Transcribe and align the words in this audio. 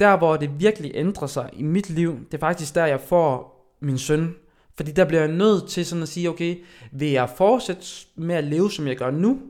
der 0.00 0.16
hvor 0.16 0.36
det 0.36 0.60
virkelig 0.60 0.90
ændrer 0.94 1.26
sig 1.26 1.50
i 1.52 1.62
mit 1.62 1.90
liv, 1.90 2.18
det 2.30 2.34
er 2.34 2.38
faktisk 2.38 2.74
der, 2.74 2.86
jeg 2.86 3.00
får 3.00 3.54
min 3.80 3.98
søn. 3.98 4.34
Fordi 4.76 4.92
der 4.92 5.04
bliver 5.04 5.20
jeg 5.20 5.32
nødt 5.32 5.68
til 5.68 5.86
sådan 5.86 6.02
at 6.02 6.08
sige, 6.08 6.28
okay, 6.28 6.64
vil 6.92 7.10
jeg 7.10 7.30
fortsætte 7.36 7.86
med 8.16 8.34
at 8.34 8.44
leve, 8.44 8.70
som 8.70 8.86
jeg 8.86 8.96
gør 8.96 9.10
nu, 9.10 9.40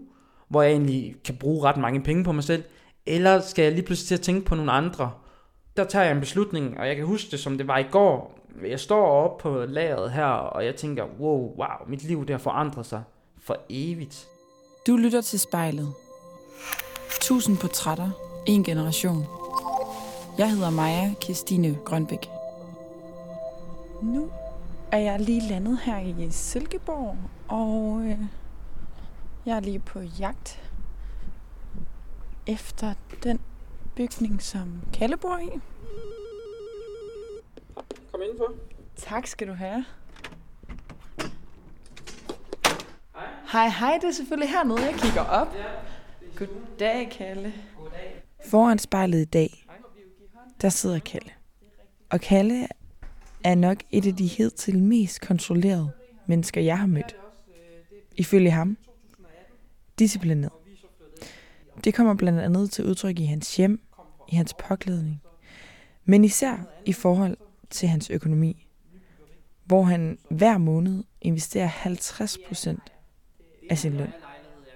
hvor 0.48 0.62
jeg 0.62 0.72
egentlig 0.72 1.14
kan 1.24 1.36
bruge 1.36 1.64
ret 1.64 1.76
mange 1.76 2.02
penge 2.02 2.24
på 2.24 2.32
mig 2.32 2.44
selv, 2.44 2.62
eller 3.06 3.40
skal 3.40 3.62
jeg 3.62 3.72
lige 3.72 3.84
pludselig 3.84 4.06
til 4.06 4.14
at 4.14 4.20
tænke 4.20 4.46
på 4.46 4.54
nogle 4.54 4.72
andre? 4.72 5.10
Der 5.76 5.84
tager 5.84 6.04
jeg 6.04 6.14
en 6.14 6.20
beslutning, 6.20 6.78
og 6.78 6.88
jeg 6.88 6.96
kan 6.96 7.04
huske 7.04 7.30
det, 7.30 7.40
som 7.40 7.58
det 7.58 7.68
var 7.68 7.78
i 7.78 7.86
går. 7.90 8.38
Jeg 8.66 8.80
står 8.80 9.06
oppe 9.06 9.42
på 9.42 9.64
lageret 9.64 10.12
her, 10.12 10.24
og 10.24 10.64
jeg 10.64 10.76
tænker, 10.76 11.04
wow, 11.20 11.56
wow, 11.56 11.88
mit 11.88 12.04
liv 12.04 12.20
det 12.20 12.30
har 12.30 12.38
forandret 12.38 12.86
sig 12.86 13.02
for 13.42 13.56
evigt. 13.70 14.26
Du 14.86 14.96
lytter 14.96 15.20
til 15.20 15.40
spejlet. 15.40 15.92
Tusind 17.20 17.58
portrætter. 17.58 18.10
En 18.46 18.64
generation. 18.64 19.43
Jeg 20.38 20.50
hedder 20.50 20.70
Maja 20.70 21.14
Kirstine 21.20 21.78
Grønbæk. 21.84 22.28
Nu 24.02 24.30
er 24.92 24.98
jeg 24.98 25.20
lige 25.20 25.48
landet 25.48 25.78
her 25.78 25.98
i 25.98 26.30
Silkeborg, 26.30 27.16
og 27.48 28.00
øh, 28.04 28.18
jeg 29.46 29.56
er 29.56 29.60
lige 29.60 29.78
på 29.78 30.00
jagt 30.00 30.70
efter 32.46 32.94
den 33.22 33.40
bygning, 33.96 34.42
som 34.42 34.82
Kalle 34.92 35.16
bor 35.16 35.38
i. 35.38 35.48
Kom 38.12 38.22
indenfor. 38.22 38.52
Tak 38.96 39.26
skal 39.26 39.48
du 39.48 39.52
have. 39.52 39.84
Hej, 43.52 43.68
hej, 43.68 43.98
det 44.02 44.08
er 44.08 44.12
selvfølgelig 44.12 44.50
hernede, 44.50 44.82
jeg 44.84 44.94
kigger 44.94 45.24
op. 45.24 45.48
Goddag, 46.36 47.10
Kalle. 47.10 47.52
Foran 48.50 48.78
spejlet 48.78 49.20
i 49.20 49.24
dag, 49.24 49.63
der 50.64 50.70
sidder 50.70 50.98
Kalle. 50.98 51.30
Og 52.10 52.20
Kalle 52.20 52.68
er 53.44 53.54
nok 53.54 53.78
et 53.90 54.06
af 54.06 54.16
de 54.16 54.26
hidtil 54.26 54.78
mest 54.78 55.20
kontrollerede 55.20 55.90
mennesker, 56.26 56.60
jeg 56.60 56.78
har 56.78 56.86
mødt. 56.86 57.16
Ifølge 58.16 58.50
ham, 58.50 58.76
disciplineret. 59.98 60.52
Det 61.84 61.94
kommer 61.94 62.14
blandt 62.14 62.40
andet 62.40 62.70
til 62.70 62.84
udtryk 62.84 63.18
i 63.18 63.24
hans 63.24 63.56
hjem, 63.56 63.80
i 64.28 64.36
hans 64.36 64.54
påklædning, 64.68 65.22
men 66.04 66.24
især 66.24 66.82
i 66.84 66.92
forhold 66.92 67.36
til 67.70 67.88
hans 67.88 68.10
økonomi, 68.10 68.66
hvor 69.64 69.82
han 69.82 70.18
hver 70.30 70.58
måned 70.58 71.04
investerer 71.20 71.66
50 71.66 72.38
procent 72.48 72.92
af 73.70 73.78
sin 73.78 73.92
løn. 73.92 74.12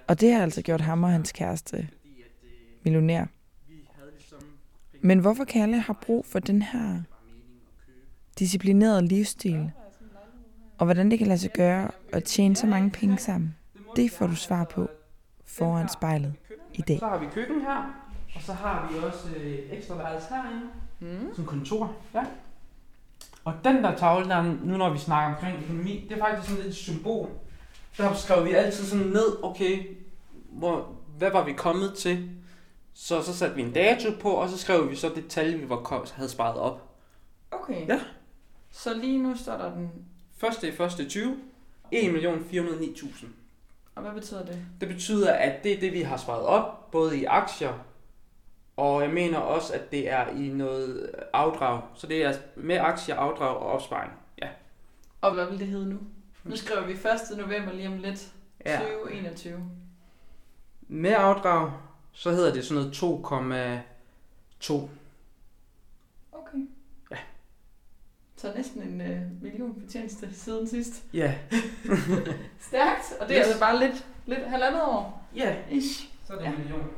Og 0.08 0.20
det 0.20 0.33
har 0.33 0.42
altså 0.42 0.62
gjort 0.62 0.80
ham 0.80 1.05
og 1.05 1.11
hans 1.11 1.33
kæreste 1.33 1.89
millionær. 2.84 3.27
Men 5.01 5.19
hvorfor 5.19 5.45
Kalle 5.45 5.81
har 5.81 5.93
brug 5.93 6.27
for 6.27 6.39
den 6.39 6.63
her 6.63 7.03
disciplinerede 8.39 9.07
livsstil, 9.07 9.71
og 10.79 10.85
hvordan 10.85 11.11
det 11.11 11.19
kan 11.19 11.29
lade 11.29 11.39
sig 11.39 11.51
gøre 11.53 11.91
at 12.13 12.25
tjene 12.25 12.57
så 12.57 12.67
mange 12.67 12.91
penge 12.91 13.19
sammen, 13.19 13.57
det 13.97 14.11
får 14.11 14.27
du 14.27 14.37
svar 14.37 14.65
på 14.65 14.89
foran 15.47 15.89
spejlet 15.89 16.35
i 16.75 16.83
dag. 16.83 16.99
Så 16.99 17.07
har 17.07 17.19
vi 17.19 17.27
køkken 17.35 17.61
her, 17.61 17.95
og 18.35 18.43
så 18.43 18.53
har 18.53 18.89
vi 18.93 18.99
også 19.07 19.29
øh, 19.37 19.59
ekstra 19.71 19.97
værelse 19.97 20.29
herinde, 20.31 20.67
Mm. 21.01 21.35
som 21.35 21.45
kontor. 21.47 21.93
Ja. 22.15 22.25
Og 23.45 23.55
den 23.65 23.77
der 23.77 23.97
tavle 23.97 24.29
der, 24.29 24.43
nu 24.43 24.77
når 24.77 24.91
vi 24.93 24.99
snakker 24.99 25.35
omkring 25.37 25.59
økonomi, 25.63 26.07
det 26.09 26.17
er 26.17 26.21
faktisk 26.21 26.49
sådan 26.49 26.63
lidt 26.65 26.75
et 26.75 26.83
symbol. 26.83 27.29
Der 27.99 28.15
skrev 28.15 28.45
vi 28.45 28.53
altid 28.53 28.85
sådan 28.85 29.07
ned, 29.07 29.45
okay, 29.45 29.87
hvor, 30.51 30.93
hvad 31.19 31.31
var 31.31 31.45
vi 31.45 31.53
kommet 31.53 31.95
til? 31.95 32.31
Så, 33.01 33.23
så 33.23 33.37
satte 33.37 33.57
vi 33.57 33.63
en 33.63 33.73
dato 33.73 34.11
på, 34.21 34.31
og 34.31 34.49
så 34.49 34.59
skrev 34.59 34.91
vi 34.91 34.97
så 34.97 35.09
det 35.09 35.29
tal, 35.29 35.61
vi 35.61 35.69
var, 35.69 36.11
havde 36.15 36.29
sparet 36.29 36.57
op. 36.57 36.97
Okay. 37.51 37.89
Ja. 37.89 38.01
Så 38.71 38.95
lige 38.95 39.19
nu 39.19 39.37
står 39.37 39.57
der 39.57 39.75
den. 39.75 39.91
Første 40.37 40.69
i 40.69 40.73
første 40.73 41.09
20, 41.09 41.37
1.409.000. 41.95 43.27
Og 43.95 44.03
hvad 44.03 44.13
betyder 44.13 44.45
det? 44.45 44.67
Det 44.81 44.89
betyder, 44.89 45.33
at 45.33 45.64
det 45.64 45.73
er 45.77 45.81
det, 45.81 45.92
vi 45.92 46.03
har 46.03 46.17
sparet 46.17 46.42
op, 46.42 46.91
både 46.91 47.19
i 47.19 47.25
aktier, 47.25 47.85
og 48.77 49.03
jeg 49.03 49.11
mener 49.11 49.39
også, 49.39 49.75
at 49.75 49.91
det 49.91 50.11
er 50.11 50.29
i 50.29 50.48
noget 50.48 51.11
afdrag. 51.33 51.83
Så 51.95 52.07
det 52.07 52.25
er 52.25 52.35
med 52.57 52.77
aktier, 52.77 53.17
afdrag 53.17 53.57
og 53.57 53.67
opsparing. 53.67 54.13
Ja. 54.42 54.48
Og 55.20 55.35
hvad 55.35 55.47
vil 55.47 55.58
det 55.58 55.67
hedde 55.67 55.89
nu? 55.91 55.98
Nu 56.45 56.57
skriver 56.57 56.87
vi 56.87 56.92
1. 56.92 57.01
november 57.39 57.73
lige 57.73 57.89
om 57.89 57.98
lidt. 57.98 58.33
ja. 58.67 58.81
2021. 58.81 59.70
Med 60.89 61.14
afdrag, 61.19 61.73
så 62.18 62.30
hedder 62.30 62.52
det 62.52 62.64
sådan 62.64 62.83
noget 62.83 62.96
2,2. 62.96 64.73
Okay. 66.33 66.58
Ja. 67.11 67.17
Så 68.36 68.52
næsten 68.56 68.83
en 68.83 69.01
øh, 69.01 69.42
million 69.42 69.80
fortjeneste 69.80 70.34
siden 70.34 70.68
sidst. 70.68 71.05
Ja. 71.12 71.34
Stærkt, 72.68 73.12
og 73.20 73.28
det 73.28 73.36
er 73.36 73.40
Yes. 73.40 73.46
altså 73.46 73.61
bare 73.61 73.78
lidt, 73.80 74.07
lidt 74.27 74.40
halvandet 74.48 74.83
år. 74.83 75.28
Ja, 75.36 75.57
Ish. 75.70 76.08
så 76.27 76.33
er 76.33 76.36
det 76.36 76.45
Ja. 76.45 76.51
en 76.51 76.58
million. 76.58 76.89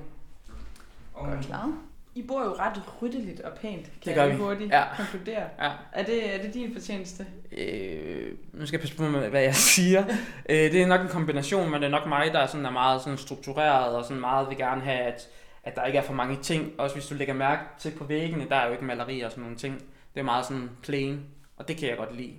Og, 1.14 1.26
Godt 1.26 1.46
klaret. 1.46 1.74
I 2.20 2.26
bor 2.26 2.44
jo 2.44 2.52
ret 2.58 2.82
ryddeligt 3.02 3.40
og 3.40 3.52
pænt, 3.58 3.84
kan 3.84 3.92
Det 4.04 4.14
gør 4.14 4.22
jeg 4.24 4.32
vi. 4.32 4.36
hurtigt 4.42 4.70
Ja. 4.72 4.82
konkludere. 4.96 5.44
Ja. 5.62 5.70
Er 5.92 6.04
det, 6.04 6.34
er 6.34 6.42
det 6.42 6.54
din 6.54 6.72
fortjeneste? 6.72 7.26
Øh, 7.58 8.32
nu 8.52 8.66
skal 8.66 8.76
jeg 8.76 8.80
passe 8.80 8.96
på 8.96 9.02
med, 9.02 9.28
hvad 9.28 9.42
jeg 9.42 9.54
siger. 9.74 10.04
øh, 10.48 10.72
det 10.72 10.82
er 10.82 10.86
nok 10.86 11.00
en 11.00 11.08
kombination, 11.08 11.70
men 11.70 11.80
det 11.80 11.86
er 11.86 11.90
nok 11.90 12.06
mig, 12.08 12.30
der 12.32 12.38
er, 12.38 12.46
sådan, 12.46 12.66
er 12.66 12.70
meget 12.70 13.02
sådan 13.02 13.18
struktureret, 13.18 13.96
og 13.96 14.04
sådan 14.04 14.20
meget 14.20 14.48
vil 14.48 14.56
gerne 14.56 14.80
have, 14.80 14.98
at, 14.98 15.28
at 15.64 15.74
der 15.76 15.84
ikke 15.84 15.98
er 15.98 16.02
for 16.02 16.14
mange 16.14 16.36
ting. 16.42 16.72
Også 16.78 16.96
hvis 16.96 17.06
du 17.06 17.14
lægger 17.14 17.34
mærke 17.34 17.62
til 17.78 17.90
på 17.98 18.04
væggene, 18.04 18.46
der 18.48 18.56
er 18.56 18.66
jo 18.66 18.72
ikke 18.72 18.84
malerier 18.84 19.24
og 19.26 19.30
sådan 19.30 19.42
nogle 19.42 19.56
ting. 19.58 19.74
Det 20.14 20.20
er 20.20 20.24
meget 20.24 20.44
sådan 20.46 20.70
plain, 20.82 21.20
og 21.56 21.68
det 21.68 21.76
kan 21.76 21.88
jeg 21.88 21.96
godt 21.96 22.16
lide. 22.16 22.34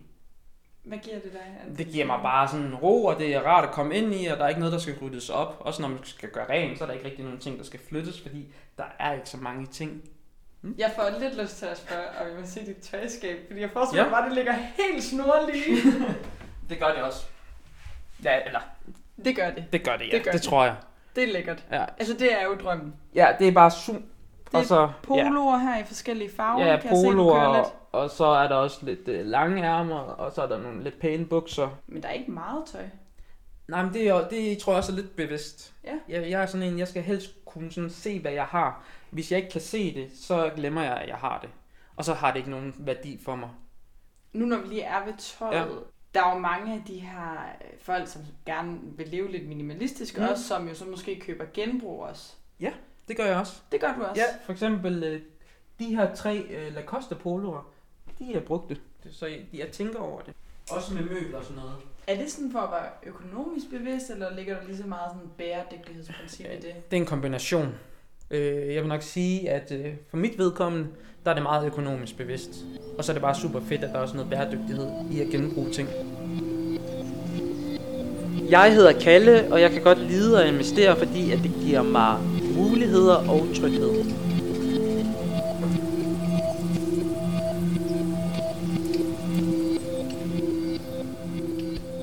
Hvad 0.84 0.98
giver 0.98 1.16
det 1.20 1.32
dig? 1.34 1.78
Det 1.78 1.88
giver 1.88 2.06
mig 2.06 2.20
bare 2.24 2.48
sådan 2.48 2.76
ro, 2.76 3.06
og 3.06 3.20
det 3.20 3.36
er 3.36 3.42
rart 3.42 3.64
at 3.64 3.72
komme 3.72 3.96
ind 3.96 4.16
i, 4.16 4.26
og 4.26 4.38
der 4.38 4.44
er 4.44 4.48
ikke 4.50 4.60
noget, 4.60 4.74
der 4.74 4.80
skal 4.80 4.96
ryddes 5.02 5.30
op. 5.30 5.58
Også 5.60 5.82
når 5.82 5.90
man 5.90 6.00
skal 6.04 6.30
gøre 6.30 6.50
rent, 6.50 6.78
så 6.78 6.84
er 6.84 6.88
der 6.88 6.94
ikke 6.94 7.06
rigtig 7.06 7.24
nogen 7.24 7.40
ting, 7.40 7.58
der 7.58 7.64
skal 7.64 7.80
flyttes, 7.90 8.22
fordi 8.22 8.48
der 8.78 8.84
er 9.00 9.14
ikke 9.14 9.30
så 9.30 9.38
mange 9.38 9.66
ting. 9.66 10.02
Jeg 10.78 10.92
får 10.96 11.20
lidt 11.20 11.42
lyst 11.42 11.58
til 11.58 11.66
at 11.66 11.78
spørge, 11.78 12.02
om 12.22 12.28
vi 12.36 12.42
må 12.42 12.48
se 12.48 12.66
dit 12.66 12.78
tøjskab, 12.78 13.38
fordi 13.48 13.62
jeg 13.62 13.70
forestiller 13.74 14.04
Ja. 14.04 14.10
mig 14.10 14.16
bare, 14.18 14.24
at 14.26 14.30
det 14.30 14.38
ligger 14.38 14.54
helt 14.54 15.04
snorlige. 15.04 15.76
Det 16.70 16.80
gør 16.80 16.88
det 16.88 17.04
også. 17.04 17.26
Ja, 18.24 18.40
eller 18.46 18.60
det 19.26 19.36
gør 19.36 19.50
det. 19.52 19.66
det 19.74 19.84
gør 19.86 19.98
det, 19.98 20.06
ja. 20.08 20.12
Det 20.18 20.24
gør 20.24 20.32
det 20.32 20.42
det. 20.42 20.50
tror 20.50 20.64
jeg. 20.66 20.76
Det 21.16 21.24
er 21.24 21.34
lækkert. 21.34 21.64
Ja, 21.72 21.86
Altså, 22.00 22.14
det 22.14 22.34
er 22.42 22.44
jo 22.46 22.56
drømmen. 22.64 22.94
ja 23.16 23.28
det 23.40 23.48
er 23.48 23.52
bare 23.52 23.70
su- 23.72 23.94
Det 23.94 24.04
og 24.54 24.66
så, 24.66 24.76
er 24.80 24.90
poloer 25.04 25.58
her 25.58 25.78
i 25.80 25.84
forskellige 25.84 26.32
farver. 26.36 26.66
ja, 26.66 26.78
kan 26.80 26.90
jeg 26.92 26.98
se, 26.98 27.08
og, 27.92 28.10
så 28.10 28.26
er 28.26 28.48
der 28.48 28.56
også 28.56 28.86
lidt 28.86 29.08
øh, 29.08 29.26
lange 29.26 29.64
ærmer, 29.64 30.00
og 30.00 30.32
så 30.32 30.42
er 30.42 30.48
der 30.48 30.58
nogle 30.62 30.84
lidt 30.84 31.00
pæne 31.00 31.26
bukser. 31.26 31.70
Men 31.88 32.04
der 32.04 32.10
er 32.10 32.14
ikke 32.14 32.32
meget 32.32 32.66
tøj. 32.66 32.86
Nej, 33.68 33.84
men 33.84 33.94
det, 33.94 34.08
er, 34.08 34.28
det 34.28 34.58
tror 34.58 34.74
jeg 34.74 34.78
også 34.78 34.92
er 34.92 34.96
lidt 34.96 35.16
bevidst. 35.16 35.74
Ja. 35.84 35.94
Jeg, 36.10 36.30
jeg 36.30 36.42
er 36.42 36.46
sådan 36.46 36.68
en, 36.68 36.80
jeg 36.80 36.88
skal 36.88 37.02
helst 37.04 37.46
kunne 37.46 37.72
sådan 37.72 37.90
se, 37.90 38.20
hvad 38.20 38.32
jeg 38.32 38.46
har. 38.46 38.84
Hvis 39.10 39.32
jeg 39.32 39.40
ikke 39.40 39.52
kan 39.52 39.62
se 39.62 39.94
det, 39.94 40.10
så 40.16 40.52
glemmer 40.56 40.82
jeg, 40.84 40.98
at 40.98 41.08
jeg 41.10 41.16
har 41.18 41.40
det. 41.40 41.50
Og 41.96 42.06
så 42.06 42.14
har 42.14 42.32
det 42.32 42.38
ikke 42.38 42.50
nogen 42.52 42.76
værdi 42.78 43.20
for 43.26 43.36
mig. 43.36 43.50
Nu 44.34 44.46
når 44.46 44.58
vi 44.58 44.68
lige 44.68 44.82
er 44.82 45.06
ved 45.06 45.14
tøjet, 45.18 45.56
ja. 45.56 45.66
der 46.14 46.24
er 46.26 46.34
jo 46.34 46.40
mange 46.40 46.74
af 46.74 46.84
de 46.88 47.00
her 47.00 47.32
øh, 47.62 47.80
folk, 47.82 48.08
som 48.08 48.22
gerne 48.46 48.80
vil 48.84 49.08
leve 49.08 49.32
lidt 49.32 49.48
minimalistisk 49.48 50.18
Mm. 50.18 50.24
også, 50.24 50.44
som 50.44 50.68
jo 50.68 50.76
så 50.76 50.86
måske 50.86 51.20
køber 51.20 51.46
genbrug 51.54 52.04
også. 52.04 52.34
Det 53.08 53.18
gør 53.18 53.26
jeg 53.26 53.38
også. 53.38 53.62
Det 53.72 53.82
gør 53.82 53.96
du 53.96 54.04
også. 54.04 54.22
Ja, 54.22 54.26
for 54.46 54.52
eksempel 54.54 55.04
øh, 55.04 55.22
de 55.80 55.96
her 55.96 56.16
tre 56.16 56.38
øh, 56.38 56.76
Lacoste 56.76 57.16
poloer, 57.16 57.72
de 58.22 58.34
er 58.34 58.40
brugte. 58.40 58.78
Det- 59.04 59.12
Så 59.16 59.26
jeg, 59.26 59.40
jeg 59.54 59.68
tænker 59.72 60.00
over 60.00 60.22
det. 60.22 60.34
Også 60.72 60.94
med 60.94 61.02
møbler 61.02 61.38
og 61.38 61.44
sådan 61.44 61.56
noget. 61.58 61.72
Er 62.08 62.16
det 62.16 62.32
sådan 62.32 62.52
for 62.52 62.60
at 62.60 62.70
være 62.72 62.90
økonomisk 63.14 63.66
bevidst, 63.70 64.10
eller 64.10 64.36
ligger 64.36 64.56
der 64.60 64.68
lige 64.68 64.78
så 64.78 64.88
meget 64.88 65.12
sådan 65.12 65.30
bæredygtighedsprincip 65.38 66.46
i 66.46 66.56
det? 66.56 66.64
Det 66.92 66.98
er 66.98 67.02
en 67.02 67.06
kombination. 67.06 67.76
Øh, 68.32 68.74
jeg 68.74 68.82
vil 68.82 68.88
nok 68.90 69.02
sige, 69.02 69.50
at 69.50 69.72
øh, 69.72 69.94
for 70.10 70.18
mit 70.18 70.38
vedkommende, 70.38 70.88
der 71.26 71.32
er 71.32 71.36
det 71.36 71.44
meget 71.44 71.66
økonomisk 71.68 72.18
bevidst. 72.18 72.50
Og 72.98 73.04
så 73.04 73.12
er 73.12 73.14
det 73.14 73.22
bare 73.22 73.36
super 73.36 73.60
fedt, 73.60 73.84
at 73.84 73.90
der 73.90 73.96
er 73.96 74.02
også 74.02 74.16
noget 74.16 74.30
bæredygtighed 74.30 74.88
i 75.12 75.22
at 75.22 75.28
genbruge 75.28 75.70
ting. 75.72 75.90
Jeg 78.50 78.74
hedder 78.74 79.00
Kalle, 79.00 79.54
og 79.54 79.62
jeg 79.62 79.72
kan 79.72 79.82
godt 79.84 79.98
lide 80.00 80.44
at 80.44 80.54
investere, 80.54 80.96
fordi 80.98 81.32
at 81.32 81.40
det 81.40 81.52
giver 81.62 81.82
mig 81.84 82.20
muligheder 82.56 83.16
og 83.16 83.48
tryghed. 83.56 84.04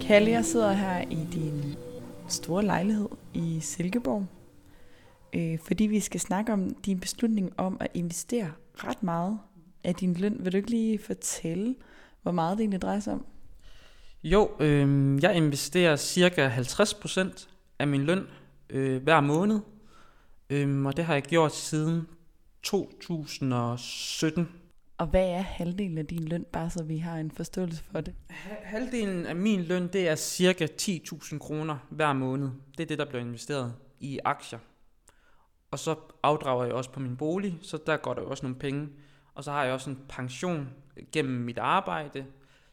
Kalle, 0.08 0.30
jeg 0.30 0.44
sidder 0.44 0.72
her 0.72 1.00
i 1.10 1.26
din 1.32 1.74
store 2.28 2.64
lejlighed 2.64 3.08
i 3.34 3.60
Silkeborg, 3.60 4.26
øh, 5.32 5.58
fordi 5.66 5.84
vi 5.84 6.00
skal 6.00 6.20
snakke 6.20 6.52
om 6.52 6.74
din 6.74 7.00
beslutning 7.00 7.52
om 7.56 7.76
at 7.80 7.88
investere 7.94 8.52
ret 8.74 9.02
meget 9.02 9.38
af 9.84 9.94
din 9.94 10.14
løn. 10.14 10.36
Vil 10.40 10.52
du 10.52 10.56
ikke 10.56 10.70
lige 10.70 10.98
fortælle, 10.98 11.74
hvor 12.22 12.32
meget 12.32 12.58
det 12.58 12.62
egentlig 12.62 12.82
drejer 12.82 13.00
sig 13.00 13.12
om? 13.12 13.26
Jo, 14.24 14.50
øh, 14.60 15.18
jeg 15.22 15.34
investerer 15.34 15.96
cirka 15.96 16.48
50% 16.48 17.48
af 17.78 17.86
min 17.86 18.04
løn 18.04 18.26
øh, 18.70 19.02
hver 19.02 19.20
måned. 19.20 19.60
Øh, 20.50 20.84
og 20.84 20.96
det 20.96 21.04
har 21.04 21.14
jeg 21.14 21.22
gjort 21.22 21.54
siden 21.54 22.06
2017. 22.62 24.48
Og 24.98 25.06
hvad 25.06 25.28
er 25.28 25.40
halvdelen 25.40 25.98
af 25.98 26.06
din 26.06 26.24
løn, 26.24 26.46
bare 26.52 26.70
så 26.70 26.84
vi 26.84 26.98
har 26.98 27.16
en 27.16 27.30
forståelse 27.30 27.84
for 27.92 28.00
det? 28.00 28.14
Halvdelen 28.62 29.26
af 29.26 29.36
min 29.36 29.62
løn, 29.62 29.88
det 29.88 30.08
er 30.08 30.14
cirka 30.14 30.66
10.000 30.82 31.38
kroner 31.38 31.78
hver 31.90 32.12
måned. 32.12 32.50
Det 32.76 32.82
er 32.82 32.86
det, 32.86 32.98
der 32.98 33.04
bliver 33.04 33.22
investeret 33.22 33.74
i 34.00 34.18
aktier. 34.24 34.58
Og 35.70 35.78
så 35.78 35.96
afdrager 36.22 36.64
jeg 36.64 36.74
også 36.74 36.90
på 36.90 37.00
min 37.00 37.16
bolig, 37.16 37.58
så 37.62 37.78
der 37.86 37.96
går 37.96 38.14
der 38.14 38.22
også 38.22 38.46
nogle 38.46 38.58
penge. 38.58 38.88
Og 39.34 39.44
så 39.44 39.52
har 39.52 39.64
jeg 39.64 39.72
også 39.72 39.90
en 39.90 39.98
pension 40.08 40.68
gennem 41.12 41.34
mit 41.34 41.58
arbejde, 41.58 42.26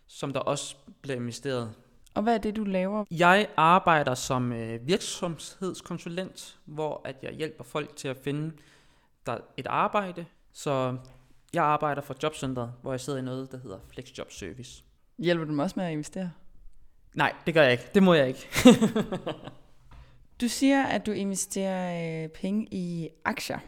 som 0.08 0.34
der 0.34 0.40
også 0.40 0.76
bliver 1.02 1.16
investeret. 1.16 1.74
Og 2.14 2.24
hvad 2.24 2.34
er 2.34 2.38
det, 2.38 2.56
du 2.56 2.64
laver? 2.64 3.06
Jeg 3.12 3.48
arbejder 3.58 4.14
som 4.14 4.54
øh, 4.54 4.88
virksomhedskonsulent, 4.88 6.60
hvor 6.66 7.02
at 7.06 7.16
jeg 7.24 7.34
hjælper 7.34 7.64
folk 7.64 7.96
til 7.96 8.08
at 8.08 8.18
finde 8.24 8.52
der 9.26 9.38
et 9.58 9.68
arbejde. 9.68 10.26
Så 10.54 10.98
jeg 11.56 11.64
arbejder 11.64 12.02
for 12.02 12.16
Jobcentret, 12.24 12.72
hvor 12.82 12.94
jeg 12.94 13.00
sidder 13.00 13.20
i 13.20 13.22
noget, 13.22 13.52
der 13.52 13.58
hedder 13.58 13.78
Flexjob 13.94 14.32
Service. 14.32 14.84
Hjælper 15.18 15.46
du 15.46 15.52
dem 15.52 15.60
også 15.60 15.74
med 15.78 15.86
at 15.86 15.92
investere? 15.92 16.32
Nej, 17.14 17.34
det 17.46 17.54
gør 17.54 17.62
jeg 17.62 17.72
ikke. 17.72 17.90
Det 17.94 18.04
må 18.04 18.14
jeg 18.14 18.28
ikke. 18.28 18.48
du 20.42 20.48
siger, 20.48 20.84
at 20.84 21.06
du 21.06 21.12
investerer 21.12 22.24
øh, 22.24 22.30
penge 22.30 22.68
i 22.72 23.10
aktier. 23.26 23.60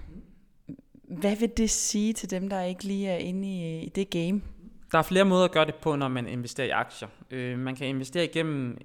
Hvad 1.04 1.36
vil 1.36 1.50
det 1.58 1.70
sige 1.70 2.14
til 2.14 2.32
dem, 2.32 2.50
der 2.50 2.62
ikke 2.62 2.84
lige 2.84 3.10
er 3.10 3.18
inde 3.18 3.48
i, 3.48 3.82
i 3.82 3.90
det 3.90 4.10
game? 4.10 4.42
Der 4.92 4.98
er 4.98 5.04
flere 5.04 5.26
måder 5.26 5.46
at 5.46 5.52
gøre 5.52 5.66
det 5.66 5.76
på, 5.76 5.96
når 5.96 6.08
man 6.08 6.28
investerer 6.28 6.68
i 6.68 6.70
aktier. 6.70 7.10
Øh, 7.32 7.60
man 7.60 7.76
kan 7.76 7.88
investere 7.88 8.24
igennem 8.24 8.78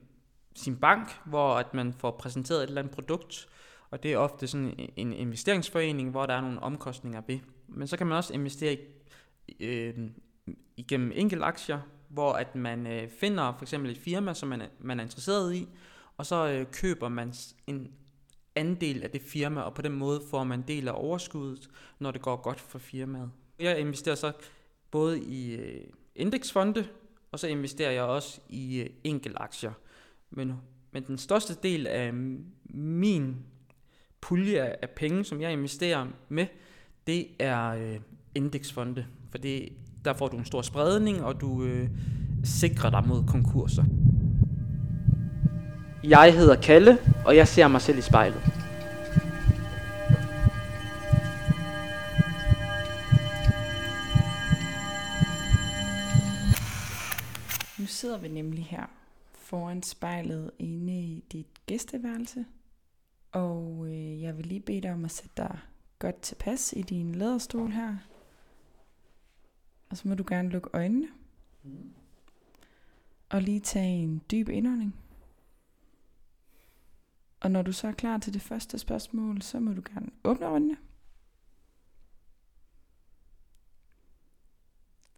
sin 0.55 0.77
bank, 0.77 1.19
hvor 1.25 1.55
at 1.55 1.75
man 1.75 1.93
får 1.93 2.11
præsenteret 2.11 2.63
et 2.63 2.69
eller 2.69 2.83
andet 2.83 2.95
produkt, 2.95 3.49
og 3.91 4.03
det 4.03 4.13
er 4.13 4.17
ofte 4.17 4.47
sådan 4.47 4.75
en 4.97 5.13
investeringsforening, 5.13 6.11
hvor 6.11 6.27
der 6.27 6.35
er 6.35 6.41
nogle 6.41 6.63
omkostninger 6.63 7.23
ved. 7.27 7.39
Men 7.75 7.89
så 7.89 7.97
kan 7.97 8.07
man 8.07 8.17
også 8.17 8.35
investere 8.35 8.77
i, 9.49 9.65
øh, 9.65 9.95
igennem 10.77 11.13
enkelte 11.15 11.45
aktier, 11.45 11.81
hvor 12.09 12.33
at 12.33 12.55
man 12.55 12.87
øh, 12.87 13.09
finder 13.09 13.53
for 13.57 13.65
eksempel 13.65 13.91
et 13.91 13.99
firma, 13.99 14.35
som 14.35 14.49
man 14.49 14.61
er, 14.61 14.67
man 14.81 15.01
er 15.01 15.05
interesseret 15.05 15.55
i, 15.55 15.69
og 16.17 16.27
så 16.27 16.49
øh, 16.49 16.67
køber 16.73 17.09
man 17.09 17.33
en 17.67 17.93
andel 18.55 19.03
af 19.03 19.11
det 19.11 19.23
firma, 19.23 19.61
og 19.61 19.75
på 19.75 19.83
den 19.83 19.93
måde 19.93 20.23
får 20.31 20.45
man 20.45 20.65
del 20.69 20.89
af 20.89 20.93
overskuddet, 20.95 21.71
når 21.99 22.11
det 22.11 22.23
går 22.23 22.37
godt 22.37 22.61
for 22.61 22.79
firmaet. 22.79 23.31
Jeg 23.59 23.79
investerer 23.79 24.15
så 24.15 24.33
både 24.91 25.23
i 25.23 25.55
øh, 25.55 25.85
indeksfonde, 26.15 26.89
og 27.33 27.39
så 27.39 27.47
investerer 27.47 27.91
jeg 27.91 28.03
også 28.03 28.41
i 28.49 28.81
øh, 28.81 28.91
enkelte 29.05 29.39
aktier. 29.39 29.73
Men, 30.31 30.55
men 30.91 31.03
den 31.07 31.19
største 31.19 31.57
del 31.63 31.87
af 31.87 32.13
min 32.65 33.37
pulje 34.21 34.61
af 34.61 34.91
penge, 34.91 35.25
som 35.25 35.41
jeg 35.41 35.53
investerer 35.53 36.07
med, 36.29 36.47
det 37.07 37.27
er 37.39 37.69
øh, 37.69 38.01
indeksfonde. 38.35 39.07
For 39.31 39.39
det, 39.39 39.69
der 40.05 40.13
får 40.13 40.29
du 40.29 40.37
en 40.37 40.45
stor 40.45 40.63
spredning, 40.63 41.25
og 41.25 41.41
du 41.41 41.65
øh, 41.65 41.89
sikrer 42.45 42.91
dig 42.91 43.07
mod 43.07 43.25
konkurser. 43.27 43.85
Jeg 46.05 46.35
hedder 46.35 46.61
Kalle, 46.61 46.99
og 47.27 47.37
jeg 47.37 47.49
ser 47.49 47.69
mig 47.69 47.81
selv 47.81 47.99
i 47.99 48.01
spejlet. 48.01 48.43
Nu 57.79 57.87
sidder 57.87 58.19
vi 58.19 58.29
nemlig 58.29 58.65
her 58.65 58.87
foran 59.33 59.83
spejlet 59.83 60.51
inde 60.59 61.01
i 61.01 61.25
dit 61.33 61.67
gæsteværelse. 61.67 62.45
Og 63.33 63.87
øh, 63.89 64.23
jeg 64.23 64.37
vil 64.37 64.47
lige 64.47 64.61
bede 64.61 64.81
dig 64.81 64.93
om 64.93 65.05
at 65.05 65.11
sætte 65.11 65.33
dig 65.37 65.59
godt 66.03 66.21
tilpas 66.21 66.75
i 66.77 66.83
din 66.83 67.15
læderstol 67.15 67.71
her. 67.71 67.97
Og 69.91 69.97
så 69.97 70.09
må 70.09 70.15
du 70.15 70.25
gerne 70.29 70.49
lukke 70.49 70.71
øjnene. 70.73 71.09
Og 73.31 73.43
lige 73.43 73.61
tage 73.61 74.03
en 74.03 74.23
dyb 74.31 74.49
indånding. 74.49 74.97
Og 77.41 77.51
når 77.51 77.63
du 77.63 77.73
så 77.73 77.89
er 77.89 77.93
klar 77.93 78.19
til 78.19 78.35
det 78.35 78.43
første 78.43 78.79
spørgsmål, 78.79 79.43
så 79.43 79.61
må 79.61 79.73
du 79.73 79.83
gerne 79.95 80.11
åbne 80.25 80.47
øjnene. 80.47 80.77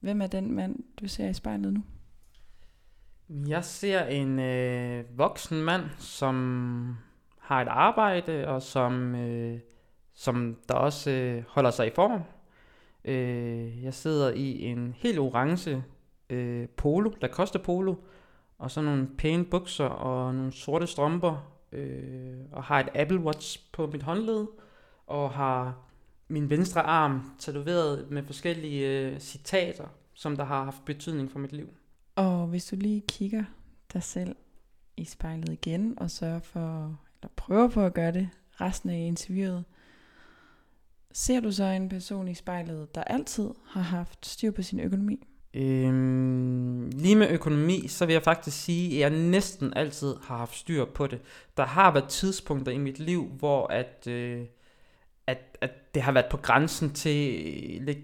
Hvem 0.00 0.22
er 0.22 0.26
den 0.26 0.52
mand, 0.52 0.84
du 1.00 1.08
ser 1.08 1.28
i 1.28 1.34
spejlet 1.34 1.72
nu? 1.72 1.84
Jeg 3.48 3.64
ser 3.64 4.04
en 4.04 4.38
øh, 4.38 5.18
voksen 5.18 5.62
mand, 5.62 5.84
som 5.98 6.96
har 7.38 7.62
et 7.62 7.68
arbejde, 7.68 8.48
og 8.48 8.62
som, 8.62 9.14
øh, 9.14 9.60
som 10.14 10.56
der 10.68 10.74
også 10.74 11.10
øh, 11.10 11.44
holder 11.48 11.70
sig 11.70 11.86
i 11.86 11.90
form. 11.94 12.20
Øh, 13.04 13.84
jeg 13.84 13.94
sidder 13.94 14.32
i 14.32 14.62
en 14.62 14.94
helt 14.96 15.18
orange 15.18 15.84
øh, 16.30 16.68
polo, 16.68 17.10
der 17.20 17.28
koster 17.28 17.58
polo, 17.58 17.94
og 18.58 18.70
så 18.70 18.80
nogle 18.80 19.08
pæne 19.18 19.44
bukser 19.44 19.84
og 19.84 20.34
nogle 20.34 20.52
sorte 20.52 20.86
strømper, 20.86 21.50
øh, 21.72 22.36
og 22.52 22.64
har 22.64 22.80
et 22.80 22.88
Apple 22.94 23.20
Watch 23.20 23.72
på 23.72 23.86
mit 23.86 24.02
håndled, 24.02 24.46
og 25.06 25.30
har 25.30 25.76
min 26.28 26.50
venstre 26.50 26.82
arm 26.82 27.32
tatoveret 27.38 28.10
med 28.10 28.22
forskellige 28.22 29.00
øh, 29.00 29.20
citater, 29.20 29.86
som 30.14 30.36
der 30.36 30.44
har 30.44 30.64
haft 30.64 30.84
betydning 30.84 31.30
for 31.30 31.38
mit 31.38 31.52
liv. 31.52 31.68
Og 32.16 32.46
hvis 32.46 32.66
du 32.66 32.76
lige 32.76 33.02
kigger 33.08 33.44
dig 33.92 34.02
selv 34.02 34.36
i 34.96 35.04
spejlet 35.04 35.48
igen, 35.48 35.98
og 35.98 36.10
sørger 36.10 36.40
for, 36.40 36.98
eller 37.22 37.32
prøver 37.36 37.68
på 37.68 37.86
at 37.86 37.94
gøre 37.94 38.12
det 38.12 38.28
resten 38.60 38.90
af 38.90 38.98
interviewet, 38.98 39.64
ser 41.14 41.40
du 41.40 41.52
så 41.52 41.64
en 41.64 41.88
person 41.88 42.28
i 42.28 42.34
spejlet, 42.34 42.94
der 42.94 43.04
altid 43.04 43.48
har 43.66 43.80
haft 43.80 44.26
styr 44.26 44.50
på 44.50 44.62
sin 44.62 44.80
økonomi? 44.80 45.26
Øhm, 45.54 46.90
lige 46.94 47.16
med 47.16 47.30
økonomi, 47.30 47.88
så 47.88 48.06
vil 48.06 48.12
jeg 48.12 48.22
faktisk 48.22 48.64
sige, 48.64 48.94
at 48.94 49.00
jeg 49.00 49.20
næsten 49.20 49.72
altid 49.76 50.14
har 50.22 50.36
haft 50.36 50.56
styr 50.56 50.84
på 50.84 51.06
det. 51.06 51.20
Der 51.56 51.66
har 51.66 51.92
været 51.92 52.08
tidspunkter 52.08 52.72
i 52.72 52.78
mit 52.78 52.98
liv, 52.98 53.28
hvor 53.38 53.66
at, 53.66 54.06
øh, 54.06 54.42
at, 55.26 55.38
at 55.60 55.94
det 55.94 56.02
har 56.02 56.12
været 56.12 56.26
på 56.30 56.36
grænsen 56.36 56.92
til 56.92 57.42
lidt, 57.82 57.98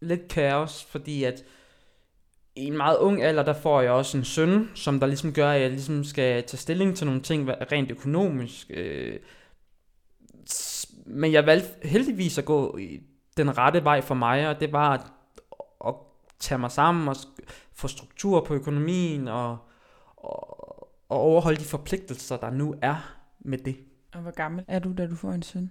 lidt 0.00 0.28
kaos, 0.28 0.84
fordi 0.84 1.24
at 1.24 1.44
i 2.56 2.64
en 2.64 2.76
meget 2.76 2.96
ung 2.98 3.22
alder, 3.22 3.42
der 3.42 3.52
får 3.52 3.80
jeg 3.80 3.90
også 3.90 4.18
en 4.18 4.24
søn, 4.24 4.70
som 4.74 5.00
der 5.00 5.06
ligesom 5.06 5.32
gør, 5.32 5.50
at 5.50 5.60
jeg 5.60 5.70
ligesom 5.70 6.04
skal 6.04 6.42
tage 6.42 6.58
stilling 6.58 6.96
til 6.96 7.06
nogle 7.06 7.22
ting 7.22 7.48
rent 7.72 7.90
økonomisk. 7.90 8.70
Øh, 8.74 9.18
men 11.06 11.32
jeg 11.32 11.46
valgte 11.46 11.88
heldigvis 11.88 12.38
at 12.38 12.44
gå 12.44 12.76
i 12.76 13.00
den 13.36 13.58
rette 13.58 13.84
vej 13.84 14.00
for 14.00 14.14
mig, 14.14 14.48
og 14.48 14.60
det 14.60 14.72
var 14.72 14.90
at, 14.90 15.00
at 15.86 15.94
tage 16.38 16.58
mig 16.58 16.70
sammen 16.70 17.08
og 17.08 17.16
få 17.72 17.88
struktur 17.88 18.40
på 18.40 18.54
økonomien 18.54 19.28
og, 19.28 19.58
og, 20.16 20.60
og 21.08 21.18
overholde 21.18 21.60
de 21.60 21.64
forpligtelser, 21.64 22.36
der 22.36 22.50
nu 22.50 22.74
er 22.82 23.16
med 23.40 23.58
det. 23.58 23.76
Og 24.14 24.20
hvor 24.20 24.30
gammel 24.30 24.64
er 24.68 24.78
du, 24.78 24.92
da 24.98 25.06
du 25.06 25.16
får 25.16 25.32
en 25.32 25.42
søn? 25.42 25.70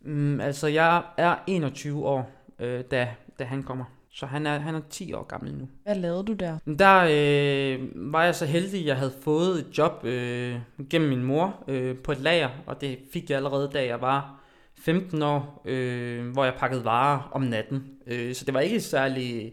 Mm, 0.00 0.40
altså, 0.40 0.66
jeg 0.66 1.02
er 1.16 1.36
21 1.46 2.06
år, 2.06 2.30
øh, 2.58 2.84
da, 2.90 3.08
da 3.38 3.44
han 3.44 3.62
kommer. 3.62 3.84
Så 4.10 4.26
han 4.26 4.46
er, 4.46 4.58
han 4.58 4.74
er 4.74 4.80
10 4.90 5.12
år 5.12 5.22
gammel 5.22 5.54
nu. 5.54 5.68
Hvad 5.82 5.94
lavede 5.94 6.24
du 6.24 6.32
der? 6.32 6.58
Der 6.78 7.04
øh, 7.10 8.12
var 8.12 8.24
jeg 8.24 8.34
så 8.34 8.46
heldig, 8.46 8.80
at 8.80 8.86
jeg 8.86 8.96
havde 8.96 9.12
fået 9.22 9.58
et 9.58 9.78
job 9.78 10.04
øh, 10.04 10.58
gennem 10.90 11.08
min 11.08 11.22
mor 11.22 11.64
øh, 11.68 11.98
på 11.98 12.12
et 12.12 12.20
lager, 12.20 12.50
og 12.66 12.80
det 12.80 12.98
fik 13.12 13.30
jeg 13.30 13.36
allerede, 13.36 13.70
da 13.72 13.86
jeg 13.86 14.00
var 14.00 14.40
15 14.78 15.22
år, 15.22 15.62
øh, 15.64 16.28
hvor 16.28 16.44
jeg 16.44 16.54
pakkede 16.58 16.84
varer 16.84 17.28
om 17.32 17.42
natten. 17.42 17.90
Øh, 18.06 18.34
så 18.34 18.44
det 18.44 18.54
var 18.54 18.60
ikke 18.60 18.80
særlig 18.80 19.52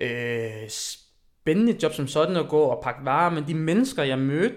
øh, 0.00 0.68
spændende 0.68 1.76
job 1.82 1.92
som 1.92 2.06
sådan 2.06 2.36
at 2.36 2.48
gå 2.48 2.60
og 2.60 2.82
pakke 2.82 3.04
varer, 3.04 3.30
men 3.30 3.44
de 3.46 3.54
mennesker, 3.54 4.02
jeg 4.02 4.18
mødte 4.18 4.54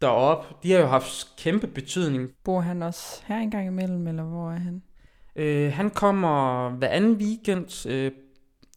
derop, 0.00 0.62
de 0.62 0.72
har 0.72 0.78
jo 0.78 0.86
haft 0.86 1.36
kæmpe 1.38 1.66
betydning. 1.66 2.30
Bor 2.44 2.60
han 2.60 2.82
også 2.82 3.22
her 3.26 3.36
engang 3.36 3.66
imellem, 3.66 4.06
eller 4.06 4.22
hvor 4.22 4.50
er 4.50 4.58
han? 4.58 4.82
Øh, 5.36 5.72
han 5.72 5.90
kommer 5.90 6.68
hver 6.70 6.88
anden 6.88 7.16
weekend 7.16 7.88
øh, 7.88 8.12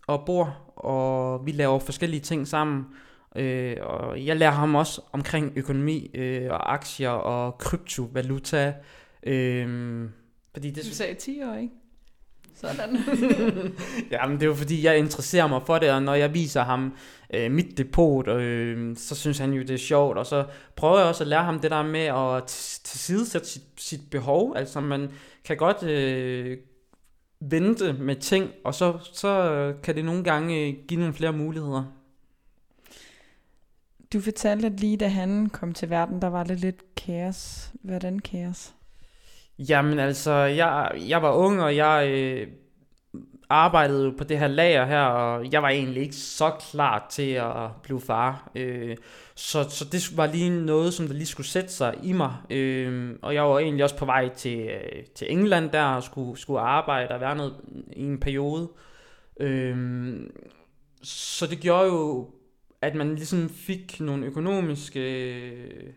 og 0.07 0.23
bor, 0.25 0.57
og 0.75 1.45
vi 1.45 1.51
laver 1.51 1.79
forskellige 1.79 2.21
ting 2.21 2.47
sammen. 2.47 2.85
Øh, 3.35 3.77
og 3.81 4.25
jeg 4.25 4.35
lærer 4.35 4.51
ham 4.51 4.75
også 4.75 5.01
omkring 5.11 5.53
økonomi 5.55 6.11
øh, 6.13 6.47
og 6.51 6.73
aktier 6.73 7.09
og 7.09 7.57
kryptovaluta. 7.57 8.73
Øh, 9.23 10.09
fordi 10.55 10.71
det, 10.71 10.85
du 10.85 10.89
sagde 10.89 11.13
10 11.13 11.43
år, 11.43 11.55
ikke? 11.55 11.73
Sådan. 12.55 12.97
Jamen, 14.11 14.35
det 14.35 14.43
er 14.43 14.47
jo 14.47 14.55
fordi, 14.55 14.83
jeg 14.83 14.97
interesserer 14.97 15.47
mig 15.47 15.61
for 15.65 15.79
det, 15.79 15.91
og 15.91 16.03
når 16.03 16.13
jeg 16.13 16.33
viser 16.33 16.63
ham 16.63 16.95
øh, 17.33 17.51
mit 17.51 17.77
depot, 17.77 18.27
øh, 18.27 18.97
så 18.97 19.15
synes 19.15 19.37
han 19.37 19.53
jo, 19.53 19.61
det 19.61 19.69
er 19.69 19.77
sjovt, 19.77 20.17
og 20.17 20.25
så 20.25 20.45
prøver 20.75 20.97
jeg 20.97 21.07
også 21.07 21.23
at 21.23 21.27
lære 21.27 21.43
ham 21.43 21.59
det 21.59 21.71
der 21.71 21.83
med 21.83 22.05
at 22.05 22.43
tilsidesætte 22.83 23.47
sit, 23.47 23.63
sit 23.77 24.09
behov, 24.11 24.53
altså 24.55 24.79
man 24.79 25.11
kan 25.43 25.57
godt 25.57 25.83
øh, 25.83 26.57
vente 27.39 27.93
med 27.93 28.15
ting, 28.15 28.51
og 28.63 28.75
så, 28.75 28.97
så 29.13 29.73
kan 29.83 29.95
det 29.95 30.05
nogle 30.05 30.23
gange 30.23 30.67
øh, 30.67 30.73
give 30.87 30.99
nogle 30.99 31.13
flere 31.13 31.33
muligheder. 31.33 31.83
Du 34.13 34.21
fortalte, 34.21 34.67
at 34.67 34.79
lige 34.79 34.97
da 34.97 35.07
han 35.07 35.49
kom 35.49 35.73
til 35.73 35.89
verden, 35.89 36.21
der 36.21 36.27
var 36.27 36.43
det 36.43 36.59
lidt 36.59 36.95
kaos. 36.95 37.71
Hvordan 37.81 38.19
kaos? 38.19 38.74
Jamen 39.59 39.99
altså, 39.99 40.31
jeg, 40.31 40.91
jeg 41.07 41.21
var 41.21 41.31
ung, 41.31 41.61
og 41.61 41.75
jeg 41.75 42.09
øh, 42.09 42.47
arbejdede 43.49 44.13
på 44.17 44.23
det 44.23 44.39
her 44.39 44.47
lager 44.47 44.85
her, 44.85 45.01
og 45.01 45.51
jeg 45.51 45.61
var 45.63 45.69
egentlig 45.69 46.03
ikke 46.03 46.15
så 46.15 46.51
klar 46.71 47.07
til 47.09 47.31
at 47.31 47.71
blive 47.83 48.01
far. 48.01 48.51
Øh, 48.55 48.97
så, 49.35 49.69
så 49.69 49.85
det 49.85 50.17
var 50.17 50.25
lige 50.25 50.65
noget, 50.65 50.93
som 50.93 51.07
der 51.07 51.13
lige 51.13 51.25
skulle 51.25 51.47
sætte 51.47 51.69
sig 51.69 51.95
i 52.03 52.13
mig. 52.13 52.33
Øh, 52.49 53.15
og 53.21 53.33
jeg 53.33 53.43
var 53.43 53.59
egentlig 53.59 53.83
også 53.83 53.97
på 53.97 54.05
vej 54.05 54.29
til, 54.29 54.59
øh, 54.59 55.03
til 55.15 55.31
England 55.31 55.69
der, 55.69 55.83
og 55.83 56.03
skulle, 56.03 56.39
skulle 56.39 56.59
arbejde 56.59 57.13
og 57.13 57.21
være 57.21 57.35
noget 57.35 57.55
i 57.93 58.03
en 58.03 58.19
periode. 58.19 58.69
Øh, 59.39 60.17
så 61.03 61.47
det 61.47 61.59
gjorde 61.59 61.85
jo, 61.85 62.29
at 62.81 62.95
man 62.95 63.15
ligesom 63.15 63.49
fik 63.49 63.99
nogle 63.99 64.25
økonomiske 64.25 65.33
øh, 65.33 65.93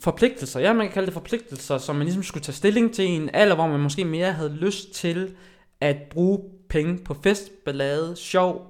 forpligtelser. 0.00 0.60
Ja, 0.60 0.72
man 0.72 0.86
kan 0.86 0.92
kalde 0.92 1.06
det 1.06 1.14
forpligtelser, 1.14 1.78
som 1.78 1.96
man 1.96 2.04
ligesom 2.04 2.22
skulle 2.22 2.44
tage 2.44 2.54
stilling 2.54 2.94
til 2.94 3.04
i 3.04 3.08
en 3.08 3.30
alder, 3.32 3.54
hvor 3.54 3.66
man 3.66 3.80
måske 3.80 4.04
mere 4.04 4.32
havde 4.32 4.54
lyst 4.54 4.94
til 4.94 5.34
at 5.80 5.96
bruge 6.10 6.40
penge 6.68 6.98
på 6.98 7.14
fest, 7.14 7.64
ballade, 7.64 8.16
sjov, 8.16 8.66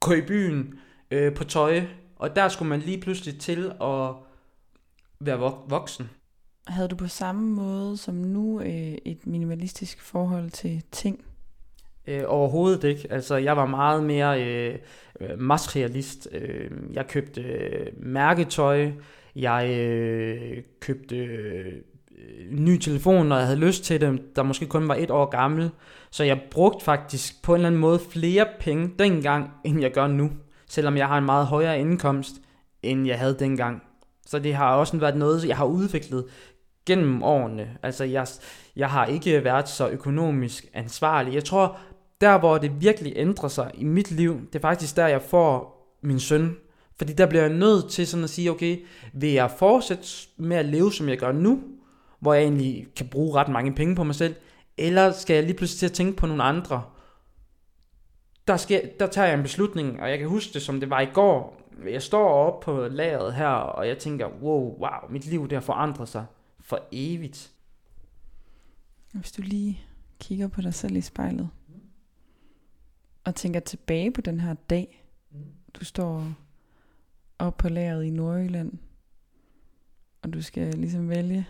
gå 0.00 0.12
i 0.12 0.20
byen, 0.20 0.74
øh, 1.10 1.34
på 1.34 1.44
tøj. 1.44 1.82
Og 2.16 2.36
der 2.36 2.48
skulle 2.48 2.68
man 2.68 2.80
lige 2.80 3.00
pludselig 3.00 3.40
til 3.40 3.72
at 3.82 4.14
være 5.20 5.38
voksen. 5.68 6.10
Havde 6.66 6.88
du 6.88 6.96
på 6.96 7.08
samme 7.08 7.50
måde 7.50 7.96
som 7.96 8.14
nu 8.14 8.60
øh, 8.60 8.94
et 9.04 9.26
minimalistisk 9.26 10.00
forhold 10.00 10.50
til 10.50 10.82
ting? 10.92 11.24
Øh, 12.06 12.22
overhovedet 12.26 12.84
ikke. 12.84 13.12
Altså, 13.12 13.36
jeg 13.36 13.56
var 13.56 13.66
meget 13.66 14.04
mere 14.04 14.44
øh, 14.44 14.78
materialist. 15.38 16.28
Øh, 16.32 16.70
jeg 16.92 17.06
købte 17.06 17.40
øh, 17.40 17.86
mærketøj. 17.96 18.90
Jeg 19.36 19.70
øh, 19.70 20.62
købte 20.80 21.16
øh, 21.16 21.72
ny 22.50 22.78
telefon, 22.78 23.26
når 23.26 23.36
jeg 23.36 23.46
havde 23.46 23.60
lyst 23.60 23.84
til 23.84 24.00
det, 24.00 24.36
der 24.36 24.42
måske 24.42 24.66
kun 24.66 24.88
var 24.88 24.94
et 24.94 25.10
år 25.10 25.24
gammel. 25.24 25.70
Så 26.10 26.24
jeg 26.24 26.40
brugte 26.50 26.84
faktisk 26.84 27.42
på 27.42 27.54
en 27.54 27.56
eller 27.56 27.66
anden 27.66 27.80
måde 27.80 28.00
flere 28.10 28.46
penge 28.60 28.90
dengang, 28.98 29.50
end 29.64 29.80
jeg 29.80 29.92
gør 29.92 30.06
nu. 30.06 30.30
Selvom 30.66 30.96
jeg 30.96 31.08
har 31.08 31.18
en 31.18 31.24
meget 31.24 31.46
højere 31.46 31.80
indkomst, 31.80 32.34
end 32.82 33.06
jeg 33.06 33.18
havde 33.18 33.36
dengang. 33.38 33.82
Så 34.26 34.38
det 34.38 34.54
har 34.54 34.74
også 34.74 34.96
været 34.96 35.16
noget, 35.16 35.48
jeg 35.48 35.56
har 35.56 35.64
udviklet 35.64 36.24
gennem 36.86 37.22
årene. 37.22 37.76
Altså, 37.82 38.04
jeg, 38.04 38.26
jeg 38.76 38.90
har 38.90 39.06
ikke 39.06 39.44
været 39.44 39.68
så 39.68 39.88
økonomisk 39.88 40.66
ansvarlig. 40.74 41.34
Jeg 41.34 41.44
tror, 41.44 41.78
der 42.20 42.38
hvor 42.38 42.58
det 42.58 42.80
virkelig 42.80 43.12
ændrer 43.16 43.48
sig 43.48 43.70
i 43.74 43.84
mit 43.84 44.10
liv, 44.10 44.40
det 44.46 44.54
er 44.54 44.60
faktisk 44.60 44.96
der, 44.96 45.06
jeg 45.06 45.22
får 45.22 45.78
min 46.02 46.20
søn. 46.20 46.56
Fordi 47.02 47.12
der 47.12 47.26
bliver 47.26 47.42
jeg 47.42 47.52
nødt 47.52 47.90
til 47.90 48.06
sådan 48.06 48.24
at 48.24 48.30
sige, 48.30 48.50
okay, 48.50 48.84
vil 49.12 49.32
jeg 49.32 49.50
fortsætte 49.50 50.06
med 50.36 50.56
at 50.56 50.64
leve, 50.64 50.92
som 50.92 51.08
jeg 51.08 51.18
gør 51.18 51.32
nu, 51.32 51.62
hvor 52.20 52.34
jeg 52.34 52.42
egentlig 52.42 52.86
kan 52.96 53.08
bruge 53.08 53.34
ret 53.34 53.48
mange 53.48 53.74
penge 53.74 53.94
på 53.94 54.04
mig 54.04 54.14
selv, 54.14 54.34
eller 54.76 55.12
skal 55.12 55.34
jeg 55.34 55.44
lige 55.44 55.56
pludselig 55.56 55.78
til 55.78 55.86
at 55.86 55.92
tænke 55.92 56.16
på 56.16 56.26
nogle 56.26 56.42
andre? 56.42 56.84
Der, 58.46 58.56
skal, 58.56 58.90
der 59.00 59.06
tager 59.06 59.28
jeg 59.28 59.36
en 59.36 59.42
beslutning, 59.42 60.00
og 60.00 60.10
jeg 60.10 60.18
kan 60.18 60.28
huske 60.28 60.52
det, 60.54 60.62
som 60.62 60.80
det 60.80 60.90
var 60.90 61.00
i 61.00 61.06
går. 61.06 61.62
Jeg 61.90 62.02
står 62.02 62.28
oppe 62.28 62.64
på 62.64 62.88
lageret 62.88 63.34
her, 63.34 63.48
og 63.48 63.88
jeg 63.88 63.98
tænker, 63.98 64.26
wow, 64.42 64.78
wow, 64.78 65.10
mit 65.10 65.26
liv 65.26 65.42
det 65.42 65.52
har 65.52 65.60
forandret 65.60 66.08
sig 66.08 66.26
for 66.60 66.80
evigt. 66.92 67.52
Hvis 69.12 69.32
du 69.32 69.42
lige 69.42 69.84
kigger 70.20 70.48
på 70.48 70.60
dig 70.60 70.74
selv 70.74 70.96
i 70.96 71.00
spejlet, 71.00 71.48
og 73.24 73.34
tænker 73.34 73.60
tilbage 73.60 74.10
på 74.10 74.20
den 74.20 74.40
her 74.40 74.54
dag, 74.54 75.04
du 75.74 75.84
står 75.84 76.26
op 77.42 77.56
på 77.56 77.68
lageret 77.68 78.04
i 78.04 78.10
Nordjylland, 78.10 78.72
og 80.22 80.32
du 80.32 80.42
skal 80.42 80.74
ligesom 80.74 81.08
vælge, 81.08 81.48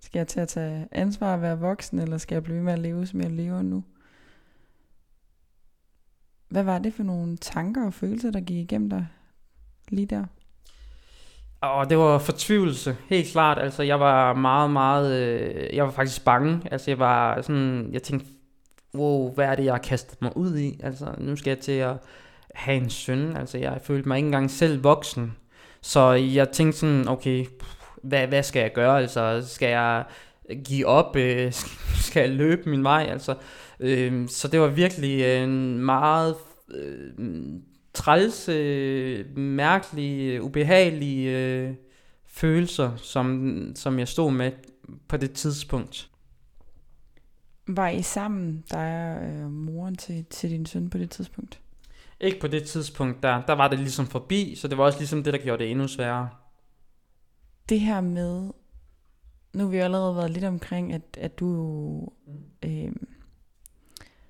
skal 0.00 0.18
jeg 0.18 0.28
til 0.28 0.40
at 0.40 0.48
tage 0.48 0.88
ansvar 0.92 1.34
og 1.34 1.42
være 1.42 1.58
voksen, 1.58 1.98
eller 1.98 2.18
skal 2.18 2.34
jeg 2.34 2.42
blive 2.42 2.62
med 2.62 2.72
at 2.72 2.78
leve, 2.78 3.06
som 3.06 3.20
jeg 3.20 3.30
lever 3.30 3.62
nu? 3.62 3.84
Hvad 6.48 6.62
var 6.62 6.78
det 6.78 6.94
for 6.94 7.02
nogle 7.02 7.36
tanker 7.36 7.86
og 7.86 7.94
følelser, 7.94 8.30
der 8.30 8.40
gik 8.40 8.56
igennem 8.56 8.90
dig 8.90 9.06
lige 9.88 10.06
der? 10.06 10.24
Og 11.60 11.90
det 11.90 11.98
var 11.98 12.18
fortvivlelse, 12.18 12.96
helt 13.08 13.28
klart. 13.28 13.58
Altså, 13.58 13.82
jeg 13.82 14.00
var 14.00 14.34
meget, 14.34 14.70
meget... 14.70 15.20
Øh, 15.20 15.76
jeg 15.76 15.84
var 15.84 15.90
faktisk 15.90 16.24
bange. 16.24 16.60
Altså, 16.70 16.90
jeg 16.90 16.98
var 16.98 17.42
sådan... 17.42 17.90
Jeg 17.92 18.02
tænkte, 18.02 18.26
wow, 18.94 19.34
hvad 19.34 19.46
er 19.46 19.54
det, 19.54 19.64
jeg 19.64 19.72
har 19.72 19.78
kastet 19.78 20.22
mig 20.22 20.36
ud 20.36 20.58
i? 20.58 20.80
Altså, 20.82 21.14
nu 21.18 21.36
skal 21.36 21.50
jeg 21.50 21.58
til 21.58 21.72
at 21.72 21.96
have 22.54 22.76
en 22.76 22.90
søn. 22.90 23.36
Altså, 23.36 23.58
jeg 23.58 23.80
følte 23.82 24.08
mig 24.08 24.16
ikke 24.16 24.26
engang 24.26 24.50
selv 24.50 24.84
voksen. 24.84 25.32
Så 25.82 26.12
jeg 26.12 26.48
tænkte 26.48 26.78
sådan, 26.78 27.08
okay, 27.08 27.46
hvad, 28.02 28.26
hvad 28.26 28.42
skal 28.42 28.60
jeg 28.60 28.72
gøre? 28.72 28.98
Altså, 29.00 29.42
skal 29.46 29.68
jeg 29.68 30.04
give 30.64 30.86
op? 30.86 31.16
Øh, 31.16 31.52
skal 32.06 32.20
jeg 32.20 32.30
løbe 32.30 32.70
min 32.70 32.84
vej? 32.84 33.06
Altså, 33.10 33.34
øh, 33.80 34.28
så 34.28 34.48
det 34.48 34.60
var 34.60 34.68
virkelig 34.68 35.42
en 35.42 35.78
meget 35.78 36.34
øh, 36.70 37.12
træls, 37.94 38.48
øh, 38.48 39.36
mærkelig, 39.38 40.20
øh, 40.20 40.44
ubehagelig 40.44 41.26
øh, 41.26 41.74
følelser, 42.26 42.96
som, 42.96 43.72
som 43.74 43.98
jeg 43.98 44.08
stod 44.08 44.32
med 44.32 44.52
på 45.08 45.16
det 45.16 45.32
tidspunkt. 45.32 46.10
Var 47.66 47.88
I 47.88 48.02
sammen, 48.02 48.64
der 48.70 48.78
er 48.78 49.30
øh, 49.30 49.50
moren 49.50 49.96
til, 49.96 50.24
til 50.30 50.50
din 50.50 50.66
søn 50.66 50.90
på 50.90 50.98
det 50.98 51.10
tidspunkt? 51.10 51.60
Ikke 52.20 52.40
på 52.40 52.46
det 52.46 52.64
tidspunkt, 52.64 53.22
der, 53.22 53.46
der 53.46 53.52
var 53.52 53.68
det 53.68 53.78
ligesom 53.78 54.06
forbi, 54.06 54.54
så 54.54 54.68
det 54.68 54.78
var 54.78 54.84
også 54.84 54.98
ligesom 54.98 55.22
det, 55.22 55.32
der 55.32 55.38
gjorde 55.38 55.62
det 55.62 55.70
endnu 55.70 55.88
sværere. 55.88 56.28
Det 57.68 57.80
her 57.80 58.00
med, 58.00 58.50
nu 59.52 59.64
har 59.64 59.70
vi 59.70 59.78
allerede 59.78 60.16
været 60.16 60.30
lidt 60.30 60.44
omkring, 60.44 60.92
at, 60.92 61.02
at 61.18 61.38
du 61.38 62.08
øh, 62.64 62.92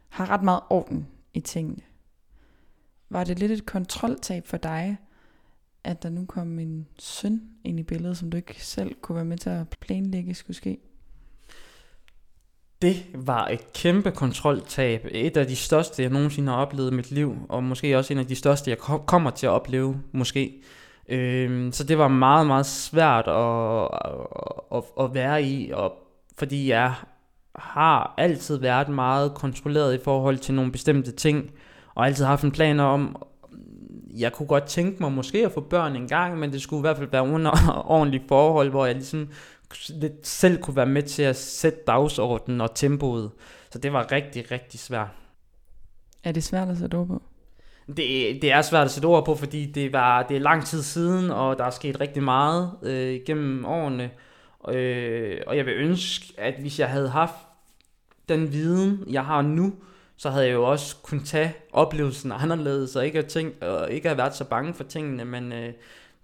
har 0.08 0.30
ret 0.30 0.42
meget 0.42 0.62
orden 0.70 1.08
i 1.34 1.40
tingene. 1.40 1.82
Var 3.08 3.24
det 3.24 3.38
lidt 3.38 3.52
et 3.52 3.66
kontroltab 3.66 4.46
for 4.46 4.56
dig, 4.56 4.96
at 5.84 6.02
der 6.02 6.10
nu 6.10 6.26
kom 6.26 6.58
en 6.58 6.86
søn 6.98 7.50
ind 7.64 7.80
i 7.80 7.82
billedet, 7.82 8.16
som 8.16 8.30
du 8.30 8.36
ikke 8.36 8.64
selv 8.66 8.94
kunne 8.94 9.16
være 9.16 9.24
med 9.24 9.38
til 9.38 9.50
at 9.50 9.68
planlægge 9.80 10.34
skulle 10.34 10.56
ske? 10.56 10.78
Det 12.82 13.06
var 13.14 13.46
et 13.46 13.72
kæmpe 13.72 14.10
kontroltab. 14.10 15.06
Et 15.10 15.36
af 15.36 15.46
de 15.46 15.56
største, 15.56 16.02
jeg 16.02 16.10
nogensinde 16.10 16.52
har 16.52 16.58
oplevet 16.58 16.92
i 16.92 16.94
mit 16.94 17.10
liv, 17.10 17.36
og 17.48 17.64
måske 17.64 17.98
også 17.98 18.12
en 18.12 18.18
af 18.18 18.26
de 18.26 18.36
største, 18.36 18.70
jeg 18.70 18.78
kommer 19.06 19.30
til 19.30 19.46
at 19.46 19.50
opleve, 19.50 20.00
måske. 20.12 20.62
Øhm, 21.08 21.72
så 21.72 21.84
det 21.84 21.98
var 21.98 22.08
meget, 22.08 22.46
meget 22.46 22.66
svært 22.66 23.28
at, 23.28 23.88
at, 24.76 25.04
at 25.04 25.14
være 25.14 25.42
i, 25.42 25.70
og 25.74 25.92
fordi 26.38 26.68
jeg 26.68 26.94
har 27.56 28.14
altid 28.18 28.58
været 28.58 28.88
meget 28.88 29.34
kontrolleret 29.34 29.94
i 29.94 30.04
forhold 30.04 30.38
til 30.38 30.54
nogle 30.54 30.72
bestemte 30.72 31.12
ting, 31.12 31.50
og 31.94 32.06
altid 32.06 32.24
haft 32.24 32.44
en 32.44 32.52
plan 32.52 32.80
om, 32.80 33.16
jeg 34.18 34.32
kunne 34.32 34.46
godt 34.46 34.64
tænke 34.64 35.02
mig 35.02 35.12
måske 35.12 35.46
at 35.46 35.52
få 35.52 35.60
børn 35.60 35.96
en 35.96 36.08
gang, 36.08 36.38
men 36.38 36.52
det 36.52 36.62
skulle 36.62 36.80
i 36.80 36.86
hvert 36.88 36.96
fald 36.96 37.10
være 37.10 37.28
under 37.28 37.50
ordentlige 37.96 38.24
forhold, 38.28 38.70
hvor 38.70 38.86
jeg 38.86 38.94
ligesom 38.94 39.28
lidt 39.88 40.26
selv 40.26 40.62
kunne 40.62 40.76
være 40.76 40.86
med 40.86 41.02
til 41.02 41.22
at 41.22 41.36
sætte 41.36 41.78
dagsordenen 41.86 42.60
og 42.60 42.74
tempoet. 42.74 43.30
Så 43.70 43.78
det 43.78 43.92
var 43.92 44.12
rigtig, 44.12 44.50
rigtig 44.50 44.80
svært. 44.80 45.08
Er 46.24 46.32
det 46.32 46.44
svært 46.44 46.68
at 46.68 46.78
sætte 46.78 46.94
ord 46.94 47.06
på? 47.06 47.22
Det, 47.86 48.42
det 48.42 48.52
er 48.52 48.62
svært 48.62 48.84
at 48.84 48.90
sætte 48.90 49.06
ord 49.06 49.24
på, 49.24 49.34
fordi 49.34 49.66
det, 49.66 49.92
var, 49.92 50.22
det 50.22 50.36
er 50.36 50.40
lang 50.40 50.66
tid 50.66 50.82
siden, 50.82 51.30
og 51.30 51.58
der 51.58 51.64
er 51.64 51.70
sket 51.70 52.00
rigtig 52.00 52.22
meget 52.22 52.70
øh, 52.82 53.20
gennem 53.26 53.64
årene. 53.64 54.10
Øh, 54.68 55.40
og 55.46 55.56
jeg 55.56 55.66
vil 55.66 55.74
ønske, 55.74 56.34
at 56.38 56.54
hvis 56.60 56.78
jeg 56.78 56.88
havde 56.88 57.08
haft 57.08 57.34
den 58.28 58.52
viden, 58.52 59.04
jeg 59.10 59.24
har 59.24 59.42
nu, 59.42 59.74
så 60.16 60.30
havde 60.30 60.46
jeg 60.46 60.52
jo 60.52 60.64
også 60.64 60.96
kunnet 61.02 61.24
tage 61.24 61.54
oplevelsen 61.72 62.32
anderledes, 62.32 62.96
og 62.96 63.06
ikke 63.06 63.18
have, 63.18 63.28
tænkt, 63.28 63.62
og 63.62 63.90
ikke 63.90 64.08
have 64.08 64.18
været 64.18 64.34
så 64.34 64.44
bange 64.44 64.74
for 64.74 64.84
tingene, 64.84 65.24
men 65.24 65.52
øh, 65.52 65.72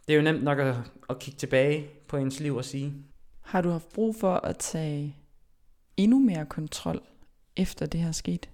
det 0.06 0.12
er 0.12 0.16
jo 0.16 0.22
nemt 0.22 0.42
nok 0.42 0.58
at, 0.58 0.74
at 1.10 1.18
kigge 1.18 1.38
tilbage 1.38 1.86
på 2.08 2.16
ens 2.16 2.40
liv 2.40 2.56
og 2.56 2.64
sige. 2.64 2.94
Har 3.46 3.60
du 3.60 3.70
haft 3.70 3.92
brug 3.94 4.16
for 4.16 4.34
at 4.34 4.56
tage 4.56 5.16
endnu 5.96 6.18
mere 6.18 6.46
kontrol, 6.46 7.00
efter 7.56 7.86
det 7.86 8.00
her 8.00 8.12
sket? 8.12 8.48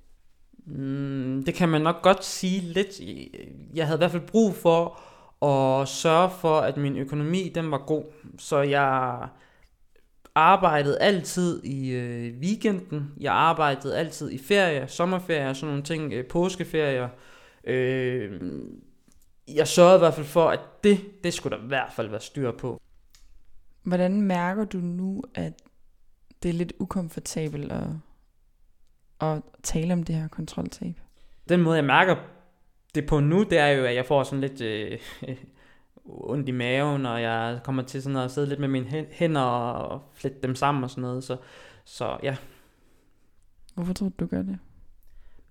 Mm, 0.67 1.43
det 1.47 1.55
kan 1.55 1.69
man 1.69 1.81
nok 1.81 2.03
godt 2.03 2.25
sige 2.25 2.61
lidt. 2.61 3.01
Jeg 3.75 3.87
havde 3.87 3.97
i 3.97 4.01
hvert 4.01 4.11
fald 4.11 4.27
brug 4.27 4.55
for 4.55 5.01
at 5.47 5.89
sørge 5.89 6.31
for, 6.31 6.59
at 6.59 6.77
min 6.77 6.97
økonomi 6.97 7.53
den 7.55 7.71
var 7.71 7.79
god. 7.87 8.05
Så 8.39 8.59
jeg 8.59 9.29
arbejdede 10.35 10.99
altid 10.99 11.65
i 11.65 11.91
øh, 11.91 12.39
weekenden. 12.39 13.13
Jeg 13.21 13.33
arbejdede 13.33 13.97
altid 13.97 14.31
i 14.31 14.39
ferie, 14.39 14.89
sommerferie, 14.89 15.55
sådan 15.55 15.69
nogle 15.69 15.83
ting, 15.83 16.13
øh, 16.13 16.27
påskeferier. 16.27 17.09
Øh, 17.65 18.41
jeg 19.55 19.69
sørgede 19.69 19.97
i 19.97 19.99
hvert 19.99 20.15
fald 20.15 20.27
for, 20.27 20.49
at 20.49 20.61
det, 20.85 21.01
det 21.25 21.35
skulle 21.35 21.57
der 21.57 21.65
i 21.65 21.67
hvert 21.67 21.93
fald 21.93 22.09
være 22.09 22.21
styr 22.21 22.53
på. 22.53 22.81
Hvordan 23.83 24.23
mærker 24.23 24.65
du 24.65 24.79
nu, 24.79 25.23
at 25.35 25.53
det 26.43 26.49
er 26.49 26.53
lidt 26.53 26.73
ukomfortabelt 26.79 27.73
at, 27.73 27.89
at 29.21 29.43
tale 29.63 29.93
om 29.93 30.03
det 30.03 30.15
her 30.15 30.29
kontroltab? 30.29 31.01
Den 31.49 31.61
måde, 31.63 31.77
jeg 31.77 31.85
mærker 31.85 32.17
det 32.95 33.07
på 33.07 33.21
nu, 33.21 33.43
det 33.43 33.59
er 33.59 33.67
jo, 33.67 33.85
at 33.85 33.95
jeg 33.95 34.07
får 34.07 34.23
sådan 34.23 34.41
lidt 34.41 34.61
øh, 34.61 34.99
ondt 36.05 36.49
i 36.49 36.53
maven, 36.53 37.07
og 37.07 37.23
jeg 37.23 37.61
kommer 37.65 37.83
til 37.83 38.03
sådan 38.03 38.17
at 38.17 38.31
sidde 38.31 38.49
lidt 38.49 38.61
med 38.61 38.69
mine 38.69 39.07
hænder 39.11 39.41
og 39.41 40.03
flette 40.13 40.39
dem 40.43 40.55
sammen 40.55 40.85
og 40.85 40.91
sådan 40.91 41.03
noget. 41.03 41.25
Så, 41.25 41.37
så 41.85 42.19
ja. 42.23 42.37
Hvorfor 43.75 43.93
tror 43.93 44.09
du, 44.09 44.15
du 44.19 44.27
gør 44.27 44.43
det? 44.43 44.59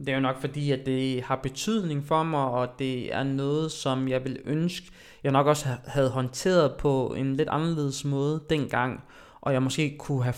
Det 0.05 0.09
er 0.09 0.15
jo 0.15 0.21
nok 0.21 0.37
fordi, 0.37 0.71
at 0.71 0.85
det 0.85 1.23
har 1.23 1.35
betydning 1.35 2.05
for 2.05 2.23
mig, 2.23 2.43
og 2.45 2.69
det 2.79 3.13
er 3.13 3.23
noget, 3.23 3.71
som 3.71 4.07
jeg 4.07 4.23
vil 4.23 4.39
ønske, 4.45 4.91
jeg 5.23 5.31
nok 5.31 5.47
også 5.47 5.65
havde 5.85 6.09
håndteret 6.09 6.75
på 6.77 7.13
en 7.17 7.35
lidt 7.35 7.49
anderledes 7.49 8.05
måde 8.05 8.43
dengang, 8.49 9.03
og 9.41 9.53
jeg 9.53 9.63
måske 9.63 9.97
kunne 9.99 10.23
have 10.23 10.35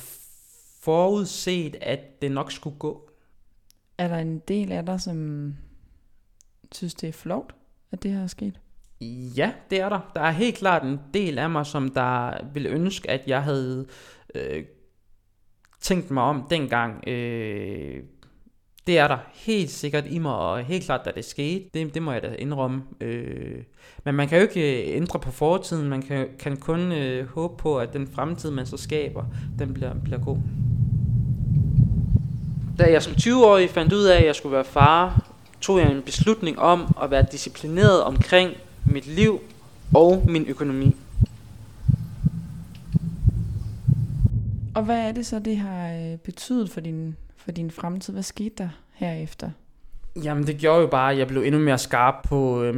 forudset, 0.81 1.75
at 1.81 2.21
det 2.21 2.31
nok 2.31 2.51
skulle 2.51 2.77
gå. 2.79 3.09
Er 3.97 4.07
der 4.07 4.17
en 4.17 4.39
del 4.39 4.71
af 4.71 4.85
dig, 4.85 5.01
som 5.01 5.53
synes, 6.71 6.93
det 6.93 7.09
er 7.09 7.13
flot, 7.13 7.55
at 7.91 8.03
det 8.03 8.11
her 8.11 8.23
er 8.23 8.27
sket? 8.27 8.59
Ja, 9.37 9.53
det 9.69 9.81
er 9.81 9.89
der. 9.89 10.11
Der 10.15 10.21
er 10.21 10.31
helt 10.31 10.55
klart 10.57 10.83
en 10.83 10.99
del 11.13 11.39
af 11.39 11.49
mig, 11.49 11.65
som 11.65 11.89
der 11.89 12.43
vil 12.53 12.65
ønske, 12.65 13.09
at 13.09 13.27
jeg 13.27 13.43
havde 13.43 13.85
øh, 14.35 14.63
tænkt 15.79 16.11
mig 16.11 16.23
om 16.23 16.47
dengang. 16.49 17.07
Øh, 17.07 18.03
det 18.87 18.99
er 18.99 19.07
der 19.07 19.17
helt 19.33 19.69
sikkert 19.69 20.03
i 20.07 20.19
mig, 20.19 20.35
og 20.35 20.63
helt 20.63 20.85
klart, 20.85 21.05
da 21.05 21.11
det 21.15 21.25
skete, 21.25 21.65
det, 21.73 21.93
det 21.93 22.01
må 22.01 22.11
jeg 22.11 22.21
da 22.21 22.35
indrømme. 22.39 22.83
Øh, 23.01 23.63
men 24.03 24.15
man 24.15 24.27
kan 24.27 24.37
jo 24.37 24.41
ikke 24.41 24.83
øh, 24.83 24.95
ændre 24.95 25.19
på 25.19 25.31
fortiden, 25.31 25.89
man 25.89 26.01
kan, 26.01 26.27
kan 26.39 26.57
kun 26.57 26.91
øh, 26.91 27.27
håbe 27.27 27.57
på, 27.57 27.77
at 27.77 27.93
den 27.93 28.07
fremtid, 28.07 28.51
man 28.51 28.65
så 28.65 28.77
skaber, 28.77 29.23
den 29.59 29.73
bliver, 29.73 29.93
bliver 30.03 30.19
god. 30.19 30.37
Da 32.79 32.91
jeg 32.91 33.03
som 33.03 33.13
20-årig 33.13 33.69
fandt 33.69 33.93
ud 33.93 34.03
af, 34.03 34.17
at 34.17 34.25
jeg 34.25 34.35
skulle 34.35 34.55
være 34.55 34.63
far, 34.63 35.29
tog 35.61 35.79
jeg 35.79 35.91
en 35.91 36.01
beslutning 36.01 36.59
om 36.59 36.95
at 37.03 37.11
være 37.11 37.25
disciplineret 37.31 38.03
omkring 38.03 38.51
mit 38.85 39.07
liv 39.07 39.41
og 39.93 40.23
min 40.27 40.45
økonomi. 40.47 40.95
Og 44.75 44.83
hvad 44.83 44.99
er 44.99 45.11
det 45.11 45.25
så, 45.25 45.39
det 45.39 45.57
har 45.57 45.93
øh, 45.93 46.17
betydet 46.17 46.69
for 46.69 46.81
din, 46.81 47.15
for 47.43 47.51
din 47.51 47.71
fremtid? 47.71 48.13
Hvad 48.13 48.23
skete 48.23 48.55
der 48.57 48.69
herefter? 48.93 49.49
Jamen 50.23 50.47
det 50.47 50.57
gjorde 50.57 50.81
jo 50.81 50.87
bare, 50.87 51.11
at 51.11 51.17
jeg 51.17 51.27
blev 51.27 51.41
endnu 51.41 51.59
mere 51.61 51.77
skarp 51.77 52.15
på 52.23 52.63
øh, 52.63 52.75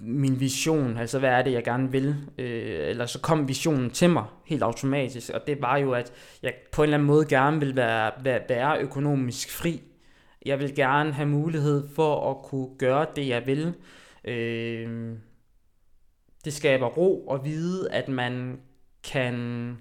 min 0.00 0.40
vision. 0.40 0.96
Altså 0.96 1.18
hvad 1.18 1.30
er 1.30 1.42
det, 1.42 1.52
jeg 1.52 1.64
gerne 1.64 1.92
vil? 1.92 2.16
Øh, 2.38 2.88
eller 2.88 3.06
så 3.06 3.20
kom 3.20 3.48
visionen 3.48 3.90
til 3.90 4.10
mig 4.10 4.24
helt 4.44 4.62
automatisk. 4.62 5.30
Og 5.30 5.40
det 5.46 5.62
var 5.62 5.76
jo, 5.76 5.92
at 5.92 6.12
jeg 6.42 6.54
på 6.72 6.82
en 6.82 6.84
eller 6.84 6.96
anden 6.96 7.06
måde 7.06 7.26
gerne 7.26 7.58
ville 7.58 7.76
være, 7.76 8.10
være, 8.22 8.40
være 8.48 8.80
økonomisk 8.80 9.50
fri. 9.52 9.82
Jeg 10.46 10.58
vil 10.58 10.74
gerne 10.74 11.12
have 11.12 11.28
mulighed 11.28 11.88
for 11.94 12.30
at 12.30 12.44
kunne 12.44 12.68
gøre 12.78 13.06
det, 13.16 13.28
jeg 13.28 13.46
vil. 13.46 13.74
Øh, 14.24 15.16
det 16.44 16.52
skaber 16.52 16.86
ro 16.86 17.32
at 17.34 17.44
vide, 17.44 17.92
at 17.92 18.08
man 18.08 18.60
kan 19.04 19.76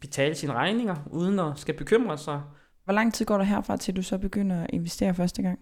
betale 0.00 0.34
sine 0.34 0.52
regninger, 0.52 0.96
uden 1.10 1.38
at 1.38 1.52
skal 1.56 1.76
bekymre 1.76 2.18
sig. 2.18 2.42
Hvor 2.84 2.92
lang 2.92 3.14
tid 3.14 3.26
går 3.26 3.38
der 3.38 3.44
herfra, 3.44 3.76
til 3.76 3.96
du 3.96 4.02
så 4.02 4.18
begynder 4.18 4.62
at 4.62 4.70
investere 4.72 5.14
første 5.14 5.42
gang? 5.42 5.58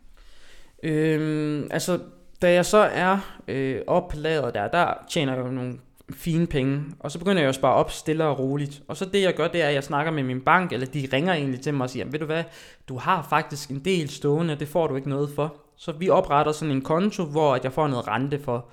Øhm, 0.82 1.68
altså, 1.70 1.98
da 2.42 2.52
jeg 2.52 2.66
så 2.66 2.78
er 2.78 3.40
øh, 3.48 3.80
opladet 3.86 4.54
der, 4.54 4.68
der 4.68 4.94
tjener 5.08 5.34
jeg 5.34 5.46
jo 5.46 5.50
nogle 5.50 5.78
fine 6.12 6.46
penge, 6.46 6.84
og 6.98 7.10
så 7.10 7.18
begynder 7.18 7.42
jeg 7.42 7.48
at 7.48 7.54
spare 7.54 7.74
op 7.74 7.90
stille 7.90 8.24
og 8.24 8.38
roligt. 8.38 8.82
Og 8.88 8.96
så 8.96 9.04
det 9.04 9.22
jeg 9.22 9.34
gør, 9.34 9.48
det 9.48 9.62
er, 9.62 9.68
at 9.68 9.74
jeg 9.74 9.84
snakker 9.84 10.12
med 10.12 10.22
min 10.22 10.40
bank, 10.40 10.72
eller 10.72 10.86
de 10.86 11.08
ringer 11.12 11.34
egentlig 11.34 11.60
til 11.60 11.74
mig 11.74 11.84
og 11.84 11.90
siger, 11.90 12.04
ved 12.04 12.18
du 12.18 12.26
hvad, 12.26 12.44
du 12.88 12.98
har 12.98 13.26
faktisk 13.30 13.70
en 13.70 13.84
del 13.84 14.08
stående, 14.08 14.54
det 14.54 14.68
får 14.68 14.86
du 14.86 14.96
ikke 14.96 15.08
noget 15.08 15.30
for. 15.34 15.56
Så 15.76 15.92
vi 15.92 16.08
opretter 16.08 16.52
sådan 16.52 16.74
en 16.74 16.82
konto, 16.82 17.24
hvor 17.24 17.58
jeg 17.62 17.72
får 17.72 17.88
noget 17.88 18.08
rente 18.08 18.38
for. 18.38 18.68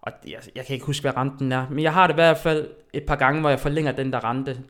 Og 0.00 0.12
jeg, 0.26 0.38
jeg 0.56 0.66
kan 0.66 0.74
ikke 0.74 0.86
huske, 0.86 1.02
hvad 1.02 1.16
renten 1.16 1.52
er, 1.52 1.66
men 1.70 1.84
jeg 1.84 1.92
har 1.92 2.06
det 2.06 2.14
i 2.14 2.22
hvert 2.22 2.38
fald 2.38 2.68
et 2.92 3.02
par 3.06 3.16
gange, 3.16 3.40
hvor 3.40 3.50
jeg 3.50 3.60
forlænger 3.60 3.92
den 3.92 4.12
der 4.12 4.24
rente, 4.24 4.60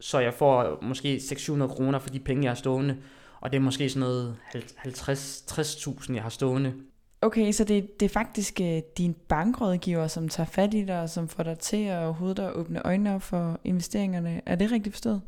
så 0.00 0.18
jeg 0.18 0.34
får 0.34 0.78
måske 0.82 1.20
600 1.20 1.72
kroner 1.72 1.98
for 1.98 2.10
de 2.10 2.20
penge, 2.20 2.42
jeg 2.42 2.50
har 2.50 2.54
stående. 2.54 2.96
Og 3.40 3.50
det 3.52 3.56
er 3.56 3.60
måske 3.60 3.88
sådan 3.88 4.00
noget 4.00 4.36
50-60.000, 4.54 6.14
jeg 6.14 6.22
har 6.22 6.30
stående. 6.30 6.74
Okay, 7.22 7.52
så 7.52 7.64
det, 7.64 8.00
det 8.00 8.06
er 8.06 8.10
faktisk 8.10 8.60
uh, 8.60 8.78
din 8.98 9.14
bankrådgiver, 9.28 10.06
som 10.06 10.28
tager 10.28 10.46
fat 10.46 10.74
i 10.74 10.84
dig, 10.84 11.00
og 11.00 11.10
som 11.10 11.28
får 11.28 11.42
dig 11.42 11.58
til 11.58 11.84
at 11.84 12.04
overhovedet 12.04 12.42
at 12.42 12.52
åbne 12.52 12.86
øjnene 12.86 13.14
op 13.14 13.22
for 13.22 13.60
investeringerne. 13.64 14.40
Er 14.46 14.54
det 14.54 14.72
rigtigt 14.72 14.94
forstået? 14.94 15.20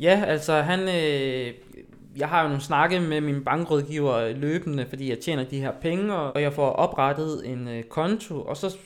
Ja, 0.00 0.22
altså 0.26 0.60
han, 0.60 0.80
øh, 0.80 1.54
jeg 2.16 2.28
har 2.28 2.42
jo 2.42 2.48
nogle 2.48 2.62
snakke 2.62 3.00
med 3.00 3.20
min 3.20 3.44
bankrådgiver 3.44 4.32
løbende, 4.32 4.86
fordi 4.88 5.10
jeg 5.10 5.18
tjener 5.18 5.44
de 5.44 5.60
her 5.60 5.72
penge, 5.72 6.14
og 6.14 6.42
jeg 6.42 6.52
får 6.52 6.70
oprettet 6.70 7.52
en 7.52 7.68
øh, 7.68 7.82
konto, 7.82 8.42
og 8.42 8.56
så 8.56 8.76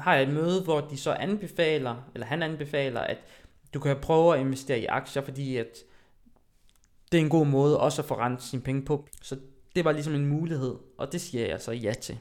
har 0.00 0.14
jeg 0.14 0.22
et 0.22 0.34
møde, 0.34 0.62
hvor 0.62 0.80
de 0.80 0.96
så 0.96 1.12
anbefaler, 1.12 1.94
eller 2.14 2.26
han 2.26 2.42
anbefaler, 2.42 3.00
at 3.00 3.18
du 3.74 3.80
kan 3.80 3.96
prøve 4.02 4.34
at 4.34 4.40
investere 4.40 4.80
i 4.80 4.86
aktier, 4.86 5.22
fordi 5.22 5.56
at 5.56 5.78
det 7.12 7.18
er 7.18 7.24
en 7.24 7.30
god 7.30 7.46
måde 7.46 7.80
også 7.80 8.02
at 8.02 8.08
få 8.08 8.18
rent 8.18 8.42
sine 8.42 8.62
penge 8.62 8.82
på. 8.82 9.06
Så 9.22 9.36
det 9.76 9.84
var 9.84 9.92
ligesom 9.92 10.14
en 10.14 10.26
mulighed, 10.26 10.74
og 10.98 11.12
det 11.12 11.20
siger 11.20 11.46
jeg 11.46 11.60
så 11.60 11.72
ja 11.72 11.92
til. 11.92 12.18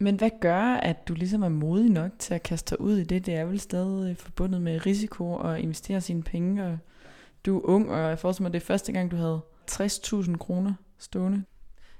Men 0.00 0.16
hvad 0.16 0.30
gør, 0.40 0.62
at 0.62 1.08
du 1.08 1.14
ligesom 1.14 1.42
er 1.42 1.48
modig 1.48 1.90
nok 1.90 2.10
til 2.18 2.34
at 2.34 2.42
kaste 2.42 2.70
dig 2.70 2.80
ud 2.80 2.96
i 2.96 3.04
det? 3.04 3.26
Det 3.26 3.34
er 3.34 3.44
vel 3.44 3.60
stadig 3.60 4.10
øh, 4.10 4.16
forbundet 4.16 4.62
med 4.62 4.86
risiko 4.86 5.32
og 5.32 5.60
investere 5.60 6.00
sine 6.00 6.22
penge, 6.22 6.66
og 6.66 6.78
du 7.46 7.58
er 7.58 7.64
ung, 7.64 7.90
og 7.90 7.98
jeg 7.98 8.18
forestiller 8.18 8.44
mig, 8.44 8.52
det 8.52 8.62
er 8.62 8.66
første 8.66 8.92
gang, 8.92 9.10
du 9.10 9.16
havde 9.16 9.40
60.000 9.70 10.36
kroner 10.36 10.74
stående. 10.98 11.44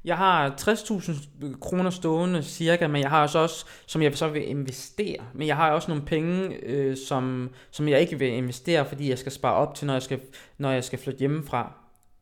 Jeg 0.08 0.16
har 0.16 0.50
60.000 0.60 1.58
kroner 1.60 1.90
stående 1.90 2.42
cirka, 2.42 2.86
men 2.86 3.02
jeg 3.02 3.10
har 3.10 3.22
også, 3.22 3.38
også, 3.38 3.66
som 3.86 4.02
jeg 4.02 4.16
så 4.16 4.28
vil 4.28 4.48
investere. 4.48 5.16
Men 5.34 5.46
jeg 5.46 5.56
har 5.56 5.70
også 5.70 5.90
nogle 5.90 6.04
penge, 6.04 6.56
øh, 6.62 6.96
som, 6.96 7.50
som 7.70 7.88
jeg 7.88 8.00
ikke 8.00 8.18
vil 8.18 8.28
investere, 8.28 8.86
fordi 8.86 9.10
jeg 9.10 9.18
skal 9.18 9.32
spare 9.32 9.54
op 9.54 9.74
til, 9.74 9.86
når 9.86 9.94
jeg 9.94 10.02
skal, 10.02 10.20
når 10.58 10.70
jeg 10.70 10.84
skal 10.84 10.98
flytte 10.98 11.18
hjemmefra. 11.18 11.72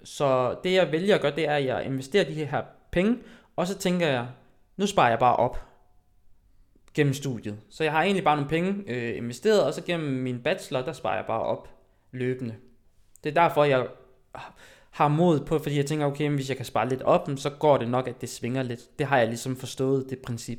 Så 0.05 0.57
det 0.65 0.73
jeg 0.73 0.93
vælger 0.93 1.15
at 1.15 1.21
gøre, 1.21 1.35
det 1.37 1.49
er, 1.49 1.55
at 1.55 1.65
jeg 1.65 1.85
investerer 1.85 2.25
de 2.25 2.45
her 2.45 2.63
penge, 2.93 3.19
og 3.57 3.67
så 3.67 3.79
tænker 3.79 4.07
jeg, 4.07 4.27
nu 4.77 4.87
sparer 4.87 5.09
jeg 5.09 5.19
bare 5.19 5.37
op 5.37 5.59
gennem 6.95 7.15
studiet. 7.15 7.57
Så 7.71 7.85
jeg 7.85 7.93
har 7.93 8.03
egentlig 8.03 8.25
bare 8.25 8.37
nogle 8.37 8.51
penge 8.51 8.85
øh, 8.87 9.17
investeret, 9.17 9.65
og 9.65 9.75
så 9.75 9.83
gennem 9.83 10.23
min 10.23 10.43
bachelor, 10.43 10.83
der 10.83 10.93
sparer 10.93 11.17
jeg 11.17 11.27
bare 11.27 11.43
op 11.43 11.69
løbende. 12.13 12.55
Det 13.25 13.37
er 13.37 13.43
derfor, 13.43 13.65
jeg 13.65 13.87
har 14.97 15.09
mod 15.09 15.41
på, 15.41 15.59
fordi 15.59 15.77
jeg 15.77 15.87
tænker, 15.87 16.07
okay, 16.07 16.31
hvis 16.31 16.49
jeg 16.49 16.57
kan 16.57 16.67
spare 16.67 16.89
lidt 16.89 17.03
op, 17.03 17.31
så 17.37 17.51
går 17.51 17.77
det 17.77 17.89
nok, 17.89 18.09
at 18.09 18.21
det 18.21 18.29
svinger 18.29 18.63
lidt. 18.63 18.99
Det 18.99 19.07
har 19.07 19.19
jeg 19.19 19.29
ligesom 19.29 19.57
forstået, 19.57 20.07
det 20.11 20.19
princip. 20.19 20.59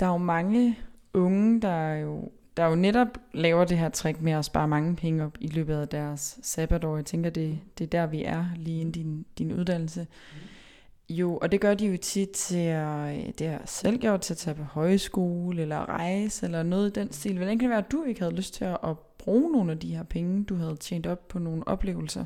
Der 0.00 0.06
er 0.06 0.10
jo 0.10 0.16
mange 0.16 0.78
unge, 1.14 1.60
der 1.60 1.94
jo, 1.94 2.32
der 2.56 2.66
jo 2.66 2.74
netop 2.74 3.08
laver 3.34 3.64
det 3.64 3.78
her 3.78 3.88
trick 3.88 4.20
med 4.20 4.32
at 4.32 4.44
spare 4.44 4.68
mange 4.68 4.96
penge 4.96 5.24
op 5.24 5.36
i 5.40 5.46
løbet 5.46 5.74
af 5.74 5.88
deres 5.88 6.38
sabbatår. 6.42 6.96
Jeg 6.96 7.04
tænker, 7.04 7.30
det, 7.30 7.58
det 7.78 7.84
er 7.84 7.88
der, 7.88 8.06
vi 8.06 8.24
er 8.24 8.46
lige 8.56 8.80
inden 8.80 8.92
din, 8.92 9.26
din 9.38 9.52
uddannelse. 9.52 10.00
Mm. 10.00 11.14
Jo, 11.14 11.36
og 11.36 11.52
det 11.52 11.60
gør 11.60 11.74
de 11.74 11.86
jo 11.86 11.96
tit 11.96 12.30
til 12.30 12.66
at, 12.66 13.38
det 13.38 13.48
har 13.48 13.62
selv 13.64 13.98
gjort 13.98 14.20
til 14.20 14.34
at 14.34 14.38
tage 14.38 14.54
på 14.54 14.62
højskole, 14.62 15.62
eller 15.62 15.88
rejse, 15.88 16.46
eller 16.46 16.62
noget 16.62 16.96
i 16.96 17.00
den 17.00 17.12
stil. 17.12 17.36
Hvordan 17.36 17.58
kan 17.58 17.64
det 17.64 17.70
være, 17.70 17.84
at 17.84 17.92
du 17.92 18.04
ikke 18.04 18.20
havde 18.20 18.34
lyst 18.34 18.54
til 18.54 18.64
at 18.64 18.98
bruge 19.18 19.52
nogle 19.52 19.72
af 19.72 19.78
de 19.78 19.96
her 19.96 20.02
penge, 20.02 20.44
du 20.44 20.54
havde 20.54 20.76
tjent 20.76 21.06
op 21.06 21.28
på 21.28 21.38
nogle 21.38 21.68
oplevelser? 21.68 22.24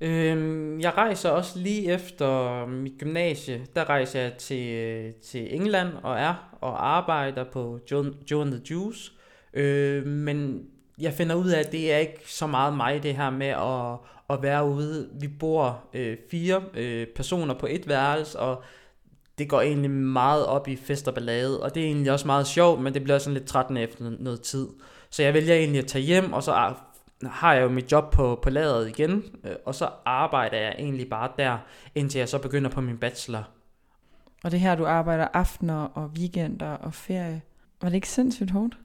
Øhm, 0.00 0.80
jeg 0.80 0.96
rejser 0.96 1.30
også 1.30 1.58
lige 1.58 1.92
efter 1.92 2.66
mit 2.66 2.92
gymnasie. 2.98 3.66
Der 3.76 3.88
rejser 3.88 4.20
jeg 4.20 4.32
til, 4.32 5.12
til 5.22 5.54
England 5.54 5.88
og 6.02 6.18
er 6.18 6.56
og 6.60 6.96
arbejder 6.96 7.44
på 7.44 7.78
Joe, 7.90 8.12
Joe 8.30 8.42
and 8.42 8.52
the 8.52 8.62
Juice. 8.70 9.12
Øh, 9.54 10.06
men 10.06 10.66
jeg 11.00 11.12
finder 11.12 11.34
ud 11.34 11.48
af, 11.48 11.60
at 11.60 11.72
det 11.72 11.92
er 11.92 11.98
ikke 11.98 12.20
så 12.26 12.46
meget 12.46 12.76
mig, 12.76 13.02
det 13.02 13.14
her 13.14 13.30
med 13.30 13.46
at, 13.46 13.98
at 14.36 14.42
være 14.42 14.68
ude. 14.68 15.08
Vi 15.20 15.28
bor 15.28 15.84
øh, 15.94 16.16
fire 16.30 16.62
øh, 16.74 17.06
personer 17.06 17.54
på 17.54 17.66
et 17.70 17.88
værelse, 17.88 18.38
og 18.38 18.62
det 19.38 19.48
går 19.48 19.60
egentlig 19.60 19.90
meget 19.90 20.46
op 20.46 20.68
i 20.68 20.76
fest 20.76 21.08
og 21.08 21.14
ballade, 21.14 21.62
og 21.62 21.74
det 21.74 21.82
er 21.82 21.86
egentlig 21.86 22.12
også 22.12 22.26
meget 22.26 22.46
sjovt, 22.46 22.82
men 22.82 22.94
det 22.94 23.04
bliver 23.04 23.18
sådan 23.18 23.34
lidt 23.34 23.46
trættende 23.46 23.82
efter 23.82 24.10
noget 24.18 24.40
tid. 24.40 24.68
Så 25.10 25.22
jeg 25.22 25.34
vælger 25.34 25.54
egentlig 25.54 25.78
at 25.78 25.86
tage 25.86 26.04
hjem, 26.04 26.32
og 26.32 26.42
så 26.42 26.52
har 27.24 27.54
jeg 27.54 27.62
jo 27.62 27.68
mit 27.68 27.92
job 27.92 28.12
på, 28.12 28.38
på 28.42 28.50
lageret 28.50 28.88
igen, 28.88 29.24
øh, 29.44 29.52
og 29.64 29.74
så 29.74 29.88
arbejder 30.04 30.58
jeg 30.58 30.74
egentlig 30.78 31.08
bare 31.10 31.30
der, 31.38 31.58
indtil 31.94 32.18
jeg 32.18 32.28
så 32.28 32.38
begynder 32.38 32.70
på 32.70 32.80
min 32.80 32.98
bachelor. 32.98 33.48
Og 34.44 34.50
det 34.50 34.60
her, 34.60 34.74
du 34.74 34.86
arbejder 34.86 35.28
aftener 35.32 35.84
og 35.84 36.10
weekender 36.18 36.70
og 36.70 36.94
ferie. 36.94 37.42
Var 37.82 37.88
det 37.88 37.94
ikke 37.94 38.08
sindssygt 38.08 38.50
hårdt? 38.50 38.78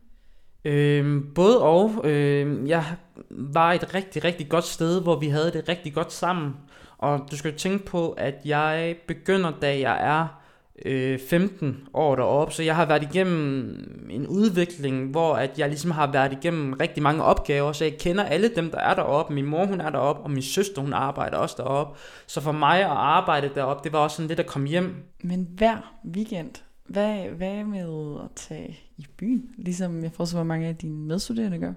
Øhm, 0.65 1.34
både 1.36 1.62
og. 1.62 2.02
Øhm, 2.04 2.67
jeg 2.67 2.86
var 3.30 3.74
et 3.74 3.94
rigtig, 3.94 4.24
rigtig 4.24 4.50
godt 4.50 4.63
sted, 4.63 5.02
hvor 5.02 5.20
vi 5.20 5.28
havde 5.28 5.52
det 5.52 5.70
rigtig 5.70 5.94
godt 5.94 6.13
sammen. 6.13 6.56
Og 6.98 7.28
du 7.32 7.38
skal 7.38 7.58
tænke 7.58 7.86
på, 7.86 8.12
at 8.12 8.36
jeg 8.46 8.96
begynder, 9.08 9.52
da 9.62 9.80
jeg 9.80 9.98
er 10.02 10.40
øh, 10.86 11.20
15 11.30 11.78
år 11.94 12.15
deroppe, 12.15 12.54
så 12.54 12.63
jeg 12.63 12.76
har 12.76 12.86
været 12.86 13.04
igennem 13.04 14.08
en 14.10 14.28
udvikling, 14.28 15.12
hvor 15.12 15.34
at 15.34 15.60
jeg 15.60 15.67
ligesom 15.67 15.91
har 15.91 16.12
været 16.12 16.32
igennem 16.32 16.74
rigtig 16.74 17.04
mange 17.04 17.24
opgaver, 17.24 17.72
så 17.72 17.84
jeg 17.84 17.98
kender 18.00 18.24
alle 18.24 18.52
dem, 18.56 18.72
der 18.72 18.78
er 18.78 18.94
deroppe. 18.94 19.34
Min 19.34 19.46
mor, 19.46 19.65
hun 19.65 19.82
er 19.82 19.89
deroppe, 19.89 20.22
og 20.22 20.32
min 20.32 20.41
søster, 20.41 20.82
hun 20.82 20.94
arbejder 20.94 21.38
også 21.38 21.56
deroppe. 21.58 22.00
Så 22.28 22.41
for 22.41 22.52
mig 22.52 22.80
at 22.80 22.91
arbejde 22.91 23.50
deroppe, 23.56 23.84
det 23.84 23.94
var 23.94 24.00
også 24.00 24.15
sådan 24.15 24.28
lidt 24.28 24.39
at 24.39 24.48
komme 24.48 24.67
hjem. 24.67 24.96
Men 25.24 25.48
hver 25.52 25.94
weekend, 26.15 26.52
hvad, 26.88 27.15
hvad 27.38 27.63
med 27.63 28.20
at 28.24 28.30
tage 28.36 28.80
i 28.98 29.06
byen? 29.17 29.50
Ligesom 29.58 30.04
jeg 30.04 30.12
forstår, 30.12 30.38
hvor 30.38 30.46
mange 30.46 30.67
af 30.67 30.76
dine 30.76 30.96
medstuderende 30.96 31.58
gør. 31.60 31.74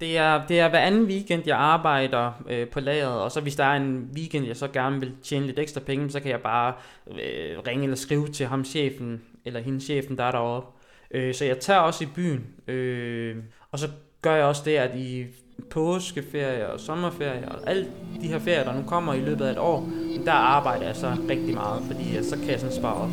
Det 0.00 0.18
er, 0.18 0.46
det 0.46 0.60
er 0.60 0.68
hver 0.68 0.78
anden 0.78 1.04
weekend, 1.04 1.42
jeg 1.46 1.56
arbejder 1.56 2.42
øh, 2.48 2.68
på 2.68 2.80
lageret, 2.80 3.20
og 3.20 3.32
så 3.32 3.40
hvis 3.40 3.56
der 3.56 3.64
er 3.64 3.76
en 3.76 4.10
weekend, 4.16 4.46
jeg 4.46 4.56
så 4.56 4.68
gerne 4.68 5.00
vil 5.00 5.12
tjene 5.22 5.46
lidt 5.46 5.58
ekstra 5.58 5.80
penge, 5.80 6.10
så 6.10 6.20
kan 6.20 6.30
jeg 6.30 6.40
bare 6.40 6.72
øh, 7.10 7.58
ringe 7.66 7.84
eller 7.84 7.96
skrive 7.96 8.28
til 8.28 8.46
ham 8.46 8.64
chefen, 8.64 9.22
eller 9.44 9.60
hende 9.60 9.80
chefen, 9.80 10.18
der 10.18 10.24
er 10.24 10.30
deroppe. 10.30 10.68
Øh, 11.10 11.34
så 11.34 11.44
jeg 11.44 11.58
tager 11.58 11.80
også 11.80 12.04
i 12.04 12.08
byen, 12.14 12.46
øh, 12.68 13.36
og 13.72 13.78
så 13.78 13.88
gør 14.22 14.34
jeg 14.34 14.44
også 14.44 14.62
det, 14.64 14.76
at 14.76 14.96
i 14.96 15.24
påskeferie 15.70 16.68
og 16.70 16.80
sommerferie 16.80 17.48
og 17.48 17.70
alle 17.70 17.86
de 18.22 18.28
her 18.28 18.38
ferier, 18.38 18.64
der 18.64 18.74
nu 18.74 18.82
kommer 18.86 19.14
i 19.14 19.20
løbet 19.20 19.44
af 19.44 19.52
et 19.52 19.58
år, 19.58 19.88
der 20.24 20.32
arbejder 20.32 20.86
jeg 20.86 20.96
så 20.96 21.16
rigtig 21.30 21.54
meget, 21.54 21.82
fordi 21.86 22.24
så 22.24 22.36
kan 22.36 22.50
jeg 22.50 22.60
sådan 22.60 22.76
spare 22.76 22.94
op. 22.94 23.10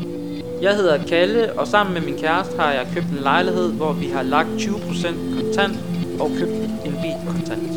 Jeg 0.62 0.76
hedder 0.76 1.08
Kalle, 1.08 1.60
og 1.60 1.67
sammen 1.67 1.93
med 1.93 2.02
min 2.02 2.19
kæreste 2.19 2.60
har 2.60 2.72
jeg 2.72 2.88
købt 2.93 3.06
en 3.06 3.24
lejlighed, 3.24 3.74
hvor 3.74 3.93
vi 3.93 4.06
har 4.06 4.24
lagt 4.24 4.50
20% 4.50 5.08
kontant 5.41 5.92
og 6.21 6.30
købt 6.30 6.52
en 6.86 6.93
bil 7.02 7.17
kontant. 7.28 7.69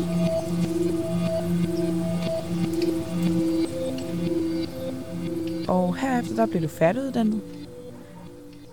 Og 5.69 5.95
herefter 5.95 6.35
der 6.35 6.45
bliver 6.45 6.61
du 6.61 6.67
færdiguddannet. 6.67 7.41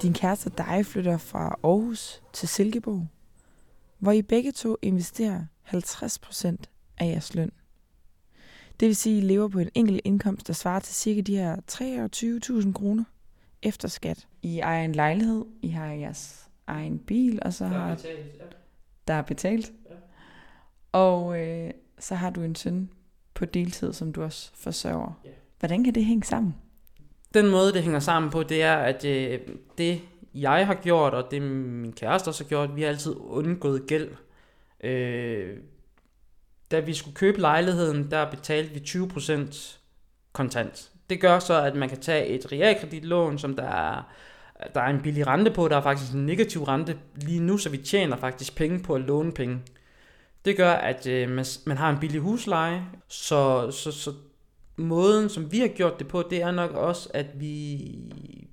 Din 0.02 0.12
kæreste 0.12 0.46
og 0.48 0.58
dig 0.58 0.86
flytter 0.86 1.18
fra 1.18 1.58
Aarhus 1.62 2.22
til 2.32 2.48
Silkeborg, 2.48 3.06
hvor 3.98 4.12
I 4.12 4.22
begge 4.22 4.52
to 4.52 4.76
investerer 4.82 5.44
50% 5.66 6.56
af 6.98 7.06
jeres 7.06 7.34
løn. 7.34 7.50
Det 8.80 8.86
vil 8.86 8.96
sige, 8.96 9.16
at 9.16 9.24
I 9.24 9.26
lever 9.26 9.48
på 9.48 9.58
en 9.58 9.70
enkelt 9.74 10.00
indkomst, 10.04 10.46
der 10.46 10.52
svarer 10.52 10.80
til 10.80 10.94
cirka 10.94 11.20
de 11.20 11.36
her 11.36 11.56
23.000 12.66 12.72
kroner 12.72 13.04
efter 13.62 13.88
skat. 13.88 14.26
I 14.42 14.58
ejer 14.58 14.84
en 14.84 14.92
lejlighed, 14.92 15.44
I 15.62 15.68
har 15.68 15.86
jeres 15.86 16.48
egen 16.66 16.98
bil, 16.98 17.38
og 17.42 17.54
så 17.54 17.66
har... 17.66 17.94
betalt, 17.94 18.18
ja. 18.38 18.44
Der 19.08 19.14
er 19.14 19.22
betalt. 19.22 19.72
Ja. 19.90 19.94
Og 20.92 21.40
øh, 21.40 21.70
så 21.98 22.14
har 22.14 22.30
du 22.30 22.42
en 22.42 22.54
søn 22.54 22.90
på 23.34 23.44
deltid, 23.44 23.92
som 23.92 24.12
du 24.12 24.22
også 24.22 24.50
forsørger. 24.54 25.20
Ja. 25.24 25.30
Hvordan 25.58 25.84
kan 25.84 25.94
det 25.94 26.04
hænge 26.04 26.24
sammen? 26.24 26.54
Den 27.34 27.50
måde, 27.50 27.72
det 27.72 27.82
hænger 27.82 27.98
sammen 27.98 28.30
på, 28.30 28.42
det 28.42 28.62
er, 28.62 28.76
at 28.76 29.04
øh, 29.04 29.40
det 29.78 30.00
jeg 30.34 30.66
har 30.66 30.74
gjort, 30.74 31.14
og 31.14 31.30
det 31.30 31.42
min 31.42 31.92
kæreste 31.92 32.28
også 32.28 32.44
har 32.44 32.48
gjort, 32.48 32.76
vi 32.76 32.82
har 32.82 32.88
altid 32.88 33.14
undgået 33.18 33.86
gæld. 33.86 34.10
Øh, 34.80 35.56
da 36.70 36.80
vi 36.80 36.94
skulle 36.94 37.14
købe 37.14 37.40
lejligheden, 37.40 38.10
der 38.10 38.30
betalte 38.30 38.74
vi 38.74 38.80
20% 38.80 39.78
kontant. 40.32 40.90
Det 41.10 41.20
gør 41.20 41.38
så, 41.38 41.62
at 41.62 41.76
man 41.76 41.88
kan 41.88 42.00
tage 42.00 42.26
et 42.26 42.52
realkreditlån, 42.52 43.38
som 43.38 43.56
der 43.56 43.64
er, 43.64 44.12
der 44.74 44.80
er 44.80 44.90
en 44.90 45.02
billig 45.02 45.26
rente 45.26 45.50
på. 45.50 45.68
Der 45.68 45.76
er 45.76 45.82
faktisk 45.82 46.12
en 46.12 46.26
negativ 46.26 46.62
rente 46.62 46.96
lige 47.16 47.40
nu, 47.40 47.58
så 47.58 47.70
vi 47.70 47.76
tjener 47.76 48.16
faktisk 48.16 48.56
penge 48.56 48.80
på 48.80 48.94
at 48.94 49.00
låne 49.00 49.32
penge. 49.32 49.58
Det 50.44 50.56
gør, 50.56 50.72
at 50.72 51.06
øh, 51.06 51.30
man, 51.30 51.44
man 51.66 51.76
har 51.76 51.90
en 51.90 51.98
billig 52.00 52.20
husleje, 52.20 52.84
så, 53.08 53.70
så, 53.70 53.92
så 53.92 54.12
måden, 54.76 55.28
som 55.28 55.52
vi 55.52 55.58
har 55.58 55.68
gjort 55.68 55.98
det 55.98 56.08
på, 56.08 56.24
det 56.30 56.42
er 56.42 56.50
nok 56.50 56.70
også, 56.70 57.08
at 57.14 57.40
vi, 57.40 57.90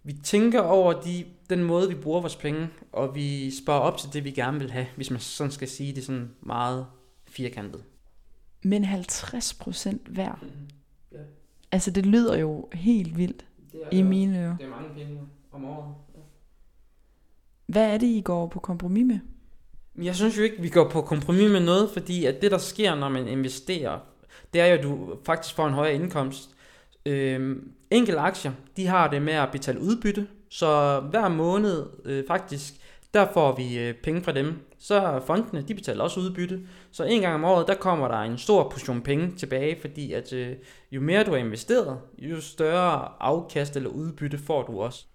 vi 0.04 0.14
tænker 0.14 0.62
over 0.62 1.02
de, 1.02 1.26
den 1.50 1.64
måde, 1.64 1.90
vi 1.90 1.96
bruger 1.96 2.22
vores 2.22 2.36
penge, 2.36 2.70
og 2.92 3.16
vi 3.16 3.52
sparer 3.52 3.80
op 3.80 3.98
til 3.98 4.14
det, 4.14 4.24
vi 4.24 4.32
gerne 4.32 4.60
vil 4.60 4.72
have, 4.72 4.88
hvis 4.96 5.12
man 5.12 5.20
sådan 5.20 5.52
skal 5.52 5.68
sige 5.68 5.96
det 5.96 6.04
sådan 6.04 6.32
meget 6.42 6.86
firkantet. 7.28 7.84
Men 8.64 8.86
50 8.86 9.54
procent 9.54 10.08
hver. 10.08 10.40
Mm-hmm. 10.42 10.68
Ja. 11.12 11.18
Altså, 11.72 11.92
det 11.92 12.06
lyder 12.06 12.38
jo 12.38 12.70
helt 12.74 13.18
vildt 13.18 13.46
Det 13.72 13.82
er, 13.84 13.90
i 13.92 14.02
mine 14.02 14.40
ører. 14.40 14.58
Det 14.58 14.66
er 14.66 14.70
mange 14.70 14.90
penge 14.96 15.20
om 15.52 15.66
året. 15.66 15.96
Hvad 17.66 17.94
er 17.94 17.98
det, 17.98 18.08
I 18.08 18.22
går 18.22 18.48
på 18.48 18.60
kompromis 18.60 19.06
med? 19.06 19.20
Jeg 20.04 20.16
synes 20.16 20.38
jo 20.38 20.44
ikke, 20.44 20.62
vi 20.62 20.70
går 20.70 20.90
på 20.90 21.02
kompromis 21.02 21.52
med 21.52 21.60
noget, 21.60 21.90
fordi 21.90 22.26
at 22.26 22.42
det, 22.42 22.52
der 22.52 22.58
sker, 22.58 22.96
når 22.96 23.10
man 23.10 23.28
investerer, 23.28 24.00
det 24.54 24.62
er 24.62 24.66
jo, 24.66 24.74
at 24.74 24.84
du 24.84 25.16
faktisk 25.26 25.56
får 25.56 25.68
en 25.68 25.74
højere 25.74 25.96
indkomst. 25.96 26.50
Øhm, 27.06 27.72
enkelte 27.92 28.20
aktier, 28.20 28.52
de 28.78 28.88
har 28.88 29.08
det 29.10 29.22
med 29.22 29.34
at 29.34 29.52
betale 29.52 29.82
udbytte, 29.82 30.28
så 30.50 31.00
hver 31.00 31.28
måned 31.28 31.86
øh, 32.06 32.24
faktisk, 32.28 32.74
der 33.14 33.28
får 33.34 33.56
vi 33.56 33.80
øh, 33.80 33.94
penge 34.04 34.22
fra 34.22 34.32
dem. 34.32 34.54
Så 34.80 35.22
fondene, 35.26 35.62
de 35.62 35.76
betaler 35.76 36.04
også 36.04 36.20
udbytte. 36.20 36.68
Så 36.92 37.04
en 37.04 37.22
gang 37.22 37.36
om 37.36 37.44
året, 37.44 37.68
der 37.68 37.76
kommer 37.76 38.08
der 38.08 38.18
en 38.18 38.38
stor 38.38 38.70
portion 38.70 39.02
penge 39.02 39.32
tilbage, 39.32 39.82
fordi 39.82 40.14
at 40.14 40.34
øh, 40.34 40.56
jo 40.92 41.02
mere 41.02 41.24
du 41.24 41.32
har 41.32 41.38
investeret, 41.38 42.00
jo 42.18 42.42
større 42.42 43.10
afkast 43.20 43.76
eller 43.76 43.90
udbytte 43.90 44.38
får 44.38 44.64
du 44.64 44.82
også. 44.82 45.06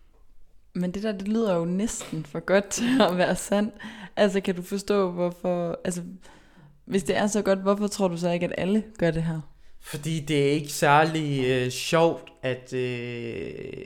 Men 0.77 0.91
det 0.91 1.03
der, 1.03 1.13
det 1.13 1.29
lyder 1.29 1.57
jo 1.57 1.65
næsten 1.65 2.25
for 2.25 2.41
godt 2.41 2.69
til 2.69 3.03
at 3.11 3.17
være 3.17 3.37
sandt. 3.37 3.75
Altså, 4.17 4.41
kan 4.41 4.55
du 4.55 4.63
forstå, 4.63 5.11
hvorfor... 5.11 5.81
Altså, 5.85 6.03
hvis 6.85 7.03
det 7.03 7.17
er 7.17 7.27
så 7.27 7.43
godt, 7.43 7.59
hvorfor 7.59 7.87
tror 7.87 8.09
du 8.09 8.17
så 8.17 8.31
ikke, 8.31 8.47
at 8.47 8.55
alle 8.59 8.85
gør 8.99 9.11
det 9.11 9.23
her? 9.23 9.41
Fordi 9.81 10.21
det 10.21 10.49
er 10.49 10.51
ikke 10.51 10.73
særlig 10.73 11.45
øh, 11.47 11.71
sjovt 11.71 12.33
at, 12.43 12.73
øh, 12.73 13.85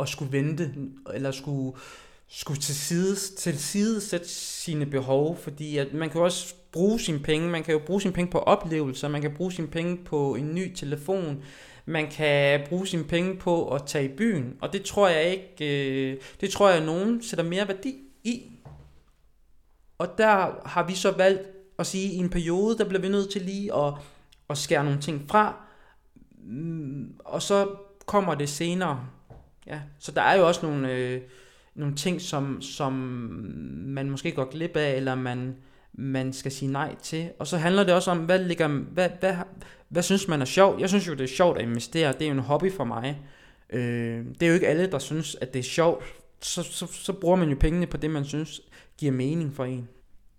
at 0.00 0.08
skulle 0.08 0.32
vente, 0.32 0.70
eller 1.14 1.30
skulle, 1.30 1.78
skulle 2.28 2.60
til 2.60 2.74
side, 2.74 3.16
til 3.38 3.58
side 3.58 4.00
sætte 4.00 4.28
sine 4.28 4.86
behov, 4.86 5.36
fordi 5.36 5.76
at 5.76 5.94
man 5.94 6.10
kan 6.10 6.20
også 6.20 6.54
bruge 6.72 7.00
sine 7.00 7.18
penge, 7.18 7.48
man 7.48 7.62
kan 7.62 7.72
jo 7.72 7.80
bruge 7.86 8.00
sine 8.00 8.14
penge 8.14 8.30
på 8.30 8.38
oplevelser, 8.38 9.08
man 9.08 9.22
kan 9.22 9.34
bruge 9.34 9.52
sine 9.52 9.68
penge 9.68 9.96
på 10.04 10.34
en 10.34 10.54
ny 10.54 10.74
telefon, 10.74 11.42
man 11.86 12.10
kan 12.10 12.60
bruge 12.68 12.86
sine 12.86 13.04
penge 13.04 13.36
på 13.36 13.74
at 13.74 13.82
tage 13.86 14.04
i 14.04 14.16
byen, 14.16 14.56
og 14.60 14.72
det 14.72 14.82
tror 14.82 15.08
jeg 15.08 15.24
ikke, 15.24 16.10
øh, 16.10 16.16
det 16.40 16.50
tror 16.50 16.68
jeg, 16.68 16.78
at 16.78 16.86
nogen 16.86 17.22
sætter 17.22 17.44
mere 17.44 17.68
værdi 17.68 17.94
i. 18.24 18.50
Og 19.98 20.08
der 20.18 20.68
har 20.68 20.86
vi 20.86 20.94
så 20.94 21.10
valgt 21.10 21.42
at 21.78 21.86
sige, 21.86 22.08
at 22.08 22.14
i 22.14 22.16
en 22.16 22.30
periode, 22.30 22.78
der 22.78 22.84
bliver 22.84 23.00
vi 23.00 23.08
nødt 23.08 23.30
til 23.30 23.42
lige 23.42 23.74
at, 23.74 23.94
at 24.50 24.58
skære 24.58 24.84
nogle 24.84 25.00
ting 25.00 25.24
fra, 25.28 25.54
mm, 26.44 27.14
og 27.18 27.42
så 27.42 27.68
kommer 28.06 28.34
det 28.34 28.48
senere. 28.48 29.06
Ja. 29.66 29.80
Så 29.98 30.12
der 30.12 30.22
er 30.22 30.34
jo 30.34 30.46
også 30.46 30.66
nogle, 30.66 30.92
øh, 30.92 31.20
nogle 31.74 31.94
ting, 31.94 32.20
som, 32.20 32.62
som 32.62 32.92
man 33.86 34.10
måske 34.10 34.32
går 34.32 34.50
glip 34.50 34.76
af, 34.76 34.96
eller 34.96 35.14
man, 35.14 35.56
man 35.92 36.32
skal 36.32 36.52
sige 36.52 36.72
nej 36.72 36.94
til. 37.02 37.30
Og 37.38 37.46
så 37.46 37.56
handler 37.56 37.84
det 37.84 37.94
også 37.94 38.10
om, 38.10 38.18
hvad, 38.18 38.38
ligger, 38.38 38.68
hvad, 38.68 39.08
hvad, 39.20 39.34
hvad 39.88 40.02
synes 40.02 40.28
man 40.28 40.40
er 40.40 40.44
sjovt? 40.44 40.80
Jeg 40.80 40.88
synes 40.88 41.08
jo, 41.08 41.12
det 41.12 41.24
er 41.24 41.34
sjovt 41.36 41.58
at 41.58 41.64
investere. 41.64 42.12
Det 42.12 42.22
er 42.22 42.26
jo 42.26 42.32
en 42.32 42.38
hobby 42.38 42.72
for 42.72 42.84
mig. 42.84 43.20
Øh, 43.70 44.24
det 44.26 44.42
er 44.42 44.48
jo 44.48 44.54
ikke 44.54 44.68
alle, 44.68 44.90
der 44.90 44.98
synes, 44.98 45.34
at 45.40 45.52
det 45.52 45.58
er 45.58 45.62
sjovt. 45.62 46.04
Så, 46.42 46.62
så, 46.62 46.86
så 46.86 47.12
bruger 47.12 47.36
man 47.36 47.48
jo 47.48 47.56
pengene 47.60 47.86
på 47.86 47.96
det, 47.96 48.10
man 48.10 48.24
synes 48.24 48.60
giver 48.98 49.12
mening 49.12 49.54
for 49.54 49.64
en. 49.64 49.88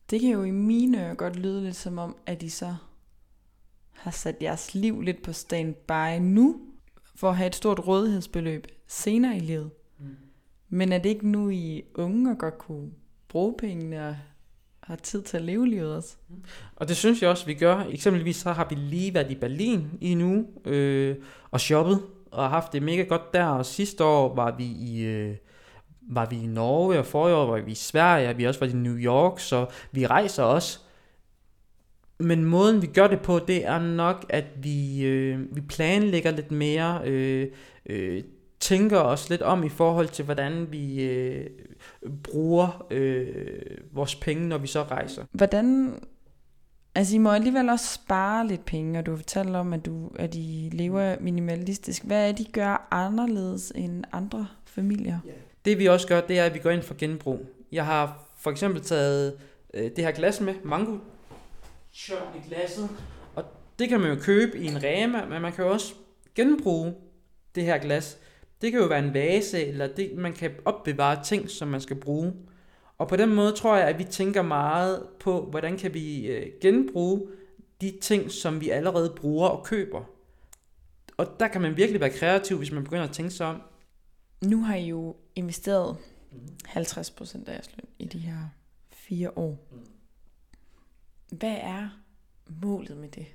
Det 0.10 0.22
kan 0.22 0.30
jo 0.30 0.44
i 0.44 0.52
mine 0.52 1.06
ører 1.06 1.14
godt 1.14 1.36
lyde 1.36 1.64
lidt 1.64 1.76
som 1.76 1.98
om, 1.98 2.16
at 2.26 2.44
I 2.44 2.50
så 2.50 2.76
har 3.92 4.12
sat 4.12 4.36
jeres 4.42 4.76
liv 4.76 5.02
lidt 5.02 5.24
på 5.24 5.34
standby 5.34 6.20
nu, 6.20 6.62
for 7.16 7.30
at 7.30 7.38
have 7.38 7.48
et 7.48 7.56
stort 7.56 7.88
rådighedsbeløb 7.88 8.68
senere 8.88 9.38
i 9.38 9.40
livet. 9.40 9.72
Mm. 10.00 10.16
Men 10.70 10.92
er 10.92 10.98
det 10.98 11.10
ikke 11.10 11.28
nu, 11.28 11.50
I 11.50 11.84
unge 11.96 12.32
og 12.32 12.38
godt 12.38 12.58
kunne 12.58 12.92
bruge 13.28 13.56
pengene 13.58 14.08
og 14.08 14.18
har 14.82 14.96
tid 14.96 15.22
til 15.22 15.38
at 15.38 15.44
leve 15.44 15.68
livet 15.68 15.96
også? 15.96 16.16
Mm. 16.30 16.36
Og 16.76 16.88
det 16.88 16.98
synes 16.98 17.22
jeg 17.22 17.30
også, 17.30 17.46
vi 17.46 17.54
gør. 17.54 17.86
Eksempelvis 17.90 18.36
så 18.36 18.52
har 18.52 18.68
vi 18.70 18.76
lige 18.76 19.14
været 19.14 19.32
i 19.32 19.36
Berlin 19.36 19.90
i 20.02 20.16
nu 20.16 20.46
øh, 20.66 21.16
og 21.52 21.60
shoppet 21.60 22.02
og 22.32 22.50
haft 22.50 22.74
det 22.74 22.84
mega 22.84 23.04
godt 23.04 23.34
der. 23.34 23.46
Og 23.46 23.66
sidste 23.66 24.04
år 24.04 24.36
var 24.36 24.56
vi 24.58 24.66
i... 24.66 25.04
Øh, 25.04 25.36
var 26.12 26.26
vi 26.26 26.36
i 26.36 26.46
Norge, 26.46 27.00
og 27.00 27.06
forrige 27.06 27.36
år 27.36 27.46
var 27.46 27.62
vi 27.62 27.72
i 27.72 27.76
Sverige, 27.76 28.30
og 28.30 28.38
vi 28.38 28.44
har 28.44 28.48
også 28.48 28.60
var 28.60 28.68
i 28.68 28.74
New 28.74 28.98
York, 28.98 29.40
så 29.40 29.66
vi 29.92 30.08
rejser 30.08 30.44
også. 30.44 30.80
Men 32.20 32.46
måden 32.46 32.82
vi 32.82 32.88
gør 32.88 33.08
det 33.08 33.22
på, 33.22 33.40
det 33.40 33.66
er 33.66 33.80
nok, 33.80 34.26
at 34.30 34.46
vi, 34.56 35.04
øh, 35.04 35.56
vi 35.56 35.62
planlægger 35.62 36.32
lidt 36.32 36.52
mere, 36.52 37.02
øh, 37.06 37.48
øh, 37.86 38.24
tænker 38.60 39.00
os 39.00 39.30
lidt 39.30 39.42
om 39.42 39.64
i 39.64 39.70
forhold 39.70 40.08
til, 40.08 40.26
hvordan 40.26 40.68
vi 40.72 41.04
øh, 41.04 41.50
bruger 42.24 42.88
øh, 42.92 43.78
vores 43.92 44.16
penge, 44.16 44.48
når 44.48 44.58
vi 44.58 44.68
så 44.68 44.84
rejser. 44.84 45.26
Hvordan, 45.32 46.00
altså 46.96 47.16
I 47.16 47.18
må 47.18 47.32
alligevel 47.32 47.70
også 47.70 47.94
spare 47.94 48.48
lidt 48.48 48.66
penge, 48.66 49.00
og 49.00 49.06
du 49.06 49.16
fortæller 49.16 49.60
om, 49.60 49.74
at, 49.74 49.86
du, 49.86 50.12
at 50.16 50.36
I 50.36 50.70
lever 50.74 51.16
minimalistisk. 51.20 52.04
Hvad 52.04 52.30
er 52.30 52.32
det, 52.32 52.48
I 52.48 52.52
gør 52.52 52.88
anderledes 52.92 53.72
end 53.76 54.04
andre 54.12 54.48
familier? 54.66 55.20
Det 55.66 55.80
vi 55.80 55.86
også 55.86 56.08
gør, 56.08 56.22
det 56.22 56.40
er, 56.40 56.46
at 56.46 56.54
vi 56.54 56.60
går 56.60 56.70
ind 56.70 56.82
for 56.82 56.96
genbrug. 56.98 57.46
Jeg 57.72 57.86
har 57.86 58.24
for 58.38 58.52
eksempel 58.52 58.82
taget 58.82 59.38
øh, 59.74 59.84
det 59.84 60.04
her 60.04 60.12
glas 60.12 60.42
med, 60.42 60.54
mango 60.64 60.98
shot 61.92 62.36
i 62.36 62.48
glasset. 62.48 62.90
Og 63.36 63.44
det 63.80 63.90
kan 63.90 64.00
man 64.00 64.10
jo 64.10 64.16
købe 64.22 64.58
i 64.58 64.68
en 64.68 64.84
Rema, 64.84 65.26
men 65.26 65.42
man 65.42 65.54
kan 65.54 65.66
jo 65.66 65.72
også 65.72 65.94
genbruge 66.36 66.94
det 67.56 67.64
her 67.64 67.78
glas. 67.78 68.18
Det 68.62 68.72
kan 68.72 68.82
jo 68.82 68.88
være 68.88 69.06
en 69.06 69.14
vase, 69.14 69.66
eller 69.66 69.88
det, 69.88 70.18
man 70.18 70.34
kan 70.34 70.52
opbevare 70.66 71.24
ting, 71.24 71.50
som 71.50 71.68
man 71.68 71.82
skal 71.82 71.96
bruge. 71.96 72.34
Og 72.98 73.08
på 73.08 73.16
den 73.16 73.36
måde 73.36 73.52
tror 73.52 73.78
jeg, 73.78 73.88
at 73.88 74.00
vi 74.00 74.04
tænker 74.04 74.42
meget 74.42 75.08
på, 75.20 75.46
hvordan 75.46 75.78
kan 75.78 75.94
vi 75.94 76.28
øh, 76.28 76.52
genbruge 76.62 77.28
de 77.82 77.98
ting, 78.02 78.32
som 78.32 78.62
vi 78.62 78.70
allerede 78.70 79.14
bruger 79.18 79.48
og 79.48 79.66
køber. 79.66 80.04
Og 81.18 81.28
der 81.40 81.48
kan 81.48 81.62
man 81.62 81.78
virkelig 81.78 82.02
være 82.02 82.10
kreativ, 82.10 82.58
hvis 82.58 82.72
man 82.72 82.84
begynder 82.84 83.04
at 83.04 83.12
tænke 83.12 83.32
sig 83.32 83.48
om. 83.48 83.62
Nu 84.42 84.64
har 84.64 84.76
I 84.76 84.88
jo 84.88 85.16
investeret 85.36 85.98
50% 86.68 87.50
af 87.50 87.54
jeres 87.54 87.70
løn 87.78 87.88
i 88.00 88.06
de 88.06 88.20
her 88.20 88.38
fire 88.92 89.38
år. 89.38 89.68
Hvad 91.32 91.58
er 91.62 91.90
målet 92.62 92.98
med 92.98 93.10
det? 93.10 93.26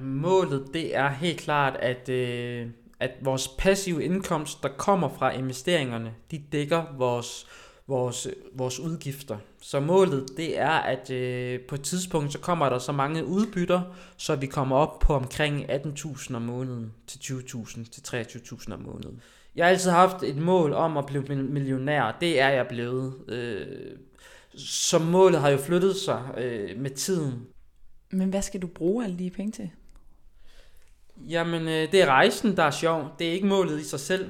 Målet 0.00 0.70
det 0.74 0.96
er 0.96 1.08
helt 1.08 1.40
klart, 1.40 1.76
at, 1.76 2.08
øh, 2.08 2.70
at 3.00 3.10
vores 3.20 3.48
passive 3.48 4.04
indkomst, 4.04 4.62
der 4.62 4.68
kommer 4.68 5.08
fra 5.08 5.30
investeringerne, 5.30 6.14
de 6.30 6.42
dækker 6.52 6.84
vores, 6.98 7.46
vores, 7.86 8.28
vores 8.54 8.80
udgifter. 8.80 9.38
Så 9.60 9.80
målet 9.80 10.26
det 10.36 10.58
er, 10.58 10.70
at 10.70 11.10
øh, 11.10 11.60
på 11.60 11.74
et 11.74 11.82
tidspunkt, 11.82 12.32
så 12.32 12.38
kommer 12.38 12.68
der 12.68 12.78
så 12.78 12.92
mange 12.92 13.24
udbytter, 13.24 13.82
så 14.16 14.36
vi 14.36 14.46
kommer 14.46 14.76
op 14.76 14.98
på 14.98 15.14
omkring 15.14 15.70
18.000 15.70 16.34
om 16.34 16.42
måneden 16.42 16.92
til 17.06 17.18
20.000 17.18 17.90
til 17.90 18.00
23.000 18.00 18.74
om 18.74 18.80
måneden. 18.80 19.20
Jeg 19.56 19.64
har 19.64 19.70
altid 19.70 19.90
haft 19.90 20.22
et 20.22 20.36
mål 20.36 20.72
om 20.72 20.96
at 20.96 21.06
blive 21.06 21.36
millionær. 21.36 22.16
Det 22.20 22.40
er 22.40 22.48
jeg 22.48 22.66
blevet. 22.68 23.14
Øh, 23.28 23.66
så 24.56 24.98
målet 24.98 25.40
har 25.40 25.48
jo 25.48 25.56
flyttet 25.56 25.96
sig 25.96 26.22
øh, 26.38 26.80
med 26.80 26.90
tiden. 26.90 27.46
Men 28.10 28.28
hvad 28.28 28.42
skal 28.42 28.62
du 28.62 28.66
bruge 28.66 29.04
alle 29.04 29.18
de 29.18 29.30
penge 29.30 29.52
til? 29.52 29.70
Jamen, 31.30 31.68
øh, 31.68 31.92
det 31.92 32.02
er 32.02 32.06
rejsen, 32.06 32.56
der 32.56 32.62
er 32.62 32.70
sjov. 32.70 33.14
Det 33.18 33.28
er 33.28 33.32
ikke 33.32 33.46
målet 33.46 33.80
i 33.80 33.84
sig 33.84 34.00
selv. 34.00 34.28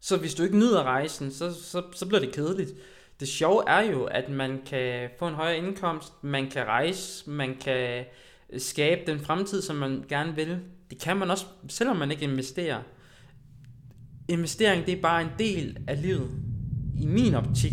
Så 0.00 0.16
hvis 0.16 0.34
du 0.34 0.42
ikke 0.42 0.58
nyder 0.58 0.82
rejsen, 0.82 1.32
så, 1.32 1.54
så, 1.62 1.82
så 1.92 2.06
bliver 2.06 2.20
det 2.20 2.32
kedeligt. 2.32 2.70
Det 3.20 3.28
sjove 3.28 3.62
er 3.68 3.80
jo, 3.80 4.04
at 4.04 4.28
man 4.28 4.60
kan 4.66 5.08
få 5.18 5.28
en 5.28 5.34
højere 5.34 5.58
indkomst, 5.58 6.12
man 6.22 6.50
kan 6.50 6.64
rejse, 6.64 7.30
man 7.30 7.56
kan 7.60 8.04
skabe 8.58 9.00
den 9.06 9.20
fremtid, 9.20 9.62
som 9.62 9.76
man 9.76 10.04
gerne 10.08 10.34
vil. 10.34 10.58
Det 10.90 11.00
kan 11.00 11.16
man 11.16 11.30
også, 11.30 11.44
selvom 11.68 11.96
man 11.96 12.10
ikke 12.10 12.22
investerer. 12.22 12.78
Investering, 14.28 14.86
det 14.86 14.98
er 14.98 15.02
bare 15.02 15.22
en 15.22 15.30
del 15.38 15.78
af 15.88 16.02
livet, 16.02 16.30
i 17.00 17.06
min 17.06 17.34
optik. 17.34 17.72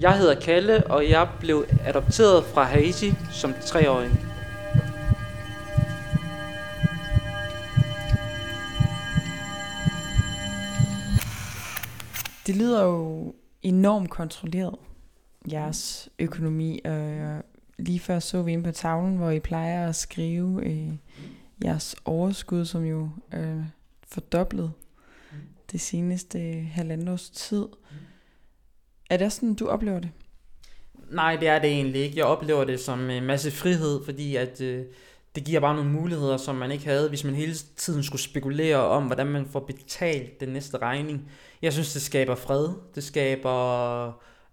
Jeg 0.00 0.18
hedder 0.18 0.40
Kalle, 0.40 0.86
og 0.86 1.10
jeg 1.10 1.28
blev 1.40 1.64
adopteret 1.84 2.44
fra 2.44 2.62
Haiti 2.62 3.12
som 3.32 3.54
treårig. 3.66 4.25
Det 12.46 12.56
lyder 12.56 12.84
jo 12.84 13.34
enormt 13.62 14.10
kontrolleret, 14.10 14.74
jeres 15.52 16.08
økonomi. 16.18 16.80
Og 16.84 17.42
lige 17.78 18.00
før 18.00 18.18
så 18.18 18.42
vi 18.42 18.52
ind 18.52 18.64
på 18.64 18.72
tavlen, 18.72 19.16
hvor 19.16 19.30
I 19.30 19.40
plejer 19.40 19.88
at 19.88 19.96
skrive 19.96 20.64
øh, 20.66 20.92
jeres 21.64 21.96
overskud, 22.04 22.64
som 22.64 22.84
jo 22.84 23.10
er 23.30 23.64
fordoblet 24.08 24.72
det 25.72 25.80
seneste 25.80 26.38
halvandet 26.72 27.08
års 27.08 27.30
tid. 27.30 27.66
Er 29.10 29.16
det 29.16 29.32
sådan, 29.32 29.54
du 29.54 29.66
oplever 29.66 30.00
det? 30.00 30.10
Nej, 31.10 31.36
det 31.36 31.48
er 31.48 31.58
det 31.58 31.70
egentlig 31.70 32.00
ikke. 32.02 32.16
Jeg 32.16 32.24
oplever 32.24 32.64
det 32.64 32.80
som 32.80 33.10
en 33.10 33.24
masse 33.24 33.50
frihed, 33.50 34.04
fordi 34.04 34.36
at 34.36 34.60
øh, 34.60 34.84
det 35.36 35.44
giver 35.44 35.60
bare 35.60 35.74
nogle 35.74 35.90
muligheder, 35.90 36.36
som 36.36 36.54
man 36.54 36.70
ikke 36.70 36.84
havde, 36.84 37.08
hvis 37.08 37.24
man 37.24 37.34
hele 37.34 37.54
tiden 37.54 38.02
skulle 38.02 38.22
spekulere 38.22 38.76
om, 38.76 39.04
hvordan 39.04 39.26
man 39.26 39.46
får 39.52 39.60
betalt 39.60 40.40
den 40.40 40.48
næste 40.48 40.78
regning. 40.78 41.30
Jeg 41.62 41.72
synes, 41.72 41.92
det 41.92 42.02
skaber 42.02 42.34
fred. 42.34 42.68
Det 42.94 43.04
skaber 43.04 44.06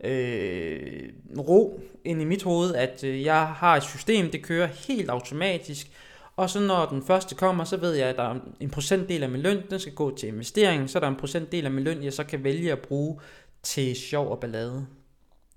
øh, 0.04 1.10
ro 1.38 1.82
ind 2.06 2.22
i 2.22 2.26
mit 2.26 2.44
hoved, 2.44 2.76
at 2.76 3.04
øh, 3.04 3.24
jeg 3.24 3.48
har 3.48 3.76
et 3.76 3.84
system, 3.84 4.32
det 4.32 4.44
kører 4.44 4.68
helt 4.68 5.10
automatisk. 5.10 5.92
Og 6.36 6.50
så 6.50 6.60
når 6.60 6.86
den 6.86 7.04
første 7.04 7.36
kommer, 7.36 7.64
så 7.64 7.78
ved 7.78 7.94
jeg, 7.94 8.08
at 8.08 8.16
der 8.16 8.24
er 8.24 8.40
en 8.60 8.70
procentdel 8.70 9.24
af 9.24 9.30
min 9.30 9.42
løn, 9.42 9.62
den 9.70 9.80
skal 9.80 9.94
gå 9.94 10.18
til 10.18 10.30
investering. 10.30 10.90
Så 10.90 10.98
er 10.98 11.00
der 11.00 11.08
en 11.08 11.16
procentdel 11.16 11.66
af 11.66 11.72
min 11.72 11.84
løn, 11.84 12.04
jeg 12.04 12.14
så 12.14 12.24
kan 12.24 12.44
vælge 12.44 12.72
at 12.72 12.80
bruge 12.80 13.20
til 13.64 13.96
sjov 13.96 14.32
og 14.32 14.40
ballade. 14.40 14.86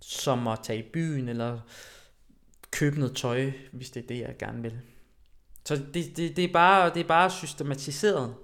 Som 0.00 0.46
at 0.46 0.58
tage 0.62 0.78
i 0.78 0.90
byen, 0.92 1.28
eller 1.28 1.58
købe 2.70 2.98
noget 2.98 3.16
tøj, 3.16 3.50
hvis 3.72 3.90
det 3.90 4.02
er 4.02 4.06
det, 4.06 4.20
jeg 4.20 4.34
gerne 4.38 4.62
vil. 4.62 4.72
Så 5.66 5.76
det, 5.76 6.16
det, 6.16 6.36
det, 6.36 6.44
er, 6.44 6.52
bare, 6.52 6.94
det 6.94 7.00
er 7.00 7.08
bare 7.08 7.30
systematiseret. 7.30 8.34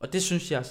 Og 0.00 0.12
det 0.12 0.22
synes 0.22 0.50
jeg, 0.50 0.64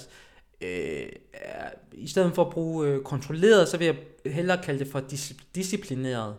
øh, 0.60 1.08
er, 1.32 1.70
i 1.92 2.08
stedet 2.08 2.34
for 2.34 2.44
at 2.44 2.52
bruge 2.52 2.88
øh, 2.88 3.02
kontrolleret, 3.02 3.68
så 3.68 3.76
vil 3.76 3.84
jeg 3.84 3.96
hellere 4.32 4.62
kalde 4.62 4.84
det 4.84 4.92
for 4.92 5.00
dis- 5.00 5.50
disciplineret. 5.54 6.36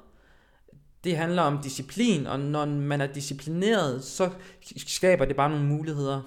Det 1.03 1.17
handler 1.17 1.41
om 1.41 1.61
disciplin, 1.63 2.27
og 2.27 2.39
når 2.39 2.65
man 2.65 3.01
er 3.01 3.07
disciplineret, 3.07 4.03
så 4.03 4.29
skaber 4.77 5.25
det 5.25 5.35
bare 5.35 5.49
nogle 5.49 5.65
muligheder 5.65 6.21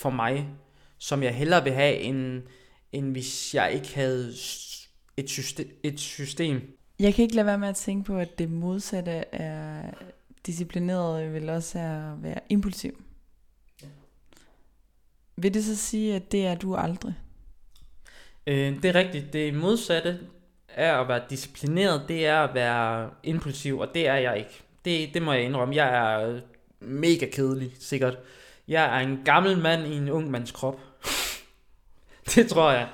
for 0.00 0.10
mig, 0.10 0.48
som 0.98 1.22
jeg 1.22 1.34
hellere 1.34 1.64
vil 1.64 1.72
have, 1.72 1.96
end, 1.96 2.42
end 2.92 3.12
hvis 3.12 3.54
jeg 3.54 3.72
ikke 3.72 3.94
havde 3.94 4.32
et 5.16 5.30
system, 5.30 5.68
et 5.82 6.00
system. 6.00 6.60
Jeg 6.98 7.14
kan 7.14 7.22
ikke 7.22 7.34
lade 7.34 7.46
være 7.46 7.58
med 7.58 7.68
at 7.68 7.76
tænke 7.76 8.04
på, 8.04 8.18
at 8.18 8.38
det 8.38 8.50
modsatte 8.50 9.12
er 9.32 9.90
disciplineret, 10.46 11.34
vil 11.34 11.50
også 11.50 11.78
er 11.78 12.12
at 12.12 12.22
være 12.22 12.40
impulsiv. 12.48 13.04
Ja. 13.82 13.86
Vil 15.36 15.54
det 15.54 15.64
så 15.64 15.76
sige, 15.76 16.14
at 16.14 16.32
det 16.32 16.46
er 16.46 16.54
du 16.54 16.76
aldrig? 16.76 17.14
Øh, 18.46 18.82
det 18.82 18.84
er 18.84 18.94
rigtigt. 18.94 19.32
Det 19.32 19.54
modsatte 19.54 20.18
er 20.68 20.96
at 20.96 21.08
være 21.08 21.22
disciplineret, 21.30 22.04
det 22.08 22.26
er 22.26 22.40
at 22.40 22.54
være 22.54 23.10
impulsiv, 23.22 23.78
og 23.78 23.88
det 23.94 24.08
er 24.08 24.14
jeg 24.14 24.38
ikke. 24.38 24.62
Det, 24.84 25.14
det 25.14 25.22
må 25.22 25.32
jeg 25.32 25.44
indrømme. 25.44 25.76
Jeg 25.76 26.14
er 26.22 26.40
mega 26.80 27.26
kedelig, 27.32 27.72
sikkert. 27.78 28.18
Jeg 28.68 28.96
er 28.96 29.06
en 29.06 29.20
gammel 29.24 29.58
mand 29.58 29.86
i 29.86 29.96
en 29.96 30.08
ung 30.08 30.30
mands 30.30 30.52
krop. 30.52 30.80
det 32.34 32.48
tror 32.48 32.70
jeg. 32.70 32.88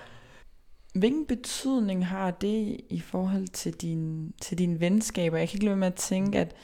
Hvilken 0.95 1.27
betydning 1.27 2.07
har 2.07 2.31
det 2.31 2.81
i 2.91 3.01
forhold 3.01 3.49
til, 3.49 3.73
din, 3.73 4.33
til 4.41 4.59
dine 4.59 4.81
venskaber? 4.81 5.39
Jeg 5.39 5.49
kan 5.49 5.57
ikke 5.57 5.65
lade 5.65 5.77
med 5.77 5.87
at 5.87 5.95
tænke, 5.95 6.39
at 6.39 6.55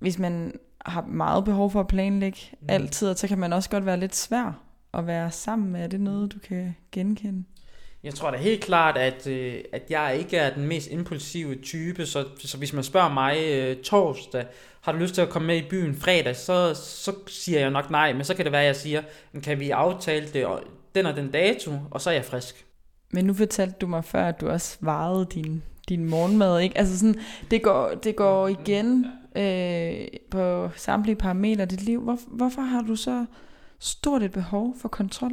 hvis 0.00 0.18
man 0.18 0.52
har 0.84 1.04
meget 1.06 1.44
behov 1.44 1.70
for 1.70 1.80
at 1.80 1.86
planlægge 1.86 2.38
mm. 2.52 2.66
altid, 2.68 3.16
så 3.16 3.28
kan 3.28 3.38
man 3.38 3.52
også 3.52 3.70
godt 3.70 3.86
være 3.86 4.00
lidt 4.00 4.16
svær 4.16 4.60
at 4.94 5.06
være 5.06 5.30
sammen 5.30 5.72
med. 5.72 5.82
Er 5.82 5.86
det 5.86 6.00
noget, 6.00 6.32
du 6.32 6.38
kan 6.38 6.76
genkende? 6.92 7.44
Jeg 8.02 8.14
tror 8.14 8.30
da 8.30 8.36
helt 8.36 8.64
klart, 8.64 8.96
at, 8.96 9.26
øh, 9.26 9.54
at 9.72 9.82
jeg 9.90 10.16
ikke 10.18 10.36
er 10.36 10.54
den 10.54 10.66
mest 10.66 10.90
impulsive 10.90 11.54
type, 11.54 12.06
så, 12.06 12.24
så 12.38 12.58
hvis 12.58 12.72
man 12.72 12.84
spørger 12.84 13.12
mig 13.12 13.36
øh, 13.44 13.76
torsdag, 13.76 14.46
har 14.80 14.92
du 14.92 14.98
lyst 14.98 15.14
til 15.14 15.22
at 15.22 15.28
komme 15.28 15.46
med 15.46 15.56
i 15.56 15.68
byen 15.70 15.94
fredag, 15.94 16.36
så, 16.36 16.74
så 16.74 17.12
siger 17.26 17.60
jeg 17.60 17.70
nok 17.70 17.90
nej, 17.90 18.12
men 18.12 18.24
så 18.24 18.34
kan 18.34 18.44
det 18.44 18.52
være, 18.52 18.60
at 18.60 18.66
jeg 18.66 18.76
siger, 18.76 19.02
kan 19.42 19.60
vi 19.60 19.70
aftale 19.70 20.26
det 20.26 20.46
den 20.94 21.06
og 21.06 21.16
den 21.16 21.30
dato, 21.30 21.72
og 21.90 22.00
så 22.00 22.10
er 22.10 22.14
jeg 22.14 22.24
frisk. 22.24 22.66
Men 23.12 23.24
nu 23.24 23.34
fortalte 23.34 23.76
du 23.80 23.86
mig 23.86 24.04
før, 24.04 24.28
at 24.28 24.40
du 24.40 24.48
også 24.48 24.76
varede 24.80 25.26
din, 25.34 25.62
din 25.88 26.04
morgenmad, 26.04 26.60
ikke? 26.60 26.78
Altså 26.78 26.98
sådan, 26.98 27.20
det 27.50 27.62
går, 27.62 27.88
det 28.04 28.16
går 28.16 28.48
igen 28.48 29.06
øh, 29.36 30.06
på 30.30 30.70
samtlige 30.76 31.16
parametre 31.16 31.62
af 31.62 31.68
dit 31.68 31.82
liv. 31.82 32.02
Hvor, 32.02 32.18
hvorfor 32.26 32.62
har 32.62 32.82
du 32.82 32.96
så 32.96 33.26
stort 33.78 34.22
et 34.22 34.32
behov 34.32 34.74
for 34.80 34.88
kontrol? 34.88 35.32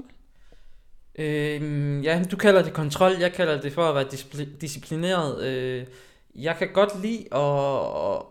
Øh, 1.20 2.06
ja, 2.06 2.24
du 2.32 2.36
kalder 2.36 2.64
det 2.64 2.74
kontrol, 2.74 3.12
jeg 3.20 3.34
kalder 3.34 3.62
det 3.62 3.74
for 3.74 3.84
at 3.84 3.96
være 3.96 4.08
disciplineret. 4.62 5.44
Øh, 5.44 5.86
jeg 6.36 6.56
kan 6.56 6.68
godt 6.74 7.02
lide 7.02 7.36
at, 7.36 7.80
at, 8.14 8.22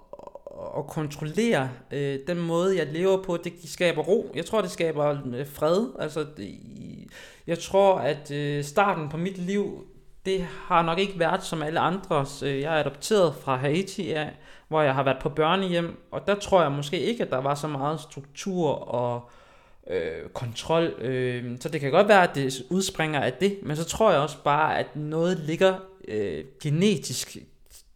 at 0.78 0.86
kontrollere 0.86 1.70
øh, 1.90 2.18
den 2.26 2.38
måde, 2.38 2.78
jeg 2.78 2.86
lever 2.92 3.22
på. 3.22 3.36
Det 3.36 3.52
skaber 3.64 4.02
ro. 4.02 4.32
Jeg 4.34 4.46
tror, 4.46 4.60
det 4.60 4.70
skaber 4.70 5.16
øh, 5.34 5.46
fred. 5.46 5.86
Altså, 5.98 6.26
det, 6.36 6.58
jeg 7.46 7.58
tror, 7.58 7.98
at 7.98 8.30
øh, 8.30 8.64
starten 8.64 9.08
på 9.08 9.16
mit 9.16 9.38
liv, 9.38 9.86
det 10.26 10.42
har 10.42 10.82
nok 10.82 10.98
ikke 10.98 11.18
været 11.18 11.42
som 11.42 11.62
alle 11.62 11.80
andres. 11.80 12.42
Øh, 12.42 12.60
jeg 12.60 12.76
er 12.76 12.80
adopteret 12.80 13.34
fra 13.34 13.56
Haiti, 13.56 14.08
ja, 14.08 14.28
hvor 14.68 14.82
jeg 14.82 14.94
har 14.94 15.02
været 15.02 15.18
på 15.20 15.28
børnehjem, 15.28 16.02
og 16.10 16.26
der 16.26 16.34
tror 16.34 16.62
jeg 16.62 16.72
måske 16.72 17.00
ikke, 17.00 17.24
at 17.24 17.30
der 17.30 17.38
var 17.38 17.54
så 17.54 17.68
meget 17.68 18.00
struktur 18.00 18.70
og 18.70 19.30
øh, 19.90 20.28
kontrol. 20.34 20.84
Øh, 20.98 21.56
så 21.60 21.68
det 21.68 21.80
kan 21.80 21.90
godt 21.90 22.08
være, 22.08 22.22
at 22.22 22.34
det 22.34 22.62
udspringer 22.70 23.20
af 23.20 23.32
det, 23.32 23.58
men 23.62 23.76
så 23.76 23.84
tror 23.84 24.10
jeg 24.10 24.20
også 24.20 24.42
bare, 24.44 24.78
at 24.78 24.96
noget 24.96 25.38
ligger 25.38 25.74
øh, 26.08 26.44
genetisk 26.62 27.36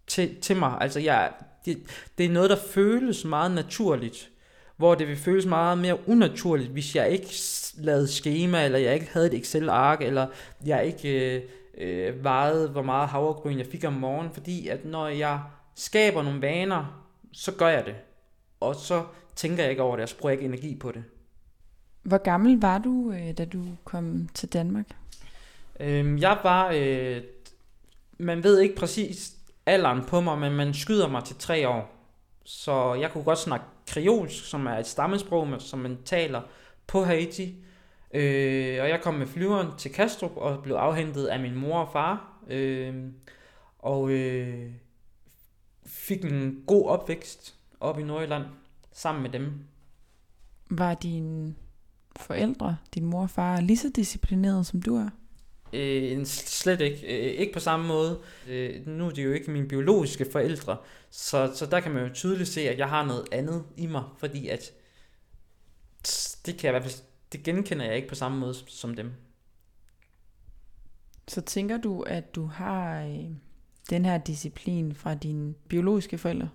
til, 0.06 0.40
til 0.40 0.56
mig. 0.56 0.78
Altså 0.80 1.00
jeg, 1.00 1.32
det, 1.64 1.78
det 2.18 2.26
er 2.26 2.30
noget, 2.30 2.50
der 2.50 2.56
føles 2.56 3.24
meget 3.24 3.50
naturligt, 3.50 4.30
hvor 4.76 4.94
det 4.94 5.08
vil 5.08 5.16
føles 5.16 5.46
meget 5.46 5.78
mere 5.78 6.08
unaturligt, 6.08 6.70
hvis 6.70 6.96
jeg 6.96 7.10
ikke 7.10 7.34
lavede 7.78 8.08
schema, 8.08 8.64
eller 8.64 8.78
jeg 8.78 8.94
ikke 8.94 9.08
havde 9.12 9.26
et 9.26 9.34
Excel-ark, 9.34 10.02
eller 10.02 10.26
jeg 10.66 10.86
ikke 10.86 11.36
øh, 11.36 11.42
øh, 11.78 12.24
vejede, 12.24 12.68
hvor 12.68 12.82
meget 12.82 13.08
havregryn 13.08 13.58
jeg 13.58 13.66
fik 13.66 13.84
om 13.84 13.92
morgenen, 13.92 14.32
fordi 14.32 14.68
at 14.68 14.84
når 14.84 15.08
jeg 15.08 15.40
skaber 15.80 16.22
nogle 16.22 16.42
vaner, 16.42 17.06
så 17.32 17.52
gør 17.52 17.68
jeg 17.68 17.86
det. 17.86 17.94
Og 18.60 18.74
så 18.74 19.04
tænker 19.36 19.62
jeg 19.62 19.70
ikke 19.70 19.82
over 19.82 19.96
det, 19.96 20.02
og 20.02 20.08
så 20.08 20.18
bruger 20.18 20.30
jeg 20.30 20.40
ikke 20.40 20.54
energi 20.54 20.76
på 20.76 20.92
det. 20.92 21.04
Hvor 22.02 22.18
gammel 22.18 22.60
var 22.60 22.78
du, 22.78 23.12
øh, 23.12 23.38
da 23.38 23.44
du 23.44 23.64
kom 23.84 24.28
til 24.34 24.52
Danmark? 24.52 24.86
Øhm, 25.80 26.18
jeg 26.18 26.38
var, 26.42 26.72
øh, 26.74 27.22
man 28.18 28.42
ved 28.42 28.60
ikke 28.60 28.74
præcis 28.74 29.36
alderen 29.66 30.04
på 30.04 30.20
mig, 30.20 30.38
men 30.38 30.52
man 30.52 30.74
skyder 30.74 31.08
mig 31.08 31.24
til 31.24 31.36
tre 31.36 31.68
år. 31.68 31.96
Så 32.44 32.94
jeg 32.94 33.10
kunne 33.12 33.24
godt 33.24 33.38
snakke 33.38 33.66
kreolsk, 33.86 34.44
som 34.44 34.66
er 34.66 34.76
et 34.76 34.86
stammesprog, 34.86 35.48
som 35.58 35.78
man 35.78 35.98
taler 36.04 36.40
på 36.86 37.04
Haiti. 37.04 37.64
Øh, 38.14 38.82
og 38.82 38.88
jeg 38.88 39.00
kom 39.02 39.14
med 39.14 39.26
flyveren 39.26 39.68
til 39.78 39.92
Kastrup 39.92 40.36
og 40.36 40.62
blev 40.62 40.74
afhentet 40.74 41.26
af 41.26 41.40
min 41.40 41.54
mor 41.54 41.78
og 41.78 41.92
far. 41.92 42.42
Øh, 42.48 42.94
og 43.78 44.10
øh, 44.10 44.70
fik 46.10 46.24
en 46.24 46.62
god 46.66 46.86
opvækst 46.88 47.54
op 47.80 47.98
i 47.98 48.02
Nordjylland 48.02 48.44
sammen 48.92 49.22
med 49.22 49.30
dem. 49.30 49.52
Var 50.70 50.94
dine 50.94 51.54
forældre, 52.16 52.76
din 52.94 53.04
mor 53.04 53.22
og 53.22 53.30
far, 53.30 53.60
lige 53.60 53.76
så 53.76 53.90
disciplineret 53.96 54.66
som 54.66 54.82
du 54.82 54.96
er? 54.96 55.08
Øh, 55.72 56.26
slet 56.26 56.80
ikke. 56.80 57.06
Øh, 57.06 57.40
ikke 57.40 57.52
på 57.52 57.60
samme 57.60 57.86
måde. 57.86 58.20
Øh, 58.48 58.86
nu 58.86 59.06
er 59.06 59.10
det 59.10 59.24
jo 59.24 59.32
ikke 59.32 59.50
mine 59.50 59.68
biologiske 59.68 60.26
forældre, 60.32 60.76
så, 61.10 61.52
så 61.54 61.66
der 61.66 61.80
kan 61.80 61.92
man 61.92 62.06
jo 62.06 62.14
tydeligt 62.14 62.48
se, 62.48 62.60
at 62.60 62.78
jeg 62.78 62.88
har 62.88 63.06
noget 63.06 63.24
andet 63.32 63.64
i 63.76 63.86
mig, 63.86 64.04
fordi 64.18 64.48
at 64.48 64.72
det 66.46 66.56
kan 66.58 66.62
jeg 66.62 66.70
i 66.70 66.78
hvert 66.78 66.90
fald, 66.90 67.04
det 67.32 67.42
genkender 67.42 67.84
jeg 67.84 67.96
ikke 67.96 68.08
på 68.08 68.14
samme 68.14 68.38
måde 68.38 68.54
som 68.66 68.94
dem. 68.94 69.12
Så 71.28 71.40
tænker 71.40 71.76
du, 71.76 72.02
at 72.02 72.34
du 72.34 72.44
har 72.44 73.02
øh, 73.02 73.30
den 73.90 74.04
her 74.04 74.18
disciplin 74.18 74.94
fra 74.94 75.14
dine 75.14 75.54
biologiske 75.68 76.18
forældre? 76.18 76.48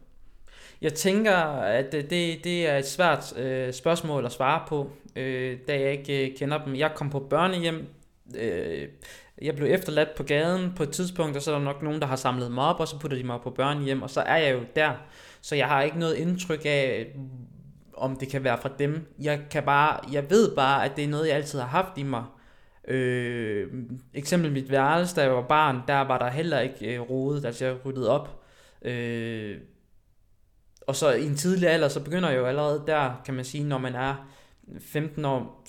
Jeg 0.81 0.93
tænker, 0.93 1.35
at 1.61 1.93
øh, 1.93 2.09
det, 2.09 2.43
det 2.43 2.69
er 2.69 2.77
et 2.77 2.87
svært 2.87 3.37
øh, 3.37 3.73
spørgsmål 3.73 4.25
at 4.25 4.31
svare 4.31 4.61
på, 4.67 4.89
øh, 5.15 5.57
da 5.67 5.79
jeg 5.79 5.91
ikke 5.91 6.29
øh, 6.29 6.37
kender 6.37 6.65
dem. 6.65 6.75
Jeg 6.75 6.91
kom 6.95 7.09
på 7.09 7.19
børnehjem. 7.19 7.87
Øh, 8.35 8.87
jeg 9.41 9.55
blev 9.55 9.67
efterladt 9.71 10.15
på 10.15 10.23
gaden 10.23 10.73
på 10.75 10.83
et 10.83 10.89
tidspunkt, 10.89 11.35
og 11.35 11.41
så 11.41 11.51
er 11.51 11.57
der 11.57 11.65
nok 11.65 11.81
nogen, 11.83 12.01
der 12.01 12.07
har 12.07 12.15
samlet 12.15 12.51
mig 12.51 12.63
op, 12.63 12.79
og 12.79 12.87
så 12.87 12.99
putter 12.99 13.17
de 13.17 13.23
mig 13.23 13.39
på 13.43 13.49
børnehjem, 13.49 14.01
og 14.01 14.09
så 14.09 14.21
er 14.21 14.37
jeg 14.37 14.53
jo 14.53 14.59
der. 14.75 14.91
Så 15.41 15.55
jeg 15.55 15.67
har 15.67 15.81
ikke 15.81 15.99
noget 15.99 16.15
indtryk 16.15 16.61
af, 16.65 17.15
om 17.93 18.15
det 18.15 18.29
kan 18.29 18.43
være 18.43 18.57
fra 18.61 18.69
dem. 18.79 19.13
Jeg, 19.19 19.39
kan 19.51 19.63
bare, 19.63 19.99
jeg 20.11 20.29
ved 20.29 20.55
bare, 20.55 20.85
at 20.85 20.91
det 20.95 21.03
er 21.03 21.07
noget, 21.07 21.27
jeg 21.27 21.35
altid 21.35 21.59
har 21.59 21.67
haft 21.67 21.97
i 21.97 22.03
mig. 22.03 22.23
Øh, 22.87 23.67
eksempel 24.13 24.51
mit 24.51 24.71
værelse, 24.71 25.15
da 25.15 25.21
jeg 25.21 25.35
var 25.35 25.47
barn, 25.47 25.81
der 25.87 26.01
var 26.01 26.17
der 26.17 26.29
heller 26.29 26.59
ikke 26.59 26.95
øh, 26.95 27.01
rodet, 27.01 27.45
altså 27.45 27.65
jeg 27.65 27.85
ryddede 27.85 28.09
op. 28.09 28.43
Øh, 28.81 29.57
og 30.81 30.95
så 30.95 31.11
i 31.11 31.25
en 31.25 31.35
tidlig 31.35 31.69
alder, 31.69 31.87
så 31.87 32.03
begynder 32.03 32.29
jeg 32.29 32.37
jo 32.37 32.45
allerede 32.45 32.83
der, 32.87 33.21
kan 33.25 33.33
man 33.33 33.45
sige, 33.45 33.63
når 33.63 33.77
man 33.77 33.95
er 33.95 34.29
15 34.79 35.25
år, 35.25 35.65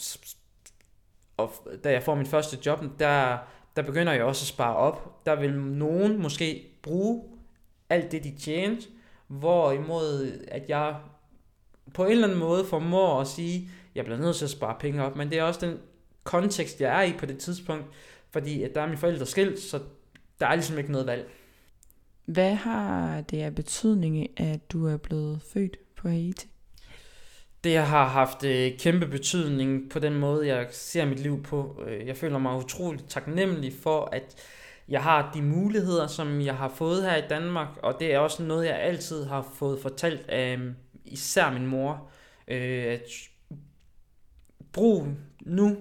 og 1.37 1.52
da 1.85 1.92
jeg 1.92 2.02
får 2.02 2.14
min 2.14 2.26
første 2.26 2.59
job, 2.66 2.85
der, 2.98 3.38
der 3.76 3.83
begynder 3.83 4.12
jeg 4.12 4.24
også 4.24 4.42
at 4.42 4.46
spare 4.46 4.76
op. 4.76 5.26
Der 5.26 5.35
vil 5.35 5.55
nogen 5.59 6.22
måske 6.22 6.66
bruge 6.83 7.24
alt 7.90 8.12
det, 8.12 8.24
de 8.24 8.37
tjente, 8.38 8.88
hvorimod 9.26 10.44
at 10.48 10.68
jeg 10.68 10.96
på 11.94 12.05
en 12.05 12.11
eller 12.11 12.24
anden 12.24 12.40
måde 12.40 12.64
formår 12.64 13.20
at 13.20 13.26
sige, 13.26 13.68
jeg 13.94 14.05
bliver 14.05 14.18
nødt 14.18 14.37
til 14.37 14.44
at 14.44 14.50
spare 14.50 14.76
penge 14.81 15.05
op, 15.05 15.16
men 15.16 15.31
det 15.31 15.38
er 15.38 15.42
også 15.42 15.66
den 15.66 15.79
kontekst, 16.26 16.80
jeg 16.80 16.98
er 16.98 17.02
i 17.02 17.12
på 17.18 17.26
det 17.26 17.38
tidspunkt, 17.38 17.86
fordi 18.30 18.62
at 18.62 18.74
der 18.74 18.80
er 18.80 18.86
mine 18.86 18.98
forældre 18.98 19.26
skilt, 19.26 19.60
så 19.60 19.80
der 20.40 20.46
er 20.46 20.54
ligesom 20.54 20.78
ikke 20.78 20.92
noget 20.92 21.06
valg. 21.06 21.28
Hvad 22.24 22.54
har 22.54 23.20
det 23.20 23.42
af 23.42 23.54
betydning, 23.54 24.40
at 24.40 24.72
du 24.72 24.86
er 24.86 24.96
blevet 24.96 25.42
født 25.52 25.76
på 25.96 26.08
Haiti? 26.08 26.48
Det 27.64 27.76
har 27.76 28.08
haft 28.08 28.44
øh, 28.44 28.78
kæmpe 28.78 29.06
betydning 29.06 29.90
på 29.90 29.98
den 29.98 30.14
måde, 30.14 30.46
jeg 30.46 30.68
ser 30.70 31.04
mit 31.04 31.18
liv 31.18 31.42
på. 31.42 31.82
Øh, 31.86 32.06
jeg 32.06 32.16
føler 32.16 32.38
mig 32.38 32.56
utroligt 32.56 33.08
taknemmelig 33.08 33.72
for, 33.82 34.08
at 34.12 34.34
jeg 34.88 35.02
har 35.02 35.30
de 35.34 35.42
muligheder, 35.42 36.06
som 36.06 36.40
jeg 36.40 36.56
har 36.56 36.68
fået 36.68 37.02
her 37.02 37.16
i 37.16 37.28
Danmark, 37.28 37.68
og 37.82 37.96
det 38.00 38.14
er 38.14 38.18
også 38.18 38.42
noget, 38.42 38.66
jeg 38.66 38.80
altid 38.80 39.24
har 39.24 39.48
fået 39.54 39.80
fortalt 39.80 40.28
af 40.28 40.58
især 41.04 41.52
min 41.52 41.66
mor. 41.66 42.10
Øh, 42.48 42.84
at 42.84 43.08
brug 44.72 45.06
nu 45.40 45.76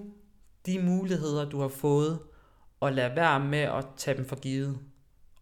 de 0.66 0.78
muligheder, 0.78 1.48
du 1.48 1.60
har 1.60 1.68
fået, 1.68 2.18
og 2.80 2.92
lad 2.92 3.14
være 3.14 3.40
med 3.40 3.58
at 3.58 3.84
tage 3.96 4.16
dem 4.16 4.26
for 4.28 4.36
givet. 4.36 4.78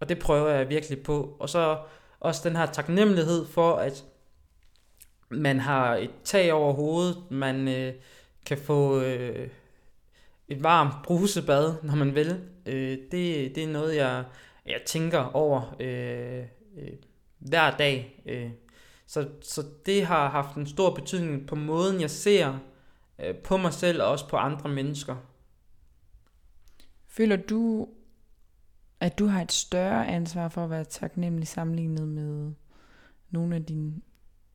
Og 0.00 0.08
det 0.08 0.18
prøver 0.18 0.48
jeg 0.48 0.68
virkelig 0.68 1.02
på. 1.02 1.36
Og 1.40 1.48
så 1.48 1.78
også 2.20 2.48
den 2.48 2.56
her 2.56 2.66
taknemmelighed 2.66 3.46
for, 3.46 3.76
at 3.76 4.04
man 5.28 5.60
har 5.60 5.96
et 5.96 6.10
tag 6.24 6.52
over 6.52 6.72
hovedet, 6.72 7.16
man 7.30 7.68
øh, 7.68 7.94
kan 8.46 8.58
få 8.58 9.00
øh, 9.00 9.48
et 10.48 10.62
varmt 10.62 10.94
brusebad, 11.04 11.74
når 11.82 11.94
man 11.94 12.14
vil. 12.14 12.40
Øh, 12.66 12.98
det, 13.10 13.54
det 13.54 13.58
er 13.58 13.68
noget, 13.68 13.96
jeg, 13.96 14.24
jeg 14.66 14.80
tænker 14.86 15.18
over 15.18 15.76
øh, 15.80 16.42
øh, 16.78 16.92
hver 17.38 17.76
dag. 17.76 18.22
Øh. 18.26 18.50
Så, 19.06 19.28
så 19.42 19.62
det 19.86 20.06
har 20.06 20.30
haft 20.30 20.56
en 20.56 20.66
stor 20.66 20.94
betydning 20.94 21.46
på 21.46 21.54
måden, 21.54 22.00
jeg 22.00 22.10
ser 22.10 22.58
øh, 23.18 23.34
på 23.34 23.56
mig 23.56 23.72
selv 23.72 24.02
og 24.02 24.08
også 24.08 24.28
på 24.28 24.36
andre 24.36 24.70
mennesker. 24.70 25.16
Føler 27.08 27.36
du, 27.36 27.88
at 29.00 29.18
du 29.18 29.26
har 29.26 29.42
et 29.42 29.52
større 29.52 30.06
ansvar 30.06 30.48
for 30.48 30.64
at 30.64 30.70
være 30.70 30.84
taknemmelig 30.84 31.48
sammenlignet 31.48 32.08
med 32.08 32.52
nogle 33.30 33.56
af 33.56 33.64
dine 33.64 33.92